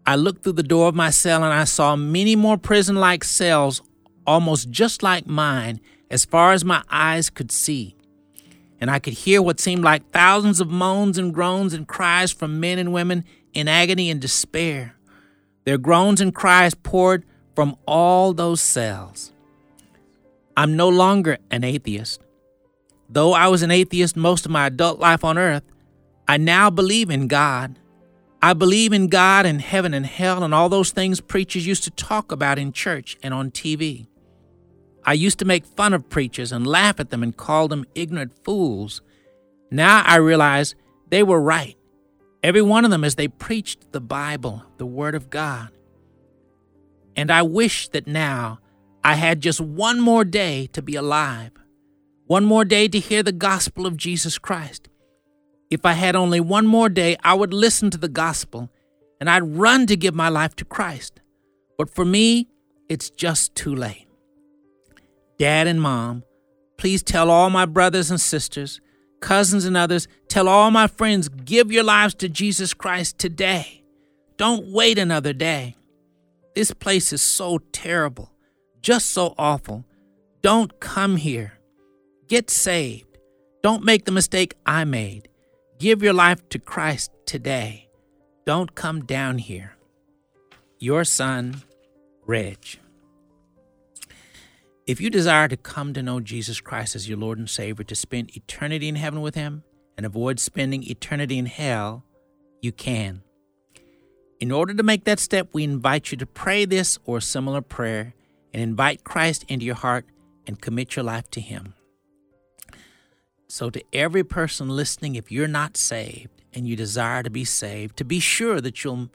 I 0.06 0.16
looked 0.16 0.42
through 0.42 0.54
the 0.54 0.62
door 0.62 0.88
of 0.88 0.94
my 0.94 1.10
cell 1.10 1.44
and 1.44 1.52
I 1.52 1.64
saw 1.64 1.96
many 1.96 2.34
more 2.34 2.56
prison 2.56 2.96
like 2.96 3.24
cells, 3.24 3.82
almost 4.28 4.68
just 4.68 5.02
like 5.02 5.26
mine, 5.26 5.80
as 6.10 6.26
far 6.26 6.52
as 6.52 6.62
my 6.62 6.82
eyes 6.90 7.30
could 7.30 7.50
see. 7.50 7.96
And 8.78 8.90
I 8.90 8.98
could 8.98 9.14
hear 9.14 9.40
what 9.40 9.58
seemed 9.58 9.82
like 9.82 10.10
thousands 10.10 10.60
of 10.60 10.68
moans 10.68 11.16
and 11.16 11.32
groans 11.32 11.72
and 11.72 11.88
cries 11.88 12.30
from 12.30 12.60
men 12.60 12.78
and 12.78 12.92
women 12.92 13.24
in 13.54 13.68
agony 13.68 14.10
and 14.10 14.20
despair. 14.20 14.94
Their 15.64 15.78
groans 15.78 16.20
and 16.20 16.34
cries 16.34 16.74
poured 16.74 17.24
from 17.56 17.74
all 17.86 18.34
those 18.34 18.60
cells. 18.60 19.32
I'm 20.58 20.76
no 20.76 20.90
longer 20.90 21.38
an 21.50 21.64
atheist. 21.64 22.20
Though 23.08 23.32
I 23.32 23.48
was 23.48 23.62
an 23.62 23.70
atheist 23.70 24.14
most 24.14 24.44
of 24.44 24.52
my 24.52 24.66
adult 24.66 24.98
life 24.98 25.24
on 25.24 25.38
earth, 25.38 25.64
I 26.28 26.36
now 26.36 26.68
believe 26.68 27.08
in 27.08 27.28
God. 27.28 27.78
I 28.42 28.52
believe 28.52 28.92
in 28.92 29.08
God 29.08 29.46
and 29.46 29.62
heaven 29.62 29.94
and 29.94 30.04
hell 30.04 30.44
and 30.44 30.54
all 30.54 30.68
those 30.68 30.90
things 30.90 31.18
preachers 31.22 31.66
used 31.66 31.84
to 31.84 31.90
talk 31.90 32.30
about 32.30 32.58
in 32.58 32.72
church 32.72 33.16
and 33.22 33.32
on 33.32 33.50
TV. 33.50 34.07
I 35.08 35.14
used 35.14 35.38
to 35.38 35.46
make 35.46 35.64
fun 35.64 35.94
of 35.94 36.10
preachers 36.10 36.52
and 36.52 36.66
laugh 36.66 37.00
at 37.00 37.08
them 37.08 37.22
and 37.22 37.34
call 37.34 37.66
them 37.66 37.86
ignorant 37.94 38.44
fools. 38.44 39.00
Now 39.70 40.02
I 40.04 40.16
realize 40.16 40.74
they 41.08 41.22
were 41.22 41.40
right, 41.40 41.78
every 42.42 42.60
one 42.60 42.84
of 42.84 42.90
them, 42.90 43.04
as 43.04 43.14
they 43.14 43.26
preached 43.26 43.92
the 43.92 44.02
Bible, 44.02 44.64
the 44.76 44.84
Word 44.84 45.14
of 45.14 45.30
God. 45.30 45.70
And 47.16 47.30
I 47.30 47.40
wish 47.40 47.88
that 47.88 48.06
now 48.06 48.58
I 49.02 49.14
had 49.14 49.40
just 49.40 49.62
one 49.62 49.98
more 49.98 50.26
day 50.26 50.66
to 50.74 50.82
be 50.82 50.94
alive, 50.94 51.52
one 52.26 52.44
more 52.44 52.66
day 52.66 52.86
to 52.88 52.98
hear 52.98 53.22
the 53.22 53.32
gospel 53.32 53.86
of 53.86 53.96
Jesus 53.96 54.36
Christ. 54.36 54.90
If 55.70 55.86
I 55.86 55.94
had 55.94 56.16
only 56.16 56.38
one 56.38 56.66
more 56.66 56.90
day, 56.90 57.16
I 57.24 57.32
would 57.32 57.54
listen 57.54 57.88
to 57.92 57.98
the 57.98 58.10
gospel 58.10 58.68
and 59.22 59.30
I'd 59.30 59.56
run 59.56 59.86
to 59.86 59.96
give 59.96 60.14
my 60.14 60.28
life 60.28 60.54
to 60.56 60.66
Christ. 60.66 61.22
But 61.78 61.88
for 61.88 62.04
me, 62.04 62.48
it's 62.90 63.08
just 63.08 63.54
too 63.54 63.74
late. 63.74 64.07
Dad 65.38 65.66
and 65.66 65.80
Mom, 65.80 66.24
please 66.76 67.02
tell 67.02 67.30
all 67.30 67.50
my 67.50 67.66
brothers 67.66 68.10
and 68.10 68.20
sisters 68.20 68.80
cousins, 69.20 69.64
and 69.64 69.76
others. 69.76 70.08
Tell 70.28 70.48
all 70.48 70.70
my 70.70 70.86
friends, 70.86 71.28
give 71.28 71.72
your 71.72 71.84
lives 71.84 72.14
to 72.16 72.28
Jesus 72.28 72.74
Christ 72.74 73.18
today. 73.18 73.82
Don't 74.36 74.72
wait 74.72 74.98
another 74.98 75.32
day. 75.32 75.76
This 76.54 76.72
place 76.72 77.12
is 77.12 77.22
so 77.22 77.58
terrible, 77.72 78.32
just 78.80 79.10
so 79.10 79.34
awful. 79.38 79.84
Don't 80.42 80.80
come 80.80 81.16
here. 81.16 81.54
Get 82.28 82.50
saved. 82.50 83.18
Don't 83.62 83.84
make 83.84 84.04
the 84.04 84.12
mistake 84.12 84.54
I 84.64 84.84
made. 84.84 85.28
Give 85.78 86.02
your 86.02 86.12
life 86.12 86.48
to 86.50 86.58
Christ 86.58 87.10
today. 87.26 87.88
Don't 88.44 88.74
come 88.74 89.04
down 89.04 89.38
here. 89.38 89.76
Your 90.78 91.04
son, 91.04 91.62
Reg. 92.24 92.78
If 94.88 95.02
you 95.02 95.10
desire 95.10 95.48
to 95.48 95.56
come 95.58 95.92
to 95.92 96.02
know 96.02 96.18
Jesus 96.18 96.62
Christ 96.62 96.96
as 96.96 97.10
your 97.10 97.18
Lord 97.18 97.36
and 97.36 97.48
Savior, 97.48 97.84
to 97.84 97.94
spend 97.94 98.34
eternity 98.34 98.88
in 98.88 98.94
heaven 98.94 99.20
with 99.20 99.34
Him 99.34 99.62
and 99.98 100.06
avoid 100.06 100.40
spending 100.40 100.82
eternity 100.82 101.36
in 101.36 101.44
hell, 101.44 102.06
you 102.62 102.72
can. 102.72 103.20
In 104.40 104.50
order 104.50 104.72
to 104.72 104.82
make 104.82 105.04
that 105.04 105.18
step, 105.20 105.50
we 105.52 105.62
invite 105.62 106.10
you 106.10 106.16
to 106.16 106.24
pray 106.24 106.64
this 106.64 106.98
or 107.04 107.18
a 107.18 107.20
similar 107.20 107.60
prayer 107.60 108.14
and 108.54 108.62
invite 108.62 109.04
Christ 109.04 109.44
into 109.46 109.66
your 109.66 109.74
heart 109.74 110.06
and 110.46 110.58
commit 110.58 110.96
your 110.96 111.04
life 111.04 111.30
to 111.32 111.40
Him. 111.42 111.74
So, 113.46 113.68
to 113.68 113.84
every 113.92 114.24
person 114.24 114.70
listening, 114.70 115.16
if 115.16 115.30
you're 115.30 115.48
not 115.48 115.76
saved 115.76 116.40
and 116.54 116.66
you 116.66 116.76
desire 116.76 117.22
to 117.22 117.30
be 117.30 117.44
saved, 117.44 117.98
to 117.98 118.06
be 118.06 118.20
sure 118.20 118.62
that 118.62 118.82
you'll 118.84 119.10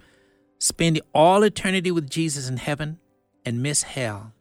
spend 0.60 1.02
all 1.16 1.42
eternity 1.42 1.90
with 1.90 2.12
Jesus 2.12 2.48
in 2.48 2.58
heaven 2.58 3.00
and 3.44 3.64
miss 3.64 3.82
hell, 3.82 4.34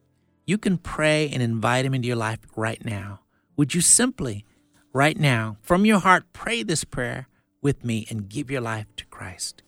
you 0.45 0.57
can 0.57 0.77
pray 0.77 1.29
and 1.29 1.41
invite 1.41 1.85
Him 1.85 1.93
into 1.93 2.07
your 2.07 2.17
life 2.17 2.39
right 2.55 2.83
now. 2.83 3.21
Would 3.55 3.73
you 3.73 3.81
simply, 3.81 4.45
right 4.91 5.17
now, 5.17 5.57
from 5.61 5.85
your 5.85 5.99
heart, 5.99 6.25
pray 6.33 6.63
this 6.63 6.83
prayer 6.83 7.27
with 7.61 7.83
me 7.85 8.05
and 8.09 8.29
give 8.29 8.51
your 8.51 8.61
life 8.61 8.87
to 8.97 9.05
Christ? 9.05 9.63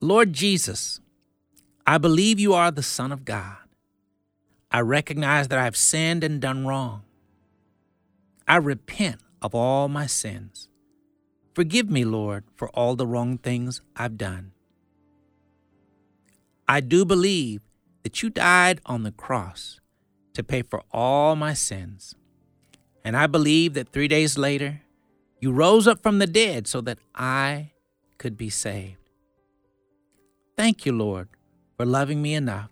Lord 0.00 0.32
Jesus, 0.32 1.00
I 1.86 1.98
believe 1.98 2.38
you 2.38 2.52
are 2.52 2.70
the 2.70 2.82
Son 2.82 3.12
of 3.12 3.24
God. 3.24 3.56
I 4.70 4.80
recognize 4.80 5.48
that 5.48 5.58
I 5.58 5.64
have 5.64 5.76
sinned 5.76 6.22
and 6.22 6.40
done 6.40 6.66
wrong. 6.66 7.02
I 8.46 8.56
repent 8.56 9.20
of 9.40 9.54
all 9.54 9.88
my 9.88 10.06
sins. 10.06 10.68
Forgive 11.54 11.90
me, 11.90 12.04
Lord, 12.04 12.44
for 12.54 12.68
all 12.70 12.94
the 12.94 13.06
wrong 13.06 13.38
things 13.38 13.80
I've 13.96 14.18
done. 14.18 14.52
I 16.68 16.80
do 16.80 17.04
believe 17.04 17.62
that 18.08 18.22
you 18.22 18.30
died 18.30 18.80
on 18.86 19.02
the 19.02 19.12
cross 19.12 19.80
to 20.32 20.42
pay 20.42 20.62
for 20.62 20.82
all 20.90 21.36
my 21.36 21.52
sins. 21.52 22.14
And 23.04 23.14
I 23.14 23.26
believe 23.26 23.74
that 23.74 23.90
three 23.90 24.08
days 24.08 24.38
later, 24.38 24.80
you 25.42 25.52
rose 25.52 25.86
up 25.86 26.02
from 26.02 26.18
the 26.18 26.26
dead 26.26 26.66
so 26.66 26.80
that 26.80 26.96
I 27.14 27.72
could 28.16 28.38
be 28.38 28.48
saved. 28.48 29.10
Thank 30.56 30.86
you, 30.86 30.92
Lord, 30.92 31.28
for 31.76 31.84
loving 31.84 32.22
me 32.22 32.32
enough 32.32 32.70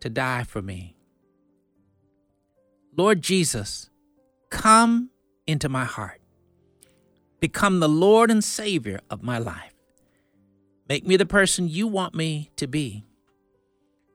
to 0.00 0.10
die 0.10 0.44
for 0.44 0.60
me. 0.60 0.98
Lord 2.94 3.22
Jesus, 3.22 3.88
come 4.50 5.08
into 5.46 5.70
my 5.70 5.86
heart. 5.86 6.20
Become 7.40 7.80
the 7.80 7.88
Lord 7.88 8.30
and 8.30 8.44
Savior 8.44 9.00
of 9.08 9.22
my 9.22 9.38
life. 9.38 9.72
Make 10.90 11.06
me 11.06 11.16
the 11.16 11.24
person 11.24 11.70
you 11.70 11.86
want 11.86 12.14
me 12.14 12.50
to 12.56 12.66
be. 12.66 13.06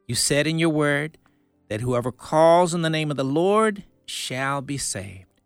You 0.09 0.15
said 0.15 0.47
in 0.47 0.57
your 0.57 0.71
word 0.71 1.19
that 1.67 1.81
whoever 1.81 2.11
calls 2.11 2.73
in 2.73 2.81
the 2.81 2.89
name 2.89 3.11
of 3.11 3.17
the 3.17 3.23
Lord 3.23 3.83
shall 4.07 4.59
be 4.59 4.75
saved. 4.75 5.39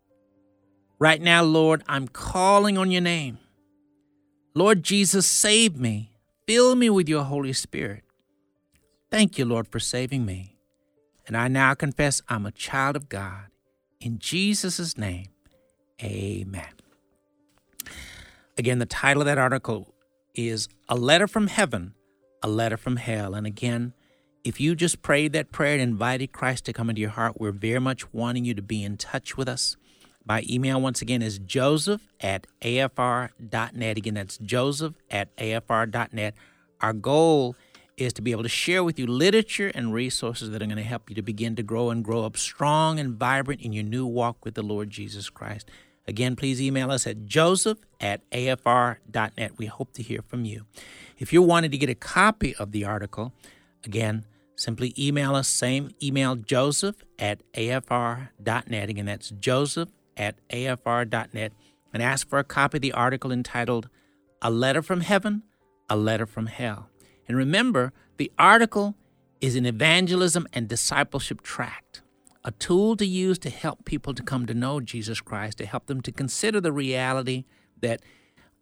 Right 0.98 1.22
now, 1.22 1.44
Lord, 1.44 1.84
I'm 1.86 2.08
calling 2.08 2.78
on 2.78 2.90
your 2.90 3.02
name. 3.02 3.40
Lord 4.56 4.82
Jesus, 4.82 5.28
save 5.28 5.78
me. 5.78 6.12
Fill 6.48 6.78
me 6.78 6.90
with 6.90 7.10
your 7.10 7.26
Holy 7.26 7.52
Spirit. 7.52 8.06
Thank 9.12 9.38
you, 9.38 9.44
Lord, 9.44 9.68
for 9.68 9.82
saving 9.82 10.26
me. 10.26 10.56
And 11.28 11.36
I 11.36 11.50
now 11.50 11.74
confess 11.74 12.22
I'm 12.30 12.46
a 12.46 12.52
child 12.52 12.96
of 12.96 13.10
God. 13.10 13.48
In 14.00 14.18
Jesus' 14.18 14.98
name, 14.98 15.28
amen. 16.02 16.72
Again, 18.58 18.80
the 18.80 18.86
title 18.86 19.24
of 19.24 19.26
that 19.26 19.38
article 19.38 19.94
is 20.34 20.70
A 20.88 20.96
Letter 20.96 21.28
from 21.28 21.48
Heaven, 21.48 21.96
A 22.42 22.48
Letter 22.48 22.78
from 22.78 22.96
Hell. 22.96 23.36
And 23.36 23.46
again, 23.46 23.92
if 24.44 24.60
you 24.60 24.76
just 24.76 25.02
prayed 25.02 25.32
that 25.34 25.52
prayer 25.52 25.74
and 25.74 25.82
invited 25.82 26.34
Christ 26.34 26.66
to 26.66 26.74
come 26.74 26.90
into 26.90 27.02
your 27.02 27.12
heart, 27.12 27.40
we're 27.40 27.52
very 27.52 27.80
much 27.80 28.12
wanting 28.14 28.44
you 28.44 28.54
to 28.54 28.62
be 28.62 28.84
in 28.84 28.98
touch 28.98 29.38
with 29.38 29.48
us. 29.48 29.78
My 30.26 30.44
email, 30.50 30.80
once 30.82 31.02
again, 31.02 31.22
is 31.22 31.40
joseph 31.40 32.02
at 32.20 32.48
afr.net. 32.62 33.98
Again, 33.98 34.14
that's 34.14 34.38
joseph 34.38 34.94
at 35.10 35.36
afr.net. 35.38 36.34
Our 36.82 36.94
goal 36.94 37.56
is 37.96 38.12
to 38.14 38.22
be 38.22 38.32
able 38.32 38.44
to 38.44 38.50
share 38.50 38.84
with 38.84 38.98
you 38.98 39.08
literature 39.08 39.72
and 39.74 39.94
resources 39.94 40.50
that 40.50 40.62
are 40.62 40.66
going 40.66 40.78
to 40.78 40.84
help 40.84 41.10
you 41.10 41.16
to 41.16 41.22
begin 41.22 41.56
to 41.56 41.64
grow 41.64 41.90
and 41.90 42.04
grow 42.04 42.26
up 42.26 42.38
strong 42.38 43.00
and 43.00 43.16
vibrant 43.16 43.62
in 43.62 43.72
your 43.72 43.84
new 43.84 44.06
walk 44.06 44.44
with 44.44 44.56
the 44.56 44.64
Lord 44.64 44.90
Jesus 44.90 45.30
Christ. 45.30 45.70
Again, 46.08 46.36
please 46.36 46.62
email 46.62 46.92
us 46.92 47.08
at 47.08 47.26
joseph 47.26 47.78
at 48.02 48.30
afr.net. 48.32 49.58
We 49.58 49.68
hope 49.68 49.94
to 49.94 50.04
hear 50.04 50.22
from 50.28 50.44
you. 50.44 50.66
If 51.18 51.32
you're 51.32 51.44
wanting 51.44 51.72
to 51.72 51.78
get 51.78 51.90
a 51.90 51.96
copy 51.96 52.56
of 52.56 52.72
the 52.72 52.84
article, 52.84 53.32
again, 53.86 54.26
simply 54.64 54.94
email 54.98 55.36
us, 55.36 55.48
same 55.48 55.92
email, 56.02 56.36
joseph 56.36 57.04
at 57.20 57.42
afr.net. 57.54 58.90
Again, 58.90 59.06
that's 59.06 59.30
joseph 59.32 59.90
at 60.16 60.36
afr.net. 60.50 61.52
And 61.94 62.02
ask 62.02 62.28
for 62.28 62.40
a 62.40 62.44
copy 62.44 62.78
of 62.78 62.82
the 62.82 62.94
article 62.94 63.32
entitled 63.32 63.90
A 64.42 64.50
Letter 64.50 64.82
from 64.82 65.02
Heaven, 65.02 65.44
A 65.90 65.96
Letter 65.96 66.26
from 66.26 66.48
Hell. 66.48 66.90
And 67.28 67.38
remember, 67.38 67.94
the 68.18 68.32
article 68.40 68.96
is 69.42 69.56
an 69.56 69.66
evangelism 69.66 70.48
and 70.54 70.68
discipleship 70.68 71.42
tract, 71.42 72.02
a 72.44 72.52
tool 72.52 72.96
to 72.96 73.06
use 73.06 73.38
to 73.40 73.50
help 73.50 73.86
people 73.86 74.14
to 74.14 74.24
come 74.24 74.46
to 74.46 74.54
know 74.54 74.80
Jesus 74.80 75.22
Christ, 75.22 75.58
to 75.58 75.66
help 75.66 75.86
them 75.88 76.02
to 76.02 76.12
consider 76.12 76.60
the 76.62 76.72
reality 76.72 77.44
that 77.82 78.02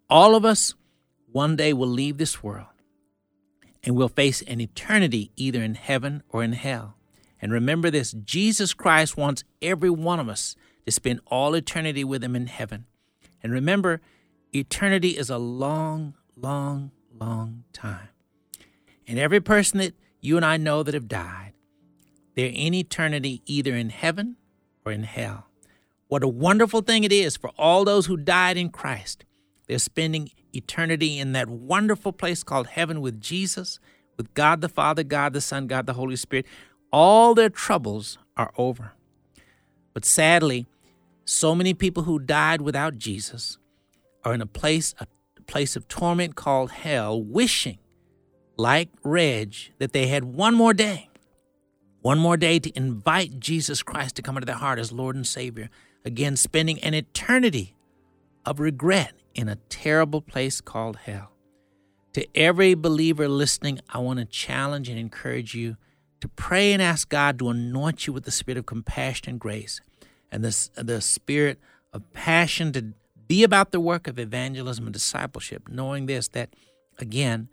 all 0.09 0.35
of 0.35 0.43
us 0.43 0.73
one 1.31 1.55
day 1.55 1.71
will 1.71 1.87
leave 1.87 2.17
this 2.17 2.43
world 2.43 2.65
and 3.83 3.95
will 3.95 4.09
face 4.09 4.41
an 4.43 4.61
eternity 4.61 5.31
either 5.35 5.61
in 5.61 5.75
heaven 5.75 6.23
or 6.29 6.43
in 6.43 6.53
hell. 6.53 6.95
And 7.41 7.51
remember 7.51 7.89
this 7.89 8.11
Jesus 8.11 8.73
Christ 8.73 9.17
wants 9.17 9.43
every 9.61 9.89
one 9.89 10.19
of 10.19 10.29
us 10.29 10.55
to 10.85 10.91
spend 10.91 11.21
all 11.27 11.55
eternity 11.55 12.03
with 12.03 12.23
Him 12.23 12.35
in 12.35 12.47
heaven. 12.47 12.85
And 13.41 13.51
remember, 13.51 14.01
eternity 14.53 15.09
is 15.09 15.29
a 15.29 15.37
long, 15.37 16.13
long, 16.35 16.91
long 17.19 17.63
time. 17.73 18.09
And 19.07 19.17
every 19.17 19.39
person 19.39 19.79
that 19.79 19.95
you 20.19 20.37
and 20.37 20.45
I 20.45 20.57
know 20.57 20.83
that 20.83 20.93
have 20.93 21.07
died, 21.07 21.53
they're 22.35 22.51
in 22.53 22.73
eternity 22.73 23.41
either 23.45 23.75
in 23.75 23.89
heaven 23.89 24.37
or 24.85 24.91
in 24.91 25.03
hell. 25.03 25.47
What 26.07 26.23
a 26.23 26.27
wonderful 26.27 26.81
thing 26.81 27.03
it 27.03 27.11
is 27.11 27.37
for 27.37 27.51
all 27.57 27.83
those 27.83 28.05
who 28.05 28.17
died 28.17 28.57
in 28.57 28.69
Christ. 28.69 29.25
They're 29.67 29.79
spending 29.79 30.29
eternity 30.53 31.19
in 31.19 31.33
that 31.33 31.49
wonderful 31.49 32.11
place 32.11 32.43
called 32.43 32.67
heaven 32.67 33.01
with 33.01 33.21
Jesus, 33.21 33.79
with 34.17 34.33
God 34.33 34.61
the 34.61 34.69
Father, 34.69 35.03
God 35.03 35.33
the 35.33 35.41
Son, 35.41 35.67
God 35.67 35.85
the 35.85 35.93
Holy 35.93 36.15
Spirit. 36.15 36.45
All 36.91 37.33
their 37.33 37.49
troubles 37.49 38.17
are 38.37 38.53
over. 38.57 38.93
But 39.93 40.05
sadly, 40.05 40.67
so 41.25 41.55
many 41.55 41.73
people 41.73 42.03
who 42.03 42.19
died 42.19 42.61
without 42.61 42.97
Jesus 42.97 43.57
are 44.23 44.33
in 44.33 44.41
a 44.41 44.45
place, 44.45 44.93
a 44.99 45.07
place 45.47 45.75
of 45.75 45.87
torment 45.87 46.35
called 46.35 46.71
hell, 46.71 47.21
wishing, 47.21 47.77
like 48.57 48.89
Reg, 49.03 49.55
that 49.79 49.93
they 49.93 50.07
had 50.07 50.23
one 50.23 50.55
more 50.55 50.73
day, 50.73 51.09
one 52.01 52.19
more 52.19 52.37
day 52.37 52.59
to 52.59 52.75
invite 52.77 53.39
Jesus 53.39 53.83
Christ 53.83 54.15
to 54.15 54.21
come 54.21 54.37
into 54.37 54.45
their 54.45 54.55
heart 54.55 54.79
as 54.79 54.91
Lord 54.91 55.15
and 55.15 55.25
Savior. 55.25 55.69
Again, 56.03 56.35
spending 56.35 56.79
an 56.79 56.93
eternity 56.93 57.75
of 58.45 58.59
regret 58.59 59.13
in 59.33 59.47
a 59.47 59.57
terrible 59.69 60.21
place 60.21 60.61
called 60.61 60.97
hell. 60.97 61.31
To 62.13 62.27
every 62.35 62.73
believer 62.73 63.27
listening, 63.27 63.79
I 63.89 63.99
want 63.99 64.19
to 64.19 64.25
challenge 64.25 64.89
and 64.89 64.99
encourage 64.99 65.55
you 65.55 65.77
to 66.19 66.27
pray 66.27 66.73
and 66.73 66.81
ask 66.81 67.09
God 67.09 67.39
to 67.39 67.49
anoint 67.49 68.05
you 68.05 68.13
with 68.13 68.25
the 68.25 68.31
spirit 68.31 68.57
of 68.57 68.65
compassion 68.65 69.29
and 69.29 69.39
grace 69.39 69.81
and 70.31 70.43
the, 70.43 70.69
the 70.81 71.01
spirit 71.01 71.59
of 71.93 72.11
passion 72.13 72.71
to 72.73 72.93
be 73.27 73.43
about 73.43 73.71
the 73.71 73.79
work 73.79 74.07
of 74.07 74.19
evangelism 74.19 74.85
and 74.85 74.93
discipleship, 74.93 75.69
knowing 75.69 76.05
this 76.05 76.27
that, 76.29 76.53
again, 76.99 77.49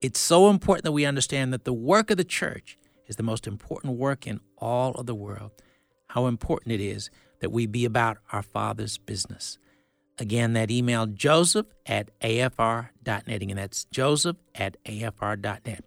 it's 0.00 0.20
so 0.20 0.50
important 0.50 0.84
that 0.84 0.92
we 0.92 1.06
understand 1.06 1.52
that 1.52 1.64
the 1.64 1.72
work 1.72 2.10
of 2.10 2.16
the 2.16 2.24
church 2.24 2.76
is 3.06 3.16
the 3.16 3.22
most 3.22 3.46
important 3.46 3.96
work 3.96 4.26
in 4.26 4.40
all 4.58 4.92
of 4.92 5.06
the 5.06 5.14
world. 5.14 5.52
How 6.08 6.26
important 6.26 6.72
it 6.72 6.80
is 6.80 7.10
that 7.40 7.50
we 7.50 7.66
be 7.66 7.84
about 7.84 8.18
our 8.30 8.42
Father's 8.42 8.98
business. 8.98 9.58
Again, 10.18 10.52
that 10.52 10.70
email, 10.70 11.06
joseph 11.06 11.66
at 11.86 12.10
afr.net. 12.20 13.42
Again, 13.42 13.56
that's 13.56 13.84
joseph 13.86 14.36
at 14.54 14.76
afr.net. 14.84 15.84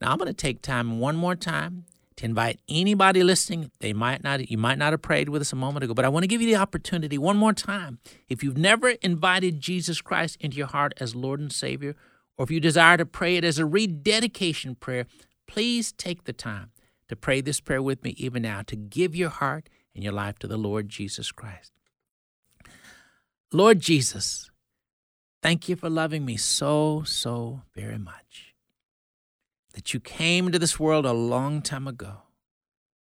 Now, 0.00 0.10
I'm 0.10 0.18
going 0.18 0.26
to 0.26 0.34
take 0.34 0.62
time 0.62 0.98
one 0.98 1.16
more 1.16 1.36
time 1.36 1.84
to 2.16 2.24
invite 2.24 2.60
anybody 2.68 3.22
listening. 3.22 3.70
They 3.80 3.92
might 3.92 4.22
not 4.22 4.50
you 4.50 4.58
might 4.58 4.78
not 4.78 4.92
have 4.92 5.02
prayed 5.02 5.28
with 5.28 5.42
us 5.42 5.52
a 5.52 5.56
moment 5.56 5.84
ago, 5.84 5.94
but 5.94 6.04
I 6.04 6.08
want 6.08 6.24
to 6.24 6.28
give 6.28 6.42
you 6.42 6.48
the 6.48 6.56
opportunity 6.56 7.18
one 7.18 7.36
more 7.36 7.52
time. 7.52 7.98
If 8.28 8.42
you've 8.42 8.58
never 8.58 8.90
invited 8.90 9.60
Jesus 9.60 10.00
Christ 10.00 10.36
into 10.40 10.56
your 10.56 10.66
heart 10.66 10.92
as 10.98 11.14
Lord 11.14 11.40
and 11.40 11.52
Savior, 11.52 11.94
or 12.36 12.44
if 12.44 12.50
you 12.50 12.60
desire 12.60 12.96
to 12.96 13.06
pray 13.06 13.36
it 13.36 13.44
as 13.44 13.58
a 13.58 13.66
rededication 13.66 14.74
prayer, 14.74 15.06
please 15.46 15.92
take 15.92 16.24
the 16.24 16.32
time 16.32 16.70
to 17.08 17.16
pray 17.16 17.40
this 17.40 17.60
prayer 17.60 17.82
with 17.82 18.02
me 18.02 18.14
even 18.16 18.42
now 18.42 18.62
to 18.62 18.76
give 18.76 19.14
your 19.14 19.30
heart 19.30 19.68
and 19.94 20.02
your 20.02 20.12
life 20.12 20.38
to 20.40 20.46
the 20.46 20.56
Lord 20.56 20.88
Jesus 20.88 21.30
Christ. 21.30 21.72
Lord 23.54 23.80
Jesus, 23.80 24.50
thank 25.42 25.68
you 25.68 25.76
for 25.76 25.90
loving 25.90 26.24
me 26.24 26.38
so, 26.38 27.02
so 27.04 27.60
very 27.74 27.98
much. 27.98 28.54
That 29.74 29.92
you 29.92 30.00
came 30.00 30.46
into 30.46 30.58
this 30.58 30.80
world 30.80 31.04
a 31.04 31.12
long 31.12 31.60
time 31.60 31.86
ago. 31.86 32.22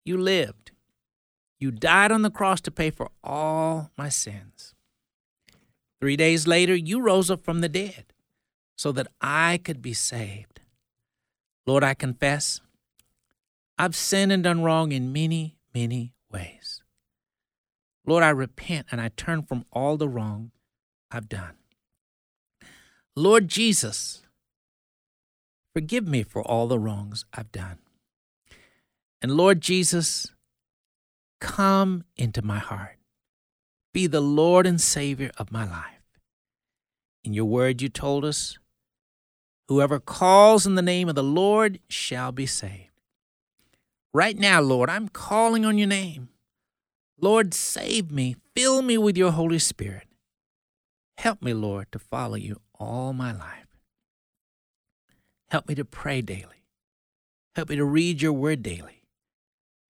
You 0.03 0.17
lived. 0.17 0.71
You 1.59 1.71
died 1.71 2.11
on 2.11 2.21
the 2.21 2.29
cross 2.29 2.61
to 2.61 2.71
pay 2.71 2.91
for 2.91 3.09
all 3.23 3.89
my 3.97 4.09
sins. 4.09 4.75
Three 5.99 6.15
days 6.15 6.45
later, 6.45 6.75
you 6.75 7.01
rose 7.01 7.31
up 7.31 7.43
from 7.43 7.61
the 7.61 7.69
dead 7.69 8.13
so 8.77 8.91
that 8.91 9.07
I 9.21 9.59
could 9.63 9.81
be 9.81 9.93
saved. 9.93 10.61
Lord, 11.65 11.83
I 11.83 11.95
confess 11.95 12.61
I've 13.79 13.95
sinned 13.95 14.31
and 14.31 14.43
done 14.43 14.63
wrong 14.63 14.91
in 14.91 15.11
many, 15.11 15.57
many 15.73 16.13
ways. 16.31 16.74
Lord, 18.05 18.23
I 18.23 18.29
repent 18.29 18.87
and 18.91 19.01
I 19.01 19.09
turn 19.09 19.43
from 19.43 19.65
all 19.71 19.97
the 19.97 20.09
wrong 20.09 20.51
I've 21.11 21.29
done. 21.29 21.55
Lord 23.15 23.47
Jesus, 23.47 24.23
forgive 25.73 26.07
me 26.07 26.23
for 26.23 26.41
all 26.41 26.67
the 26.67 26.79
wrongs 26.79 27.25
I've 27.33 27.51
done. 27.51 27.79
And 29.21 29.31
Lord 29.31 29.61
Jesus, 29.61 30.31
come 31.39 32.03
into 32.17 32.41
my 32.41 32.59
heart. 32.59 32.97
Be 33.93 34.07
the 34.07 34.21
Lord 34.21 34.67
and 34.67 34.79
Savior 34.79 35.31
of 35.37 35.51
my 35.51 35.63
life. 35.63 36.01
In 37.23 37.33
your 37.33 37.45
word, 37.45 37.81
you 37.81 37.89
told 37.89 38.25
us, 38.25 38.59
whoever 39.67 39.99
calls 39.99 40.67
in 40.67 40.75
the 40.75 40.81
name 40.81 41.09
of 41.09 41.15
the 41.15 41.23
Lord 41.23 41.79
shall 41.87 42.31
be 42.31 42.45
saved. 42.45 42.91
Right 44.13 44.37
now, 44.37 44.61
Lord, 44.61 44.89
I'm 44.89 45.07
calling 45.07 45.65
on 45.65 45.77
your 45.77 45.87
name. 45.87 46.29
Lord, 47.19 47.53
save 47.53 48.11
me. 48.11 48.35
Fill 48.55 48.81
me 48.81 48.97
with 48.97 49.17
your 49.17 49.31
Holy 49.31 49.59
Spirit. 49.59 50.07
Help 51.17 51.41
me, 51.41 51.53
Lord, 51.53 51.91
to 51.91 51.99
follow 51.99 52.35
you 52.35 52.59
all 52.77 53.13
my 53.13 53.31
life. 53.31 53.67
Help 55.49 55.67
me 55.69 55.75
to 55.75 55.85
pray 55.85 56.21
daily. 56.21 56.65
Help 57.55 57.69
me 57.69 57.77
to 57.77 57.85
read 57.85 58.21
your 58.21 58.33
word 58.33 58.61
daily. 58.61 59.03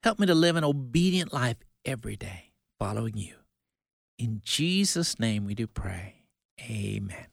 Help 0.04 0.20
me 0.20 0.28
to 0.28 0.36
live 0.36 0.56
an 0.56 0.64
obedient 0.64 1.34
life 1.34 1.58
every 1.84 2.16
day, 2.16 2.52
following 2.78 3.18
you. 3.18 3.36
In 4.20 4.42
Jesus' 4.44 5.20
name 5.20 5.46
we 5.46 5.56
do 5.56 5.66
pray. 5.66 6.26
Amen. 6.62 7.28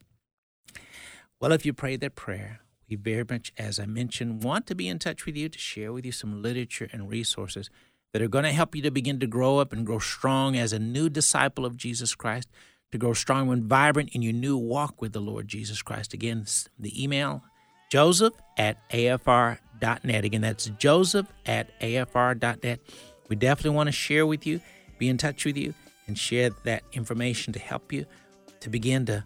Well, 1.38 1.52
if 1.52 1.66
you 1.66 1.72
prayed 1.72 2.00
that 2.00 2.14
prayer, 2.14 2.60
we 2.88 2.96
very 2.96 3.24
much, 3.28 3.52
as 3.58 3.78
I 3.78 3.86
mentioned, 3.86 4.42
want 4.42 4.66
to 4.68 4.74
be 4.74 4.88
in 4.88 4.98
touch 4.98 5.26
with 5.26 5.36
you 5.36 5.48
to 5.48 5.58
share 5.58 5.92
with 5.92 6.06
you 6.06 6.12
some 6.12 6.42
literature 6.42 6.88
and 6.92 7.10
resources 7.10 7.68
that 8.12 8.22
are 8.22 8.28
going 8.28 8.44
to 8.44 8.52
help 8.52 8.74
you 8.74 8.82
to 8.82 8.90
begin 8.90 9.18
to 9.20 9.26
grow 9.26 9.58
up 9.58 9.72
and 9.72 9.86
grow 9.86 9.98
strong 9.98 10.56
as 10.56 10.72
a 10.72 10.78
new 10.78 11.08
disciple 11.08 11.64
of 11.64 11.76
Jesus 11.76 12.14
Christ, 12.14 12.48
to 12.92 12.98
grow 12.98 13.14
strong 13.14 13.50
and 13.50 13.64
vibrant 13.64 14.10
in 14.14 14.22
your 14.22 14.34
new 14.34 14.56
walk 14.56 15.00
with 15.00 15.12
the 15.12 15.20
Lord 15.20 15.48
Jesus 15.48 15.80
Christ. 15.80 16.12
Again, 16.12 16.44
the 16.78 17.02
email, 17.02 17.42
joseph 17.90 18.34
at 18.58 18.86
afr.net. 18.90 20.24
Again, 20.24 20.42
that's 20.42 20.66
joseph 20.78 21.26
at 21.46 21.78
afr.net. 21.80 22.80
We 23.28 23.36
definitely 23.36 23.76
want 23.76 23.88
to 23.88 23.92
share 23.92 24.26
with 24.26 24.46
you, 24.46 24.60
be 24.98 25.08
in 25.08 25.16
touch 25.16 25.46
with 25.46 25.56
you, 25.56 25.72
and 26.06 26.18
share 26.18 26.50
that 26.64 26.82
information 26.92 27.54
to 27.54 27.58
help 27.58 27.92
you 27.92 28.04
to 28.60 28.68
begin 28.68 29.06
to 29.06 29.24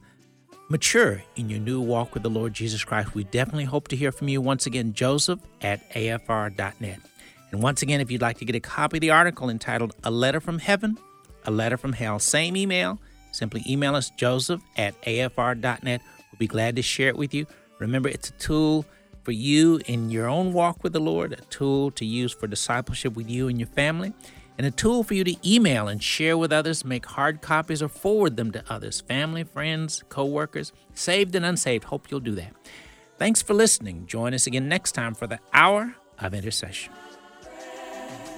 mature 0.69 1.23
in 1.35 1.51
your 1.51 1.61
new 1.61 1.81
walk 1.81 2.15
with 2.15 2.23
the 2.23 2.31
Lord 2.31 2.55
Jesus 2.55 2.85
Christ. 2.85 3.15
We 3.15 3.25
definitely 3.25 3.65
hope 3.65 3.89
to 3.89 3.97
hear 3.97 4.13
from 4.13 4.29
you 4.29 4.41
once 4.41 4.67
again, 4.67 4.93
Joseph 4.93 5.41
at 5.61 5.89
afr.net. 5.91 7.01
And 7.57 7.63
once 7.63 7.81
again, 7.81 8.03
if 8.03 8.11
you'd 8.11 8.21
like 8.21 8.37
to 8.41 8.45
get 8.45 8.55
a 8.55 8.61
copy 8.61 8.99
of 8.99 9.01
the 9.01 9.13
article 9.13 9.49
entitled 9.49 9.95
A 10.05 10.11
Letter 10.11 10.41
from 10.41 10.59
Heaven, 10.59 10.99
A 11.47 11.51
Letter 11.51 11.79
from 11.79 11.95
Hell, 11.95 12.19
same 12.19 12.55
email, 12.55 13.01
simply 13.33 13.65
email 13.67 13.95
us, 13.97 14.11
joseph 14.11 14.61
at 14.77 15.01
afr.net. 15.05 16.03
We'll 16.03 16.39
be 16.39 16.49
glad 16.49 16.77
to 16.77 16.83
share 16.83 17.09
it 17.09 17.17
with 17.17 17.33
you. 17.33 17.47
Remember, 17.79 18.11
it's 18.11 18.29
a 18.29 18.33
tool 18.33 18.85
for 19.23 19.33
you 19.33 19.81
in 19.87 20.11
your 20.11 20.29
own 20.29 20.53
walk 20.53 20.85
with 20.85 20.93
the 20.93 21.01
Lord, 21.01 21.33
a 21.33 21.37
tool 21.47 21.91
to 21.93 22.05
use 22.05 22.31
for 22.31 22.47
discipleship 22.47 23.17
with 23.17 23.31
you 23.31 23.49
and 23.49 23.59
your 23.59 23.69
family 23.69 24.13
and 24.59 24.67
a 24.67 24.71
tool 24.71 25.03
for 25.03 25.15
you 25.15 25.25
to 25.25 25.35
email 25.51 25.89
and 25.89 26.03
share 26.03 26.37
with 26.37 26.53
others, 26.53 26.85
make 26.85 27.07
hard 27.07 27.41
copies 27.41 27.83
or 27.83 27.89
forward 27.89 28.37
them 28.37 28.51
to 28.51 28.63
others, 28.69 29.01
family, 29.01 29.45
friends, 29.45 30.05
co-workers, 30.11 30.75
saved 30.93 31.35
and 31.35 31.47
unsaved. 31.47 31.85
Hope 31.85 32.11
you'll 32.11 32.21
do 32.21 32.35
that. 32.35 32.53
Thanks 33.17 33.41
for 33.41 33.55
listening. 33.55 34.07
Join 34.07 34.35
us 34.35 34.47
again 34.47 34.69
next 34.69 34.93
time 34.93 35.15
for 35.15 35.27
the 35.27 35.39
Hour 35.55 35.95
of 36.19 36.35
Intercession. 36.35 36.93